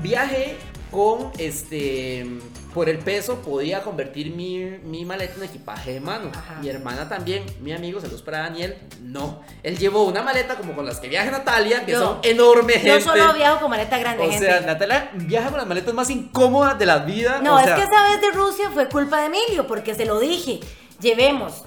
viajé 0.03 0.57
con 0.91 1.31
este 1.39 2.27
por 2.73 2.89
el 2.89 2.99
peso 2.99 3.37
podía 3.41 3.81
convertir 3.81 4.31
mi, 4.35 4.57
mi 4.83 5.03
maleta 5.05 5.35
en 5.37 5.43
equipaje 5.43 5.93
de 5.93 5.99
mano. 5.99 6.31
Ajá. 6.35 6.59
Mi 6.61 6.69
hermana 6.69 7.09
también, 7.09 7.43
mi 7.61 7.71
amigo, 7.73 7.99
saludos 7.99 8.21
para 8.21 8.39
Daniel, 8.39 8.77
no. 9.01 9.41
Él 9.63 9.77
llevó 9.77 10.03
una 10.03 10.21
maleta 10.21 10.55
como 10.55 10.75
con 10.75 10.85
las 10.85 10.99
que 10.99 11.07
viaja 11.07 11.31
Natalia, 11.31 11.85
que 11.85 11.93
Yo- 11.93 11.99
son 11.99 12.19
enormes, 12.23 12.75
Yo 12.83 12.93
gente. 12.93 13.01
solo 13.01 13.33
viajo 13.33 13.61
con 13.61 13.69
maleta 13.69 13.97
grande, 13.97 14.23
O 14.25 14.29
gente. 14.29 14.45
sea, 14.45 14.61
Natalia 14.61 15.09
viaja 15.15 15.49
con 15.49 15.57
las 15.57 15.67
maletas 15.67 15.93
más 15.93 16.09
incómodas 16.09 16.77
de 16.77 16.85
la 16.85 16.99
vida. 16.99 17.39
No, 17.41 17.55
o 17.55 17.59
es 17.59 17.65
sea, 17.65 17.75
que 17.75 17.83
esa 17.83 18.03
vez 18.09 18.21
de 18.21 18.31
Rusia 18.31 18.69
fue 18.73 18.87
culpa 18.89 19.21
de 19.21 19.27
Emilio, 19.27 19.65
porque 19.67 19.95
se 19.95 20.05
lo 20.05 20.19
dije. 20.19 20.59
Llevemos 20.99 21.63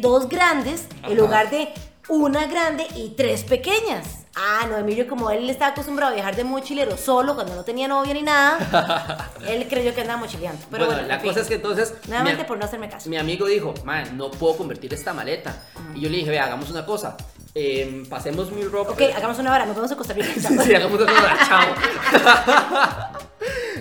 dos 0.00 0.28
grandes 0.28 0.86
Ajá. 1.02 1.10
en 1.12 1.16
lugar 1.18 1.50
de 1.50 1.68
una 2.08 2.46
grande 2.46 2.86
y 2.96 3.10
tres 3.16 3.44
pequeñas. 3.44 4.17
Ah, 4.36 4.66
no, 4.70 4.76
Emilio, 4.78 5.08
como 5.08 5.30
él 5.30 5.48
estaba 5.50 5.72
acostumbrado 5.72 6.12
a 6.12 6.14
viajar 6.14 6.36
de 6.36 6.44
mochilero 6.44 6.96
solo 6.96 7.34
cuando 7.34 7.54
no 7.56 7.64
tenía 7.64 7.88
novia 7.88 8.14
ni 8.14 8.22
nada, 8.22 9.30
él 9.46 9.66
creyó 9.68 9.94
que 9.94 10.02
andaba 10.02 10.20
mochileando. 10.20 10.64
Pero 10.70 10.84
bueno, 10.86 11.00
bueno, 11.00 11.08
la 11.08 11.14
en 11.14 11.20
fin. 11.20 11.30
cosa 11.30 11.40
es 11.40 11.48
que 11.48 11.54
entonces. 11.56 11.94
Nuevamente 12.06 12.42
mi- 12.42 12.48
por 12.48 12.58
no 12.58 12.64
hacerme 12.64 12.88
caso. 12.88 13.08
Mi 13.10 13.16
amigo 13.16 13.46
dijo, 13.46 13.74
man, 13.84 14.16
no 14.16 14.30
puedo 14.30 14.56
convertir 14.56 14.94
esta 14.94 15.12
maleta. 15.12 15.56
Y 15.94 16.00
yo 16.02 16.08
le 16.10 16.18
dije, 16.18 16.30
vea, 16.30 16.44
hagamos 16.44 16.70
una 16.70 16.86
cosa. 16.86 17.16
em, 17.54 18.06
pasemos 18.06 18.52
mi 18.52 18.62
ropa. 18.64 18.92
Ok, 18.92 19.02
hagamos 19.16 19.38
una 19.40 19.52
hora, 19.52 19.66
nos 19.66 19.74
vemos 19.74 19.90
en 19.90 19.96
Costa 19.96 20.12
Rica. 20.14 20.28
Sí, 20.36 20.58
sí, 20.64 20.74
hagamos 20.74 21.00
una 21.00 21.12
cosa, 21.12 21.38
chao. 21.48 23.18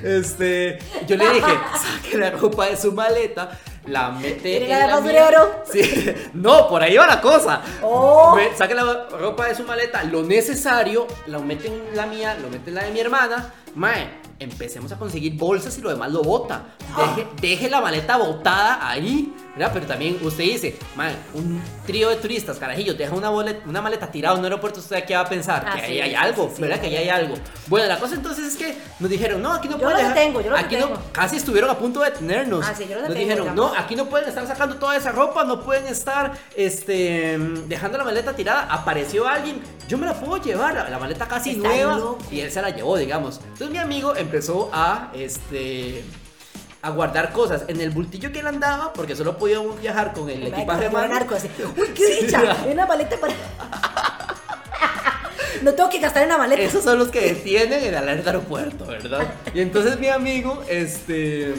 Este, 0.04 0.78
yo 1.08 1.18
le 1.18 1.28
dije, 1.34 1.48
saque 1.76 2.18
la 2.18 2.30
ropa 2.32 2.68
de 2.68 2.78
su 2.78 2.92
maleta, 2.92 3.58
la 3.88 4.10
mete 4.12 4.74
al 4.74 4.88
la 4.90 4.96
basurero. 4.98 5.40
mía. 5.46 5.64
Sí, 5.72 6.14
no, 6.34 6.68
por 6.68 6.82
ahí 6.84 6.96
va 6.98 7.08
la 7.08 7.22
cosa. 7.22 7.62
Oh. 7.82 8.36
Me- 8.36 8.56
saque 8.56 8.76
la 8.76 9.08
ropa 9.10 9.46
de 9.48 9.56
su 9.56 9.64
maleta, 9.64 10.04
lo 10.04 10.24
necesario, 10.24 11.08
lo 11.28 11.42
mete 11.42 11.68
en 11.68 11.96
la 11.96 12.06
mía, 12.06 12.38
lo 12.42 12.50
mete 12.50 12.70
en 12.70 12.76
la 12.76 12.84
de 12.84 12.92
mi 12.92 13.00
hermana. 13.00 13.54
Mae, 13.76 14.20
empecemos 14.40 14.92
a 14.92 14.98
conseguir 14.98 15.34
bolsas 15.38 15.78
y 15.78 15.82
lo 15.82 15.90
demás 15.90 16.12
lo 16.12 16.22
bota. 16.24 16.66
Deje, 16.98 17.28
deje 17.42 17.70
la 17.70 17.82
maleta 17.82 18.18
botada 18.18 18.88
ahí. 18.90 19.34
¿Verdad? 19.58 19.72
Pero 19.74 19.86
también 19.88 20.18
usted 20.22 20.44
dice, 20.44 20.78
mae, 20.96 21.16
un 21.34 21.62
trío 21.86 22.10
de 22.10 22.18
turistas, 22.18 22.58
carajillos, 22.58 22.98
deja 22.98 23.14
una, 23.16 23.82
maleta 23.82 24.10
tirada 24.12 24.34
en 24.36 24.40
un 24.40 24.46
aeropuerto, 24.46 24.80
¿usted 24.80 25.04
qué 25.06 25.16
va 25.16 25.22
a 25.22 25.30
pensar? 25.30 25.66
Ah, 25.68 25.76
que 25.76 25.82
sí, 25.88 25.92
ahí 25.94 26.02
hay 26.02 26.16
algo, 26.16 26.48
sí, 26.50 26.56
sí. 26.58 26.62
¿verdad? 26.62 26.80
Que 26.80 26.88
ahí 26.88 26.96
hay 26.98 27.10
algo. 27.10 27.36
Bueno, 27.68 27.88
la 27.88 28.00
cosa 28.00 28.16
entonces 28.16 28.46
es 28.46 28.56
que 28.58 28.78
nos 29.00 29.10
dijeron, 29.10 29.42
no, 29.42 29.52
aquí 29.54 29.68
no 29.68 29.78
Yo 29.78 29.84
pueden 29.84 29.98
lo 29.98 30.04
dejar- 30.04 30.16
detengo, 30.16 30.42
yo 30.42 30.50
lo 30.52 30.58
aquí 30.58 30.76
detengo. 30.76 30.96
no, 30.96 31.02
casi 31.12 31.38
estuvieron 31.38 31.70
a 31.70 31.78
punto 31.78 32.00
de 32.02 32.12
detenernos. 32.12 32.66
Ah, 32.68 32.74
sí, 32.78 32.84
yo 32.88 32.96
lo 32.96 33.02
Nos 33.02 33.10
detengo, 33.10 33.20
dijeron, 33.30 33.50
digamos. 33.56 33.74
no, 33.74 33.80
aquí 33.80 33.96
no 33.96 34.06
pueden 34.06 34.30
estar 34.30 34.46
sacando 34.48 34.76
toda 34.78 34.96
esa 34.96 35.12
ropa, 35.12 35.44
no 35.44 35.62
pueden 35.64 35.88
estar 35.88 36.34
este, 36.56 37.38
dejando 37.68 37.98
la 37.98 38.04
maleta 38.04 38.34
tirada. 38.36 38.68
Apareció 38.72 39.28
alguien, 39.28 39.62
yo 39.88 39.98
me 39.98 40.06
la 40.06 40.14
puedo 40.14 40.38
llevar, 40.42 40.74
la, 40.74 40.90
la 40.90 41.00
maleta 41.00 41.28
casi 41.28 41.52
Está 41.52 41.68
nueva. 41.68 41.98
loco. 41.98 42.18
Y 42.32 42.42
él 42.42 42.52
se 42.52 42.62
la 42.62 42.70
llevó, 42.70 42.98
digamos. 42.98 43.40
Entonces 43.44 43.70
mi 43.72 43.78
amigo 43.78 44.16
empezó 44.16 44.70
a, 44.74 45.12
este, 45.16 46.04
a 46.82 46.90
guardar 46.92 47.32
cosas 47.32 47.64
en 47.68 47.82
el 47.82 47.90
bultillo 47.90 48.32
que 48.32 48.40
él 48.40 48.48
andaba, 48.48 48.94
porque 48.94 49.16
solo 49.16 49.38
podíamos 49.38 49.80
viajar 49.82 50.14
con 50.14 50.30
el 50.30 50.46
equipaje 50.48 50.82
de 50.82 50.88
Como 50.88 51.00
mano. 51.02 51.14
narco, 51.14 51.36
así. 51.36 51.50
Uy, 51.78 51.88
qué 51.96 52.22
dicha. 52.22 52.58
Una 52.72 52.86
maleta 52.86 53.18
para. 53.18 53.34
no 55.62 55.74
tengo 55.74 55.90
que 55.90 56.00
gastar 56.00 56.24
en 56.24 56.30
la 56.30 56.38
maleta. 56.38 56.62
Esos 56.62 56.84
son 56.84 57.00
los 57.00 57.10
que 57.10 57.22
detienen 57.22 57.84
en 57.84 57.94
el 57.96 58.08
aeropuerto, 58.10 58.86
¿verdad? 58.86 59.28
Y 59.54 59.62
entonces 59.62 60.00
mi 60.00 60.08
amigo, 60.08 60.64
este, 60.70 61.54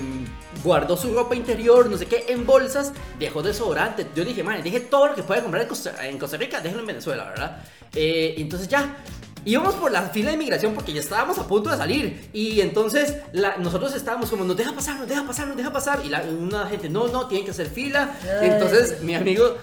guardó 0.62 0.96
su 0.96 1.12
ropa 1.12 1.34
interior, 1.34 1.88
no 1.90 1.96
sé 1.98 2.06
qué, 2.06 2.26
en 2.28 2.46
bolsas, 2.46 2.92
dejó 3.18 3.42
desodorante. 3.42 4.06
Yo 4.14 4.24
dije, 4.24 4.42
man, 4.42 4.62
dije 4.62 4.80
todo 4.80 5.08
lo 5.08 5.14
que 5.14 5.22
puede 5.22 5.42
comprar 5.42 5.62
en 5.62 5.68
Costa, 5.68 6.06
en 6.06 6.18
Costa 6.18 6.36
Rica, 6.36 6.60
déjenlo 6.60 6.80
en 6.82 6.86
Venezuela, 6.86 7.24
¿verdad? 7.24 7.58
Eh, 7.94 8.34
entonces 8.38 8.68
ya. 8.68 8.96
Íbamos 9.44 9.74
por 9.76 9.90
la 9.90 10.02
fila 10.02 10.28
de 10.28 10.34
inmigración 10.34 10.74
porque 10.74 10.92
ya 10.92 11.00
estábamos 11.00 11.38
a 11.38 11.46
punto 11.46 11.70
de 11.70 11.76
salir. 11.76 12.28
Y 12.32 12.60
entonces 12.60 13.16
la- 13.32 13.56
nosotros 13.56 13.94
estábamos 13.94 14.28
como, 14.30 14.44
nos 14.44 14.56
deja 14.56 14.72
pasar, 14.72 14.96
nos 14.98 15.08
deja 15.08 15.24
pasar, 15.26 15.46
nos 15.48 15.56
deja 15.56 15.72
pasar. 15.72 16.00
Y 16.04 16.08
la, 16.08 16.22
una 16.22 16.66
gente, 16.66 16.88
no, 16.88 17.08
no, 17.08 17.26
tienen 17.28 17.44
que 17.44 17.52
hacer 17.52 17.68
fila. 17.68 18.10
Ay. 18.22 18.50
entonces 18.50 19.00
mi 19.00 19.14
amigo, 19.14 19.56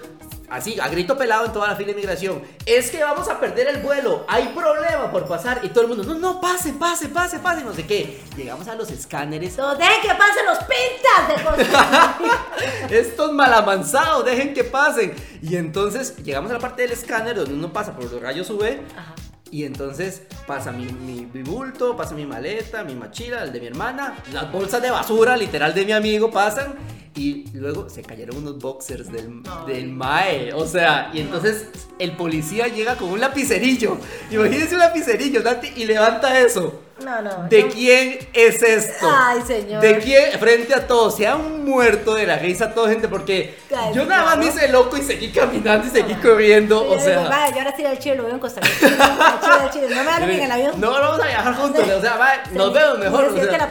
así, 0.48 0.78
a 0.80 0.88
grito 0.88 1.16
pelado 1.16 1.46
en 1.46 1.52
toda 1.52 1.68
la 1.68 1.76
fila 1.76 1.86
de 1.88 1.92
inmigración, 1.92 2.42
es 2.64 2.90
que 2.90 3.02
vamos 3.02 3.28
a 3.28 3.38
perder 3.38 3.68
el 3.68 3.78
vuelo, 3.82 4.24
hay 4.28 4.48
problema 4.48 5.10
por 5.12 5.26
pasar. 5.26 5.60
Y 5.62 5.68
todo 5.68 5.82
el 5.82 5.88
mundo, 5.88 6.02
no, 6.04 6.14
no, 6.14 6.40
pase, 6.40 6.72
pase, 6.72 7.08
pase, 7.08 7.38
pase, 7.38 7.62
no 7.64 7.72
sé 7.72 7.86
qué. 7.86 8.20
Llegamos 8.36 8.66
a 8.68 8.74
los 8.74 8.90
escáneres. 8.90 9.56
No, 9.56 9.74
dejen 9.76 10.00
que 10.02 10.08
pasen 10.08 10.46
los 10.46 10.58
pintas 10.58 11.68
de. 12.90 12.98
Estos 12.98 13.32
malamanzados, 13.32 14.24
dejen 14.24 14.54
que 14.54 14.64
pasen. 14.64 15.14
Y 15.42 15.56
entonces 15.56 16.16
llegamos 16.24 16.50
a 16.50 16.54
la 16.54 16.60
parte 16.60 16.82
del 16.82 16.92
escáner 16.92 17.36
donde 17.36 17.54
uno 17.54 17.72
pasa 17.72 17.94
por 17.94 18.04
los 18.10 18.20
rayos 18.20 18.48
UV. 18.50 18.64
Ajá. 18.96 19.14
Y 19.50 19.64
entonces 19.64 20.22
pasa 20.46 20.72
mi, 20.72 20.86
mi, 20.86 21.26
mi 21.32 21.42
bulto, 21.42 21.96
pasa 21.96 22.14
mi 22.14 22.26
maleta, 22.26 22.82
mi 22.82 22.94
mochila, 22.94 23.44
el 23.44 23.52
de 23.52 23.60
mi 23.60 23.66
hermana, 23.66 24.16
las 24.32 24.50
bolsas 24.50 24.82
de 24.82 24.90
basura, 24.90 25.36
literal 25.36 25.72
de 25.72 25.84
mi 25.84 25.92
amigo, 25.92 26.30
pasan. 26.30 26.74
Y 27.14 27.46
luego 27.54 27.88
se 27.88 28.02
cayeron 28.02 28.36
unos 28.38 28.58
boxers 28.58 29.10
del, 29.10 29.42
del 29.66 29.88
Mae. 29.88 30.52
O 30.52 30.66
sea, 30.66 31.10
y 31.14 31.20
entonces 31.20 31.68
el 31.98 32.12
policía 32.12 32.68
llega 32.68 32.96
con 32.96 33.08
un 33.08 33.20
lapicerillo. 33.20 33.96
Imagínense 34.30 34.74
un 34.74 34.80
lapicerillo, 34.80 35.42
Nati, 35.42 35.68
y 35.76 35.86
levanta 35.86 36.38
eso. 36.40 36.82
No, 36.98 37.20
no. 37.20 37.42
¿De 37.48 37.62
no. 37.64 37.68
quién 37.68 38.18
es 38.32 38.62
esto? 38.62 39.06
Ay, 39.12 39.42
señor. 39.46 39.82
¿De 39.82 39.98
quién? 39.98 40.38
Frente 40.38 40.74
a 40.74 40.86
todos. 40.86 41.14
Se 41.16 41.26
han 41.26 41.62
muerto 41.64 42.14
de 42.14 42.26
la 42.26 42.38
risa 42.38 42.72
toda 42.72 42.88
gente 42.88 43.06
porque 43.06 43.54
Ay, 43.76 43.92
yo 43.94 44.06
nada 44.06 44.24
más 44.24 44.38
me 44.38 44.46
hice 44.46 44.68
loco 44.68 44.96
y 44.96 45.02
seguí 45.02 45.30
caminando 45.30 45.86
y 45.86 45.90
seguí 45.90 46.14
corriendo. 46.14 46.80
Sí, 46.80 46.86
O 46.86 46.88
yo 46.88 46.96
digo, 46.96 47.20
sea. 47.20 47.28
vaya, 47.28 47.50
yo 47.54 47.58
ahora 47.58 47.74
sí 47.76 47.84
al 47.84 47.98
chile 47.98 48.14
lo 48.16 48.22
veo 48.24 48.32
en 48.32 48.38
Costa 48.38 48.60
Rica. 48.62 48.78
Chile, 49.42 49.70
chile. 49.72 49.94
No 49.94 50.04
me 50.04 50.10
hablen 50.10 50.30
en 50.30 50.42
el 50.42 50.50
avión. 50.52 50.80
No, 50.80 50.90
vamos 50.90 51.20
a 51.20 51.26
viajar 51.26 51.54
juntos. 51.54 51.84
O 51.86 52.00
sea, 52.00 52.42
Se 52.48 52.54
nos 52.54 52.72
me- 52.72 52.78
vemos 52.80 52.98
mejor. 52.98 53.20
me 53.20 53.26
o 53.42 53.44
sea, 53.44 53.70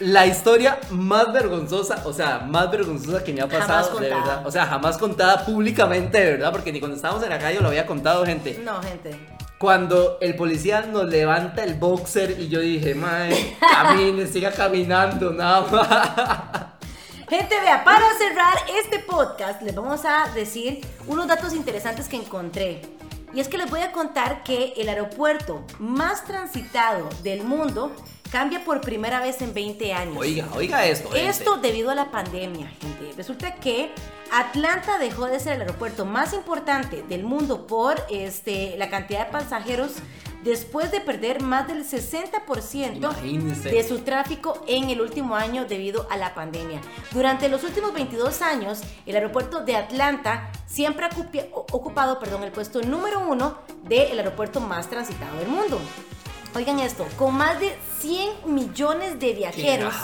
la 0.00 0.20
mía, 0.22 0.26
historia 0.26 0.78
más 0.90 1.32
vergonzosa, 1.32 2.02
o 2.04 2.12
sea, 2.14 2.38
más 2.40 2.70
vergonzosa 2.70 3.22
que 3.22 3.32
me 3.32 3.42
ha 3.42 3.48
Jamás 3.48 3.66
pasado, 3.66 3.98
de 4.00 4.08
contada. 4.08 4.20
verdad. 4.34 4.46
O 4.46 4.50
sea, 4.50 4.66
jamás 4.66 4.96
contada 4.96 5.44
públicamente, 5.44 6.18
de 6.18 6.30
verdad, 6.32 6.50
porque 6.52 6.72
ni 6.72 6.80
cuando 6.80 6.96
estábamos 6.96 7.22
en 7.24 7.30
la 7.30 7.38
calle 7.38 7.60
lo 7.60 7.68
había 7.68 7.84
contado, 7.86 8.24
gente. 8.24 8.58
No, 8.64 8.82
gente. 8.82 9.18
Cuando 9.58 10.18
el 10.20 10.36
policía 10.36 10.82
nos 10.82 11.06
levanta 11.06 11.64
el 11.64 11.74
boxer 11.74 12.38
y 12.38 12.48
yo 12.48 12.60
dije, 12.60 12.94
mae, 12.94 13.56
camine, 13.58 14.26
siga 14.32 14.52
caminando, 14.52 15.32
nada 15.32 15.66
más. 15.66 16.78
Gente, 17.28 17.60
vea, 17.60 17.82
para 17.82 18.06
cerrar 18.16 18.56
este 18.78 19.00
podcast, 19.00 19.60
les 19.62 19.74
vamos 19.74 20.04
a 20.04 20.30
decir 20.32 20.80
unos 21.08 21.26
datos 21.26 21.52
interesantes 21.54 22.08
que 22.08 22.16
encontré. 22.16 22.82
Y 23.34 23.40
es 23.40 23.48
que 23.48 23.58
les 23.58 23.68
voy 23.68 23.80
a 23.80 23.90
contar 23.90 24.44
que 24.44 24.74
el 24.76 24.88
aeropuerto 24.88 25.64
más 25.80 26.24
transitado 26.24 27.08
del 27.24 27.42
mundo 27.42 27.92
cambia 28.30 28.64
por 28.64 28.80
primera 28.80 29.20
vez 29.20 29.42
en 29.42 29.52
20 29.52 29.92
años. 29.92 30.16
Oiga, 30.16 30.46
oiga 30.54 30.86
esto. 30.86 31.10
gente. 31.10 31.28
Esto 31.28 31.56
debido 31.56 31.90
a 31.90 31.96
la 31.96 32.10
pandemia, 32.12 32.68
gente. 32.80 33.12
Resulta 33.16 33.56
que 33.56 33.90
Atlanta 34.32 34.98
dejó 34.98 35.26
de 35.26 35.40
ser 35.40 35.54
el 35.54 35.62
aeropuerto 35.62 36.04
más 36.04 36.32
importante 36.32 37.02
del 37.02 37.24
mundo 37.24 37.66
por 37.66 37.96
este, 38.10 38.76
la 38.76 38.90
cantidad 38.90 39.26
de 39.26 39.32
pasajeros 39.32 39.92
después 40.42 40.90
de 40.90 41.00
perder 41.00 41.42
más 41.42 41.66
del 41.66 41.84
60% 41.84 42.96
Imagínense. 42.96 43.70
de 43.70 43.86
su 43.86 44.00
tráfico 44.00 44.62
en 44.66 44.90
el 44.90 45.00
último 45.00 45.34
año 45.34 45.64
debido 45.64 46.06
a 46.10 46.16
la 46.16 46.34
pandemia. 46.34 46.80
Durante 47.10 47.48
los 47.48 47.64
últimos 47.64 47.92
22 47.92 48.42
años, 48.42 48.80
el 49.06 49.16
aeropuerto 49.16 49.64
de 49.64 49.76
Atlanta 49.76 50.50
siempre 50.66 51.06
ha 51.06 51.10
ocupado 51.52 52.18
perdón, 52.18 52.44
el 52.44 52.52
puesto 52.52 52.80
número 52.82 53.20
uno 53.20 53.58
del 53.84 54.18
aeropuerto 54.18 54.60
más 54.60 54.88
transitado 54.88 55.38
del 55.38 55.48
mundo. 55.48 55.80
Oigan 56.54 56.78
esto, 56.80 57.06
con 57.16 57.34
más 57.34 57.60
de 57.60 57.76
100 58.00 58.54
millones 58.54 59.18
de 59.18 59.34
viajeros 59.34 59.94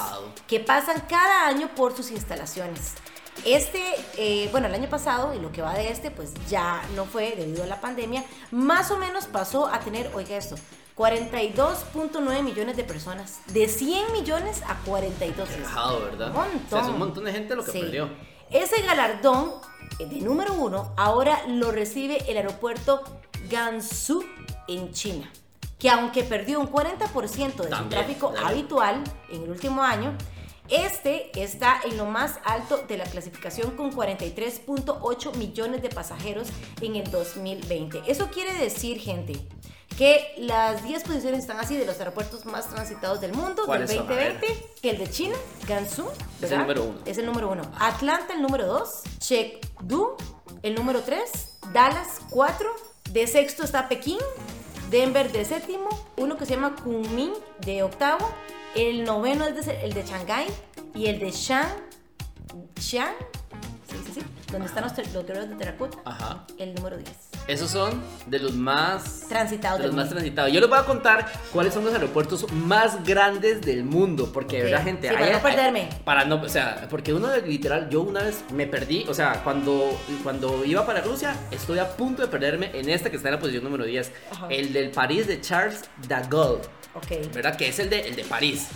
que 0.47 0.61
pasan 0.61 1.03
cada 1.09 1.47
año 1.47 1.69
por 1.75 1.97
sus 1.97 2.11
instalaciones. 2.11 2.95
Este, 3.45 3.83
eh, 4.17 4.49
bueno, 4.53 4.69
el 4.69 4.75
año 4.75 4.89
pasado 4.89 5.35
y 5.35 5.39
lo 5.41 5.53
que 5.53 5.61
va 5.61 5.75
de 5.75 5.91
este, 5.91 6.11
pues 6.11 6.33
ya 6.49 6.83
no 6.95 7.05
fue 7.05 7.35
debido 7.37 7.63
a 7.65 7.67
la 7.67 7.81
pandemia, 7.81 8.25
más 8.51 8.91
o 8.91 8.97
menos 8.97 9.27
pasó 9.27 9.67
a 9.67 9.81
tener, 9.81 10.11
oiga 10.15 10.37
esto, 10.37 10.57
42.9 10.97 12.43
millones 12.43 12.77
de 12.77 12.85
personas. 12.85 13.41
De 13.49 13.69
100 13.69 14.13
millones 14.13 14.63
a 14.67 14.77
42. 14.85 15.49
Qué 15.49 15.57
rajado, 15.63 16.05
¿verdad? 16.05 16.29
Un 16.29 16.35
montón. 16.35 16.61
O 16.67 16.71
sea, 16.71 16.81
es 16.83 16.87
un 16.89 16.99
montón 16.99 17.25
de 17.25 17.33
gente 17.33 17.57
lo 17.57 17.65
que 17.65 17.73
Sí. 17.73 17.81
perdió. 17.81 18.09
Ese 18.51 18.81
galardón 18.83 19.53
eh, 19.99 20.07
de 20.07 20.21
número 20.21 20.55
uno 20.55 20.93
ahora 20.97 21.43
lo 21.49 21.71
recibe 21.73 22.19
el 22.31 22.37
aeropuerto 22.37 23.03
Gansu 23.51 24.25
en 24.69 24.93
China, 24.93 25.31
que 25.79 25.91
aunque 25.91 26.23
perdió 26.25 26.61
un 26.61 26.69
40% 26.71 27.63
de 27.65 27.77
su 27.77 27.85
tráfico 27.85 28.33
habitual 28.43 29.03
en 29.31 29.43
el 29.43 29.51
último 29.51 29.83
año, 29.83 30.17
este 30.69 31.31
está 31.43 31.81
en 31.85 31.97
lo 31.97 32.07
más 32.07 32.39
alto 32.45 32.85
de 32.89 32.97
la 32.97 33.05
clasificación 33.05 33.77
con 33.77 33.93
43.8 33.93 35.37
millones 35.37 35.83
de 35.83 35.91
pasajeros 35.91 36.49
en 36.81 36.97
el 36.97 37.11
2020. 37.11 38.03
Eso 38.07 38.29
quiere 38.31 38.55
decir, 38.55 38.99
gente, 38.99 39.47
que 39.97 40.35
las 40.39 40.83
10 40.83 41.03
posiciones 41.05 41.41
están 41.41 41.59
así 41.59 41.77
de 41.77 41.85
los 41.85 41.99
aerropuertos 41.99 42.47
más 42.47 42.69
transitados 42.69 43.21
del 43.21 43.33
mundo 43.33 43.63
del 43.63 43.67
¿Cuáles 43.67 43.93
son? 43.93 44.07
A 44.07 44.15
ver. 44.15 44.33
2020, 44.41 44.67
que 44.81 44.91
el 44.91 44.99
de 44.99 45.11
China, 45.11 45.37
Gansu, 45.69 46.09
Es 46.41 46.51
el 46.51 46.59
número 46.59 46.85
uno. 46.85 46.99
Es 47.05 47.19
el 47.19 47.27
número 47.27 47.51
uno. 47.51 47.63
Atlanta 47.79 48.33
el 48.35 48.43
número 48.43 48.67
dos. 48.67 49.03
Chengdu 49.19 50.17
el 50.63 50.75
número 50.75 51.03
tres. 51.03 51.59
Dallas 51.73 52.21
cuatro. 52.31 52.75
De 53.11 53.27
sexto 53.27 53.65
está 53.65 53.89
Pekín. 53.89 54.19
Denver 54.91 55.31
de 55.31 55.45
séptimo. 55.45 55.89
Uno 56.17 56.37
que 56.37 56.47
se 56.47 56.55
llama 56.55 56.75
Kunming 56.83 57.33
de 57.61 57.83
octavo. 57.83 58.29
El 58.75 59.05
noveno 59.05 59.45
es 59.47 59.67
de- 59.67 59.85
el 59.85 59.93
de 59.93 60.03
Shanghái. 60.05 60.47
Y 60.95 61.07
el 61.07 61.19
de 61.19 61.31
Shan. 61.31 61.67
Shan. 62.81 63.13
Sí, 63.91 63.97
sí, 64.07 64.13
sí. 64.15 64.27
Donde 64.51 64.67
están 64.67 64.85
los, 64.85 64.97
los 65.13 65.27
guerreros 65.27 65.49
de 65.49 65.57
terracota. 65.57 65.99
Ajá. 66.05 66.45
El 66.59 66.75
número 66.75 66.97
10. 66.97 67.11
Esos 67.47 67.71
son 67.71 68.03
de 68.27 68.39
los 68.39 68.55
más 68.55 69.27
Transitados 69.29 69.81
de 69.81 69.87
los 69.89 69.95
más 69.95 70.09
transitados. 70.09 70.51
Yo 70.51 70.61
les 70.61 70.69
voy 70.69 70.79
a 70.79 70.85
contar 70.85 71.31
cuáles 71.53 71.75
son 71.75 71.85
los 71.85 71.93
aeropuertos 71.93 72.51
más 72.53 73.05
grandes 73.05 73.61
del 73.61 73.85
mundo, 73.85 74.31
porque 74.33 74.57
de 74.57 74.63
Ok. 74.63 74.71
verdad, 74.71 74.85
gente, 74.85 75.09
Sí, 75.09 75.15
para 75.15 75.31
no 75.33 75.43
perderme. 75.43 75.89
para 76.05 76.25
no, 76.25 76.37
o 76.41 76.49
sea, 76.49 76.87
porque 76.89 77.13
uno 77.13 77.29
literal, 77.37 77.91
yo 77.91 78.01
una 78.01 78.23
vez 78.23 78.43
me 78.53 78.67
perdí, 78.67 79.05
o 79.09 79.13
sea, 79.15 79.43
cuando 79.45 79.99
cuando 80.23 80.65
iba 80.65 80.87
para 80.87 81.03
Rusia, 81.03 81.37
estoy 81.51 81.79
a 81.81 81.97
punto 81.97 82.23
de 82.23 82.29
perderme 82.29 82.71
en 82.73 82.89
esta 82.89 83.11
que 83.11 83.17
está 83.17 83.29
en 83.29 83.35
la 83.35 83.41
posición 83.41 83.63
número 83.65 83.85
10, 83.85 84.11
Ajá. 84.33 84.47
el 84.49 84.73
del 84.73 84.91
París 84.91 85.27
de 85.27 85.41
Charles 85.43 85.83
de 86.09 86.17
Gaulle. 86.31 86.63
Ok. 86.95 87.33
¿Verdad? 87.35 87.57
Que 87.57 87.69
es 87.69 87.79
el 87.81 87.91
de, 87.91 88.01
el 88.09 88.15
de 88.17 88.25
París. 88.25 88.67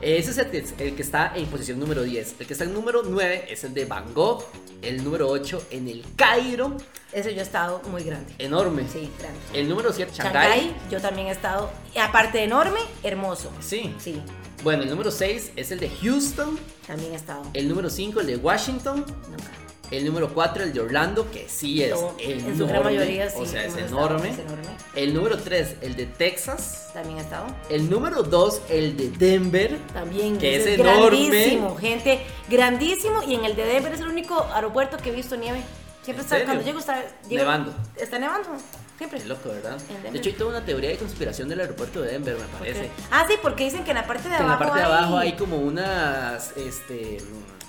Ese 0.00 0.30
es 0.32 0.38
el 0.38 0.50
que, 0.50 0.64
el 0.84 0.96
que 0.96 1.02
está 1.02 1.32
en 1.36 1.46
posición 1.46 1.78
número 1.78 2.02
10. 2.02 2.36
El 2.40 2.46
que 2.46 2.52
está 2.52 2.64
en 2.64 2.74
número 2.74 3.02
9 3.04 3.46
es 3.48 3.64
el 3.64 3.72
de 3.74 3.84
Van 3.84 4.12
Gogh. 4.12 4.44
El 4.82 5.04
número 5.04 5.28
8 5.28 5.66
en 5.70 5.88
el 5.88 6.04
Cairo. 6.16 6.76
Ese 7.12 7.32
yo 7.34 7.40
he 7.40 7.42
estado 7.44 7.80
muy 7.90 8.02
grande. 8.02 8.32
Enorme. 8.38 8.84
Sí, 8.92 9.10
grande. 9.18 9.38
El 9.52 9.68
número 9.68 9.92
7, 9.92 10.12
Shanghái. 10.14 10.32
Shanghái, 10.60 10.76
yo 10.90 11.00
también 11.00 11.26
he 11.28 11.32
estado, 11.32 11.70
aparte 12.00 12.38
de 12.38 12.44
enorme, 12.44 12.80
hermoso. 13.02 13.52
Sí. 13.60 13.94
Sí, 13.98 14.22
Bueno, 14.62 14.82
el 14.84 14.90
número 14.90 15.10
6 15.10 15.52
es 15.56 15.70
el 15.70 15.80
de 15.80 15.90
Houston. 15.90 16.58
también 16.86 17.12
he 17.12 17.16
estado. 17.16 17.42
El 17.52 17.68
número 17.68 17.90
5, 17.90 18.20
el 18.20 18.26
de 18.26 18.36
Washington. 18.36 19.04
Nunca. 19.28 19.50
El 19.90 20.04
número 20.06 20.32
4, 20.32 20.62
el 20.64 20.72
de 20.72 20.80
Orlando, 20.80 21.30
que 21.32 21.48
sí 21.48 21.82
es 21.82 21.90
No, 21.90 22.14
enorme. 22.18 22.50
en 22.50 22.58
su 22.58 22.66
gran 22.66 22.84
mayoría 22.84 23.28
sí. 23.28 23.36
O 23.40 23.46
sea, 23.46 23.64
es 23.64 23.76
enorme. 23.76 24.30
es 24.30 24.38
enorme. 24.38 24.62
El 24.94 25.14
número 25.14 25.36
3, 25.38 25.76
el 25.82 25.96
de 25.96 26.06
Texas. 26.06 26.90
También 26.94 27.18
he 27.18 27.22
estado. 27.22 27.46
El 27.68 27.90
número 27.90 28.22
2, 28.22 28.62
el 28.70 28.96
de 28.96 29.10
Denver. 29.10 29.78
También 29.92 30.38
Que 30.38 30.56
es 30.56 30.66
enorme. 30.66 31.26
grandísimo, 31.28 31.76
gente, 31.76 32.20
grandísimo. 32.48 33.22
Y 33.24 33.34
en 33.34 33.44
el 33.44 33.56
de 33.56 33.64
Denver 33.64 33.92
es 33.92 34.00
el 34.00 34.08
único 34.08 34.46
aeropuerto 34.54 34.96
que 34.96 35.10
he 35.10 35.12
visto 35.12 35.36
nieve. 35.36 35.60
Siempre 36.02 36.20
¿En 36.22 36.26
está, 36.26 36.28
serio? 36.36 36.46
cuando 36.46 36.64
llego 36.64 36.78
está 36.78 37.02
llego- 37.28 37.42
Nevando. 37.42 37.74
Está 37.96 38.18
nevando, 38.18 38.48
siempre. 38.96 39.18
Qué 39.20 39.26
loco, 39.26 39.48
¿verdad? 39.50 39.76
De 40.12 40.18
hecho, 40.18 40.28
hay 40.30 40.34
toda 40.36 40.50
una 40.50 40.64
teoría 40.64 40.90
de 40.90 40.96
conspiración 40.98 41.48
del 41.48 41.60
aeropuerto 41.60 42.00
de 42.00 42.12
Denver, 42.12 42.36
me 42.36 42.44
¿Por 42.44 42.58
parece. 42.60 42.90
Ah, 43.10 43.26
sí, 43.28 43.34
porque 43.42 43.64
dicen 43.64 43.84
que 43.84 43.90
en 43.90 43.96
la 43.96 44.06
parte 44.06 44.24
de 44.28 44.36
Que 44.36 44.42
en 44.42 44.42
abajo. 44.48 44.60
la 44.64 44.66
parte 44.70 44.78
de 44.78 44.86
hay- 44.86 44.92
abajo 44.98 45.18
hay 45.18 45.32
como 45.34 45.56
unas 45.58 46.56
este, 46.56 47.18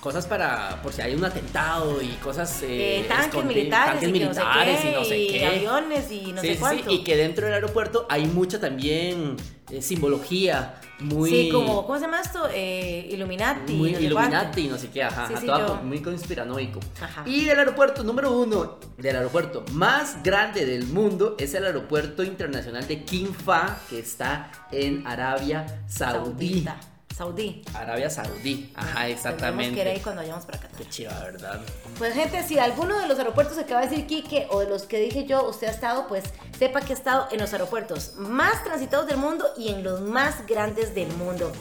cosas 0.02 0.26
para 0.26 0.80
por 0.82 0.92
si 0.92 1.00
hay 1.00 1.14
un 1.14 1.24
atentado 1.24 2.02
y 2.02 2.08
cosas 2.16 2.60
eh, 2.64 3.02
eh, 3.02 3.04
tanques 3.08 3.44
militares, 3.44 4.00
tanques 4.02 4.08
y, 4.08 4.12
que 4.12 4.24
no 4.26 4.34
sé 4.34 4.40
militares 4.40 4.80
qué, 4.82 4.90
y 4.90 4.94
no 4.94 5.04
sé 5.04 5.18
y 5.18 5.28
qué. 5.28 5.46
aviones 5.46 6.10
y 6.12 6.32
no 6.32 6.40
Sí, 6.40 6.48
sé 6.48 6.56
cuánto. 6.58 6.90
sí, 6.90 6.96
y 6.96 7.04
que 7.04 7.16
dentro 7.16 7.46
del 7.46 7.54
aeropuerto 7.54 8.06
hay 8.10 8.26
mucha 8.26 8.58
también 8.58 9.36
eh, 9.70 9.80
simbología 9.80 10.74
muy 10.98 11.30
Sí, 11.30 11.48
como, 11.52 11.86
¿cómo 11.86 11.98
se 11.98 12.04
llama 12.04 12.20
esto? 12.20 12.48
Illuminati. 12.52 13.72
muy 13.74 13.92
no 13.92 14.00
Illuminati 14.00 14.62
y 14.62 14.68
no 14.68 14.76
sé 14.78 14.88
qué, 14.90 15.04
ajá, 15.04 15.26
Sí, 15.28 15.34
ajá, 15.34 15.46
todo 15.46 15.76
yo- 15.78 15.82
muy 15.84 16.00
conspiranoico. 16.02 16.80
Ajá. 17.00 17.22
Y 17.26 17.48
el 17.48 17.58
aeropuerto 17.58 18.02
número 18.02 18.32
uno, 18.32 18.78
del 18.98 19.16
aeropuerto 19.16 19.64
más 19.72 20.22
grande 20.24 20.64
del 20.66 20.84
mundo, 20.86 21.36
es 21.38 21.54
el 21.54 21.64
aeropuerto 21.64 22.22
internacional 22.24 22.86
de 22.88 23.04
King 23.04 23.32
Fa, 23.32 23.78
que 23.88 23.98
está 24.00 24.50
en 24.72 25.06
Arabia. 25.06 25.64
Saudita. 25.88 26.76
Saudí. 27.16 27.62
Arabia 27.74 28.08
Saudí, 28.10 28.72
ajá, 28.74 29.08
exactamente. 29.08 29.74
que 29.74 29.80
ir 29.82 29.88
ahí 29.88 30.00
cuando 30.00 30.22
vayamos 30.22 30.44
para 30.46 30.58
acá. 30.58 30.68
Qué 30.76 30.88
chiva, 30.88 31.12
¿verdad? 31.20 31.60
Pues 31.98 32.14
gente, 32.14 32.42
si 32.42 32.58
alguno 32.58 32.98
de 32.98 33.06
los 33.06 33.18
aeropuertos 33.18 33.56
que 33.56 33.62
acaba 33.64 33.82
de 33.82 33.88
decir 33.88 34.06
Quique 34.06 34.46
o 34.50 34.60
de 34.60 34.68
los 34.68 34.82
que 34.84 34.98
dije 34.98 35.24
yo, 35.26 35.48
usted 35.48 35.68
ha 35.68 35.70
estado, 35.70 36.06
pues 36.08 36.24
sepa 36.58 36.80
que 36.80 36.92
ha 36.92 36.96
estado 36.96 37.28
en 37.30 37.38
los 37.40 37.52
aeropuertos 37.52 38.14
más 38.16 38.64
transitados 38.64 39.06
del 39.06 39.18
mundo 39.18 39.46
y 39.56 39.68
en 39.68 39.82
los 39.84 40.00
más 40.00 40.46
grandes 40.46 40.94
del 40.94 41.08
mundo. 41.16 41.52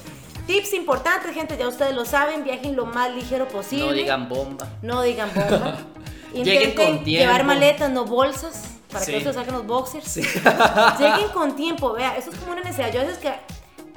Tips 0.47 0.73
importantes, 0.73 1.33
gente, 1.33 1.55
ya 1.57 1.67
ustedes 1.67 1.93
lo 1.95 2.05
saben, 2.05 2.43
viajen 2.43 2.75
lo 2.75 2.85
más 2.85 3.11
ligero 3.13 3.47
posible. 3.47 3.85
No 3.87 3.93
digan 3.93 4.29
bomba. 4.29 4.67
No 4.81 5.01
digan 5.03 5.29
bomba. 5.35 5.77
Lleguen 6.33 6.73
con 6.75 7.03
tiempo. 7.03 7.05
llevar 7.05 7.43
maletas, 7.43 7.91
no 7.91 8.05
bolsas, 8.05 8.63
para 8.91 9.03
Sí. 9.05 9.11
que 9.11 9.19
no 9.19 9.25
se 9.25 9.33
saquen 9.37 9.53
los 9.53 9.67
boxers. 9.67 10.15
Lleguen 10.15 11.29
con 11.33 11.55
tiempo, 11.55 11.93
vea, 11.93 12.15
eso 12.17 12.31
es 12.31 12.37
como 12.39 12.53
una 12.53 12.61
necesidad. 12.61 12.91
Yo 12.91 13.01
a 13.01 13.03
veces 13.03 13.17
que, 13.19 13.33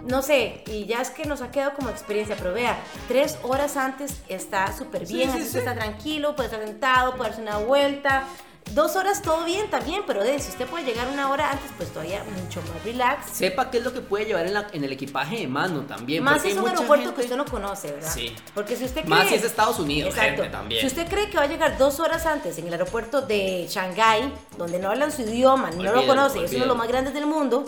no 0.07 0.23
sé, 0.23 0.63
y 0.67 0.87
ya 0.87 1.01
es 1.01 1.11
que 1.11 1.25
nos 1.25 1.41
ha 1.43 1.51
quedado 1.51 1.75
como 1.75 1.89
experiencia, 1.91 2.37
pero 2.37 2.53
vea, 2.53 2.79
tres 3.09 3.39
horas 3.43 3.77
antes 3.77 4.21
está 4.29 4.77
súper 4.77 5.07
bien, 5.07 5.31
Sí, 5.31 5.37
sí, 5.37 5.39
así 5.39 5.41
sí. 5.41 5.47
usted 5.47 5.59
está 5.61 5.75
tranquilo, 5.75 6.37
puede 6.37 6.49
estar 6.51 6.65
sentado, 6.67 7.15
puede 7.17 7.31
darse 7.31 7.43
una 7.43 7.59
vuelta. 7.59 8.25
Dos 8.73 8.97
horas 8.97 9.21
todo 9.21 9.45
bien 9.45 9.69
también, 9.69 10.05
pero 10.07 10.25
de, 10.25 10.39
si 10.39 10.51
usted 10.51 10.67
puede 10.67 10.85
llegar 10.87 11.07
una 11.09 11.31
hora 11.31 11.51
antes, 11.51 11.71
pues 11.77 11.91
todavía 11.91 12.25
mucho 12.25 12.63
más 12.63 12.83
relax. 12.83 13.31
Sepa 13.31 13.71
qué 13.71 13.77
es 13.77 13.85
lo 13.85 13.93
que 13.93 14.01
puede 14.01 14.25
llevar 14.25 14.47
en, 14.47 14.55
la- 14.55 14.67
en 14.73 14.83
el 14.83 14.91
equipaje 14.91 15.37
de 15.37 15.47
mano 15.47 15.83
también. 15.83 16.25
Más 16.25 16.41
si 16.41 16.49
es 16.49 16.57
un 16.57 16.67
aeropuerto 16.67 17.05
gente- 17.05 17.15
que 17.15 17.21
usted 17.25 17.37
no 17.37 17.45
conoce, 17.45 17.93
¿verdad? 17.93 18.11
Sí. 18.11 18.35
Porque 18.55 18.75
si 18.77 18.85
usted 18.87 19.03
cree... 19.03 19.11
Más 19.11 19.29
si 19.29 19.35
es 19.35 19.45
Estados 19.45 19.79
Unidos, 19.79 20.15
Exacto. 20.15 20.43
gente, 20.45 20.49
también. 20.57 20.81
Si 20.81 20.87
usted 20.87 21.07
cree 21.09 21.29
que 21.29 21.37
va 21.37 21.43
a 21.43 21.47
llegar 21.47 21.77
dos 21.77 22.01
horas 22.01 22.25
antes 22.25 22.57
en 22.57 22.67
el 22.67 22.73
aeropuerto 22.73 23.21
de 23.21 23.67
Shanghái, 23.69 24.33
donde 24.57 24.79
no 24.79 24.89
hablan 24.91 25.13
su 25.13 25.21
idioma, 25.23 25.69
ni 25.71 25.77
no 25.77 25.93
lo 25.93 25.99
Olvídalo, 26.01 26.07
conoce, 26.23 26.45
es 26.47 26.53
uno 26.53 26.63
de 26.63 26.67
los 26.69 26.77
más 26.79 26.89
grandes 26.89 27.13
del 27.13 27.27
mundo, 27.27 27.67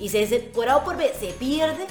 y 0.00 0.08
se, 0.08 0.26
se 0.26 0.38
por 0.40 0.68
A 0.68 0.76
o 0.78 0.84
por 0.84 0.96
B 0.96 1.12
se 1.18 1.28
pierde, 1.32 1.86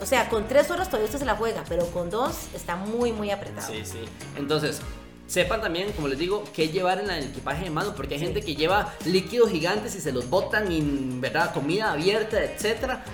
o 0.00 0.06
sea, 0.06 0.28
con 0.28 0.46
tres 0.46 0.70
horas 0.70 0.88
todavía 0.88 1.06
usted 1.06 1.18
se 1.18 1.24
la 1.24 1.36
juega, 1.36 1.64
pero 1.68 1.86
con 1.86 2.10
dos 2.10 2.48
está 2.54 2.76
muy, 2.76 3.12
muy 3.12 3.30
apretado. 3.30 3.72
Sí, 3.72 3.84
sí. 3.84 3.98
Entonces, 4.36 4.80
sepan 5.26 5.60
también, 5.60 5.92
como 5.92 6.08
les 6.08 6.18
digo, 6.18 6.44
qué 6.54 6.68
llevar 6.68 7.00
en 7.00 7.10
el 7.10 7.24
equipaje 7.24 7.64
de 7.64 7.70
mano, 7.70 7.94
porque 7.94 8.14
hay 8.14 8.20
gente 8.20 8.42
que 8.42 8.54
lleva 8.54 8.94
líquidos 9.04 9.50
gigantes 9.50 9.94
y 9.94 10.00
se 10.00 10.12
los 10.12 10.30
botan 10.30 10.70
en, 10.70 11.20
¿verdad? 11.20 11.52
Comida 11.52 11.92
abierta, 11.92 12.42
etcétera. 12.42 13.04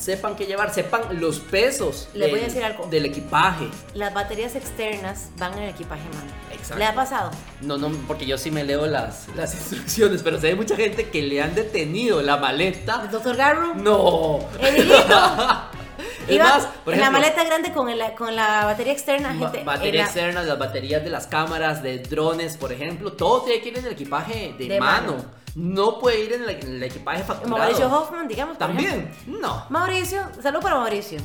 Sepan 0.00 0.34
qué 0.34 0.46
llevar, 0.46 0.72
sepan 0.72 1.02
los 1.20 1.40
pesos 1.40 2.08
Les 2.14 2.30
voy 2.30 2.38
a 2.38 2.42
del- 2.42 2.50
decir 2.52 2.64
algo. 2.64 2.86
del 2.86 3.04
equipaje. 3.04 3.68
Las 3.94 4.14
baterías 4.14 4.54
externas 4.56 5.28
van 5.36 5.52
en 5.58 5.64
el 5.64 5.70
equipaje 5.70 6.02
mano. 6.14 6.30
Exacto. 6.50 6.78
¿Le 6.78 6.86
ha 6.86 6.94
pasado? 6.94 7.30
No, 7.60 7.76
no, 7.76 7.90
porque 8.08 8.24
yo 8.24 8.38
sí 8.38 8.50
me 8.50 8.64
leo 8.64 8.86
las, 8.86 9.28
las 9.36 9.54
instrucciones, 9.60 10.22
pero 10.22 10.40
sé 10.40 10.48
hay 10.48 10.54
mucha 10.54 10.74
gente 10.74 11.10
que 11.10 11.20
le 11.22 11.42
han 11.42 11.54
detenido 11.54 12.22
la 12.22 12.38
maleta. 12.38 13.08
Doctor 13.12 13.36
Garro, 13.36 13.74
No. 13.74 14.38
Emilito. 14.58 14.96
Es 16.26 16.36
Iba 16.36 16.44
más, 16.44 16.66
por 16.84 16.94
en 16.94 17.00
la 17.00 17.06
ejemplo, 17.08 17.20
maleta 17.20 17.44
grande 17.44 17.72
con, 17.72 17.88
el- 17.88 18.14
con 18.16 18.34
la 18.36 18.64
batería 18.64 18.92
externa, 18.92 19.34
gente. 19.34 19.64
batería 19.64 20.00
la- 20.02 20.06
externa, 20.06 20.42
las 20.42 20.58
baterías 20.58 21.02
de 21.04 21.10
las 21.10 21.26
cámaras, 21.26 21.82
de 21.82 21.98
drones, 21.98 22.56
por 22.56 22.72
ejemplo, 22.72 23.12
todo 23.12 23.42
tiene 23.42 23.60
que 23.62 23.68
ir 23.70 23.78
en 23.78 23.86
el 23.86 23.92
equipaje 23.92 24.54
de, 24.56 24.68
De 24.68 24.78
mano. 24.80 25.12
mano. 25.12 25.24
No 25.54 25.98
puede 25.98 26.20
ir 26.24 26.32
en 26.34 26.42
el, 26.42 26.50
en 26.50 26.66
el 26.76 26.82
equipaje 26.82 27.22
facturado. 27.24 27.58
Mauricio 27.58 27.86
Hoffman, 27.86 28.28
digamos. 28.28 28.56
ejemplo. 28.56 28.84
También, 28.84 29.14
no. 29.26 29.66
Mauricio, 29.68 30.28
salud 30.42 30.60
para 30.60 30.76
Mauricio. 30.76 31.20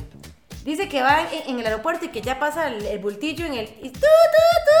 Dice 0.64 0.88
que 0.88 1.00
va 1.00 1.22
en, 1.32 1.50
en 1.50 1.60
el 1.60 1.66
aeropuerto 1.66 2.06
y 2.06 2.08
que 2.08 2.20
ya 2.20 2.38
pasa 2.40 2.68
el, 2.68 2.84
el 2.84 2.98
bultillo 2.98 3.46
en 3.46 3.54
el. 3.54 3.66
Y, 3.82 3.90
tu, 3.90 4.00
tu, 4.00 4.00
tu, 4.00 4.76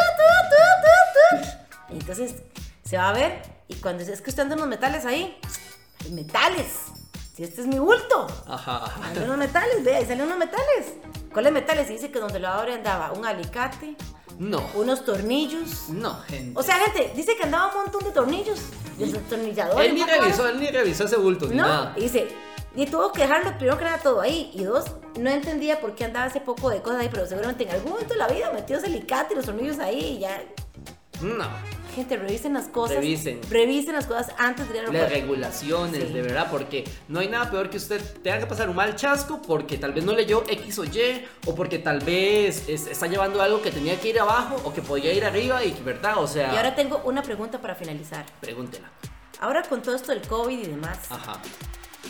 entonces 1.90 2.42
se 2.84 2.96
va 2.96 3.08
a 3.08 3.12
ver 3.12 3.42
y 3.68 3.74
cuando 3.76 4.02
es 4.02 4.20
que 4.20 4.30
usted 4.30 4.42
anda 4.42 4.54
unos 4.56 4.68
metales 4.68 5.04
ahí. 5.04 5.38
Hay 6.04 6.10
metales. 6.12 6.66
Si 7.34 7.42
este 7.42 7.62
es 7.62 7.66
mi 7.66 7.78
bulto. 7.78 8.26
Ajá. 8.46 8.84
Anda 9.02 9.24
unos 9.24 9.36
metales, 9.38 9.84
vea, 9.84 9.98
ahí 9.98 10.06
salen 10.06 10.22
unos 10.22 10.38
metales. 10.38 10.94
¿Cuáles 11.32 11.52
metales? 11.52 11.90
Y 11.90 11.94
dice 11.94 12.10
que 12.10 12.18
donde 12.18 12.38
lo 12.38 12.48
abre 12.48 12.74
andaba 12.74 13.12
un 13.12 13.26
alicate, 13.26 13.96
No, 14.38 14.62
unos 14.74 15.04
tornillos. 15.04 15.88
no, 15.88 16.14
gente. 16.22 16.52
O 16.58 16.62
sea, 16.62 16.76
gente, 16.76 17.12
dice 17.16 17.36
que 17.36 17.44
andaba 17.44 17.68
un 17.74 17.82
montón 17.84 18.04
de 18.04 18.10
tornillos. 18.10 18.58
Destornilladores. 18.98 19.88
él 19.88 19.94
ni 19.94 20.04
revisó, 20.04 20.48
él 20.48 20.60
ni 20.60 20.68
revisó 20.68 21.04
ese 21.04 21.16
bulto, 21.16 21.46
No, 21.46 21.54
nada. 21.54 21.94
y 21.96 22.02
dice, 22.02 22.28
y 22.74 22.86
tuvo 22.86 23.12
que 23.12 23.22
dejarlo 23.22 23.50
primero 23.56 23.78
que 23.78 23.84
nada 23.84 23.98
todo 23.98 24.20
ahí. 24.20 24.50
Y 24.54 24.64
dos, 24.64 24.84
no 25.18 25.30
entendía 25.30 25.80
por 25.80 25.94
qué 25.94 26.04
andaba 26.04 26.26
ese 26.26 26.40
poco 26.40 26.68
de 26.70 26.82
cosas 26.82 27.00
ahí, 27.00 27.08
pero 27.10 27.26
seguramente 27.26 27.64
en 27.64 27.70
algún 27.70 27.92
momento 27.92 28.14
de 28.14 28.18
la 28.20 28.28
vida 28.28 28.50
metió 28.52 28.76
ese 28.76 28.86
alicate 28.86 29.32
y 29.34 29.36
los 29.36 29.46
tornillos 29.46 29.78
ahí 29.78 30.16
y 30.16 30.18
ya. 30.20 30.42
No. 31.22 31.46
Gente, 31.96 32.16
revisen 32.18 32.52
las 32.52 32.66
cosas. 32.68 32.96
Revisen. 32.98 33.40
Revisen 33.50 33.94
las 33.94 34.06
cosas 34.06 34.28
antes 34.38 34.68
de 34.68 34.78
ir 34.78 34.84
al 34.84 34.92
Las 34.92 35.10
regulaciones, 35.10 36.02
Sí. 36.06 36.12
de 36.12 36.20
verdad, 36.22 36.48
porque 36.50 36.84
no 37.08 37.20
hay 37.20 37.28
nada 37.28 37.50
peor 37.50 37.70
que 37.70 37.78
usted 37.78 38.00
tenga 38.22 38.38
que 38.38 38.46
pasar 38.46 38.68
un 38.68 38.76
mal 38.76 38.94
chasco 38.96 39.40
porque 39.40 39.78
tal 39.78 39.94
vez 39.94 40.04
no 40.04 40.12
leyó 40.12 40.44
X 40.46 40.78
o 40.78 40.84
Y, 40.84 41.24
o 41.46 41.54
porque 41.54 41.78
tal 41.78 42.00
vez 42.00 42.68
es- 42.68 42.86
está 42.86 43.06
llevando 43.06 43.40
algo 43.40 43.62
que 43.62 43.70
tenía 43.70 43.98
que 43.98 44.10
ir 44.10 44.20
abajo 44.20 44.60
o 44.64 44.74
que 44.74 44.82
podía 44.82 45.10
ir 45.14 45.24
arriba 45.24 45.64
y 45.64 45.72
verdad, 45.84 46.18
o 46.22 46.26
sea, 46.26 46.52
Y 46.52 46.56
ahora 46.58 46.74
tengo 46.74 47.00
una 47.04 47.22
pregunta 47.22 47.62
para 47.62 47.74
finalizar. 47.74 48.26
pregúntela. 48.40 48.90
Ahora 49.40 49.62
con 49.62 49.80
todo 49.80 49.96
esto 49.96 50.12
del 50.12 50.20
COVID 50.20 50.58
y 50.58 50.66
demás, 50.66 50.98
Ajá. 51.10 51.40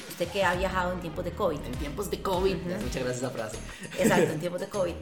usted 0.09 0.27
que 0.29 0.43
ha 0.43 0.55
viajado 0.57 0.95
en 0.95 1.01
tiempos 1.01 1.25
de 1.25 1.31
COVID, 1.31 1.59
En 1.65 1.73
tiempos 1.75 2.11
de 2.11 2.21
COVID, 2.23 2.57
muchas 2.57 3.05
gracias 3.05 3.23
a 3.23 3.27
esa 3.27 3.31
frase. 3.31 3.59
Exacto, 4.01 4.33
en 4.33 4.41
tiempos 4.41 4.61
de 4.61 4.69
COVID. 4.69 4.95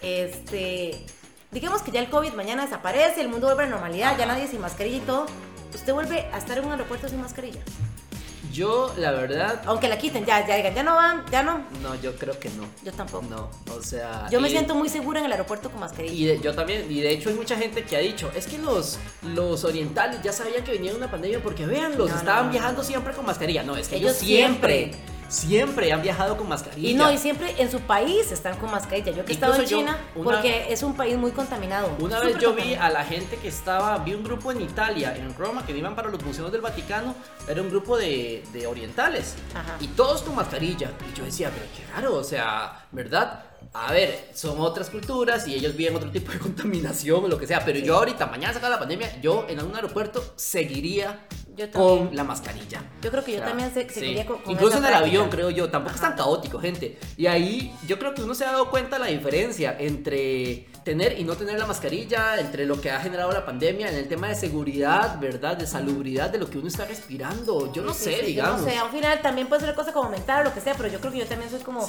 Este, 0.00 1.04
digamos 1.52 1.82
que 1.82 1.90
ya 1.90 2.00
el 2.00 2.08
COVID 2.10 2.32
mañana 2.34 2.64
desaparece, 2.64 3.20
el 3.20 3.28
mundo 3.28 3.46
vuelve 3.46 3.64
a 3.64 3.66
la 3.66 3.72
normalidad, 3.72 4.16
ya 4.18 4.26
nadie 4.26 4.46
sin 4.46 4.60
mascarilla 4.60 4.96
y 4.98 5.00
todo. 5.00 5.26
Usted 5.74 5.92
vuelve 5.92 6.26
a 6.32 6.38
estar 6.38 6.58
en 6.58 6.64
un 6.64 6.72
aeropuerto 6.72 7.08
sin 7.08 7.20
mascarilla. 7.20 7.60
Yo, 8.52 8.92
la 8.96 9.12
verdad, 9.12 9.62
Aunque 9.66 9.86
la 9.88 9.96
quiten, 9.96 10.24
ya, 10.26 10.44
ya 10.44 10.56
digan, 10.56 10.74
ya 10.74 10.82
no 10.82 10.96
van, 10.96 11.24
ya 11.30 11.44
no. 11.44 11.62
no, 11.82 11.94
yo 12.02 12.16
creo 12.16 12.36
que 12.40 12.50
no. 12.50 12.64
Yo 12.82 12.90
tampoco. 12.92 13.24
No, 13.30 13.48
o 13.72 13.80
sea. 13.80 14.26
Yo 14.28 14.40
me 14.40 14.48
y- 14.48 14.50
siento 14.50 14.74
muy 14.74 14.88
segura 14.88 15.20
en 15.20 15.26
el 15.26 15.32
aeropuerto 15.32 15.70
con 15.70 15.78
mascarilla. 15.78 16.12
Y 16.12 16.24
de- 16.24 16.40
yo 16.40 16.52
también, 16.52 16.90
y 16.90 17.00
de 17.00 17.10
hecho 17.12 17.28
hay 17.28 17.36
mucha 17.36 17.56
gente 17.56 17.84
que 17.84 17.96
ha 17.96 18.00
dicho, 18.00 18.28
es 18.34 18.48
que 18.48 18.58
los, 18.58 18.98
los 19.22 19.62
orientales 19.62 20.20
ya 20.22 20.32
sabían 20.32 20.64
que 20.64 20.72
venía 20.72 20.92
una 20.92 21.08
pandemia 21.08 21.40
porque 21.40 21.64
vean, 21.64 21.96
los 21.96 22.10
No, 22.10 22.16
estaban 22.16 22.46
no. 22.46 22.50
viajando 22.52 22.82
siempre 22.82 23.12
con 23.14 23.24
mascarilla. 23.24 23.62
No, 23.62 23.76
es 23.76 23.86
que 23.86 23.96
Ellos 23.96 24.16
ellos 24.16 24.20
siempre, 24.26 24.78
siempre. 24.78 25.00
Siempre, 25.30 25.92
han 25.92 26.02
viajado 26.02 26.36
con 26.36 26.48
mascarilla. 26.48 26.90
Y 26.90 26.94
no, 26.94 27.10
y 27.10 27.16
siempre 27.16 27.54
en 27.58 27.70
su 27.70 27.80
país 27.80 28.30
están 28.32 28.58
con 28.58 28.70
mascarilla. 28.70 29.12
Yo 29.12 29.24
que 29.24 29.32
he 29.32 29.34
estado 29.34 29.54
en 29.54 29.62
yo, 29.62 29.78
China, 29.78 29.98
una- 30.14 30.24
porque 30.24 30.66
es 30.72 30.82
un 30.82 30.94
país 30.94 31.16
muy 31.16 31.30
contaminado. 31.30 31.96
Una 32.00 32.20
vez 32.20 32.36
yo 32.38 32.52
vi 32.54 32.74
a 32.74 32.90
la 32.90 33.04
gente 33.04 33.36
que 33.36 33.48
estaba, 33.48 33.96
vi 33.98 34.12
un 34.14 34.24
grupo 34.24 34.52
en 34.52 34.60
Italia, 34.60 35.14
en 35.16 35.34
Roma, 35.34 35.64
que 35.64 35.72
iban 35.76 35.94
para 35.96 36.08
los 36.10 36.22
museos 36.24 36.50
del 36.52 36.60
Vaticano, 36.60 37.14
era 37.48 37.62
un 37.62 37.70
grupo 37.70 37.96
de, 37.96 38.42
de 38.52 38.66
orientales, 38.66 39.36
Ajá. 39.54 39.76
y 39.80 39.86
todos 39.88 40.22
con 40.22 40.34
mascarilla. 40.34 40.90
Y 41.12 41.16
yo 41.16 41.24
decía, 41.24 41.50
pero 41.54 41.66
qué 41.76 41.90
raro, 41.94 42.16
o 42.16 42.24
sea, 42.24 42.86
¿verdad? 42.92 43.44
A 43.72 43.92
ver, 43.92 44.30
son 44.34 44.58
otras 44.58 44.90
culturas 44.90 45.46
y 45.46 45.54
ellos 45.54 45.76
viven 45.76 45.94
otro 45.94 46.10
tipo 46.10 46.32
de 46.32 46.38
contaminación 46.40 47.24
o 47.24 47.28
lo 47.28 47.38
que 47.38 47.46
sea, 47.46 47.64
pero 47.64 47.78
yo 47.78 47.96
ahorita, 47.98 48.26
mañana 48.26 48.52
saca 48.52 48.68
la 48.68 48.80
pandemia, 48.80 49.20
yo 49.20 49.46
en 49.48 49.60
algún 49.60 49.76
aeropuerto 49.76 50.32
seguiría 50.34 51.20
Yo 51.66 51.70
con 51.72 52.14
la 52.16 52.24
mascarilla. 52.24 52.82
Yo 53.02 53.10
creo 53.10 53.24
que 53.24 53.32
yo 53.32 53.38
O 53.38 53.40
sea, 53.40 53.48
también 53.48 53.72
se- 53.72 53.88
sí. 53.88 54.00
seguiría 54.00 54.26
con, 54.26 54.38
con 54.38 54.52
Incluso 54.52 54.78
en 54.78 54.84
el 54.84 54.90
práctica. 54.90 55.06
avión, 55.08 55.30
creo 55.30 55.50
yo. 55.50 55.70
Tampoco 55.70 55.94
es 55.96 56.00
tan 56.00 56.14
caótico, 56.16 56.58
gente. 56.60 56.98
Y 57.16 57.26
ahí 57.26 57.74
yo 57.86 57.98
creo 57.98 58.14
que 58.14 58.22
uno 58.22 58.34
se 58.34 58.44
ha 58.44 58.52
dado 58.52 58.70
cuenta 58.70 58.98
la 58.98 59.06
diferencia 59.06 59.76
entre 59.78 60.66
tener 60.84 61.18
y 61.20 61.24
no 61.24 61.36
tener 61.36 61.58
la 61.58 61.66
mascarilla, 61.66 62.38
entre 62.40 62.64
lo 62.64 62.80
que 62.80 62.90
ha 62.90 63.00
generado 63.00 63.30
la 63.32 63.44
pandemia, 63.44 63.88
en 63.90 63.96
el 63.96 64.08
tema 64.08 64.28
de 64.28 64.34
seguridad, 64.34 65.20
¿verdad? 65.20 65.56
De 65.56 65.66
salubridad, 65.66 66.30
de 66.30 66.38
lo 66.38 66.48
que 66.48 66.58
uno 66.58 66.68
está 66.68 66.86
respirando. 66.86 67.70
Yo 67.72 67.82
no 67.82 67.92
Sí, 67.92 68.04
sé, 68.04 68.10
sí, 68.12 68.20
yo 68.20 68.26
digamos. 68.26 68.60
No 68.62 68.66
sé, 68.66 68.78
al 68.78 68.90
final 68.90 69.20
también 69.20 69.46
puede 69.48 69.64
ser 69.66 69.74
cosa 69.74 69.92
como 69.92 70.08
mental 70.10 70.40
o 70.40 70.48
lo 70.48 70.54
que 70.54 70.60
sea, 70.60 70.74
pero 70.74 70.88
yo 70.88 70.98
creo 71.00 71.12
que 71.12 71.18
yo 71.18 71.26
también 71.26 71.50
soy 71.50 71.60
como. 71.60 71.86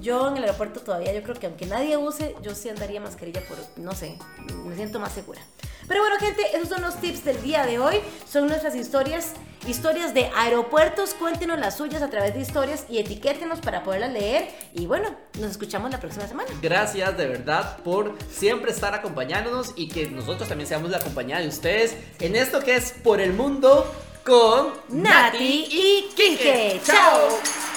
Yo 0.00 0.28
en 0.28 0.36
el 0.36 0.42
aeropuerto 0.44 0.80
todavía, 0.80 1.12
yo 1.14 1.22
creo 1.22 1.36
que 1.36 1.46
aunque 1.46 1.66
nadie 1.66 1.96
use, 1.96 2.34
yo 2.42 2.54
sí 2.54 2.68
andaría 2.68 3.00
mascarilla 3.00 3.40
por, 3.48 3.58
no 3.76 3.92
sé, 3.92 4.18
me 4.66 4.74
siento 4.74 4.98
más 5.00 5.12
segura. 5.12 5.40
Pero 5.88 6.00
bueno, 6.00 6.16
gente, 6.18 6.42
esos 6.54 6.68
son 6.68 6.82
los 6.82 6.96
tips 7.00 7.24
del 7.24 7.42
día 7.42 7.64
de 7.64 7.78
hoy. 7.78 8.00
Son 8.28 8.46
nuestras 8.46 8.74
historias, 8.74 9.32
historias 9.66 10.14
de 10.14 10.30
aeropuertos. 10.36 11.14
Cuéntenos 11.14 11.58
las 11.58 11.76
suyas 11.76 12.02
a 12.02 12.10
través 12.10 12.34
de 12.34 12.40
historias 12.40 12.86
y 12.88 12.98
etiquétenos 12.98 13.60
para 13.60 13.82
poderlas 13.82 14.12
leer. 14.12 14.48
Y 14.74 14.86
bueno, 14.86 15.14
nos 15.40 15.52
escuchamos 15.52 15.90
la 15.90 16.00
próxima 16.00 16.26
semana. 16.26 16.48
Gracias 16.60 17.16
de 17.16 17.26
verdad 17.26 17.78
por 17.78 18.14
siempre 18.30 18.72
estar 18.72 18.94
acompañándonos 18.94 19.72
y 19.76 19.88
que 19.88 20.10
nosotros 20.10 20.48
también 20.48 20.68
seamos 20.68 20.90
la 20.90 21.00
compañía 21.00 21.38
de 21.38 21.48
ustedes 21.48 21.96
en 22.18 22.36
esto 22.36 22.60
que 22.60 22.76
es 22.76 22.92
Por 22.92 23.20
el 23.20 23.32
Mundo 23.32 23.92
con 24.24 24.72
Nati 24.88 25.68
y 25.70 26.08
Kike. 26.16 26.80
¡Chao! 26.84 27.75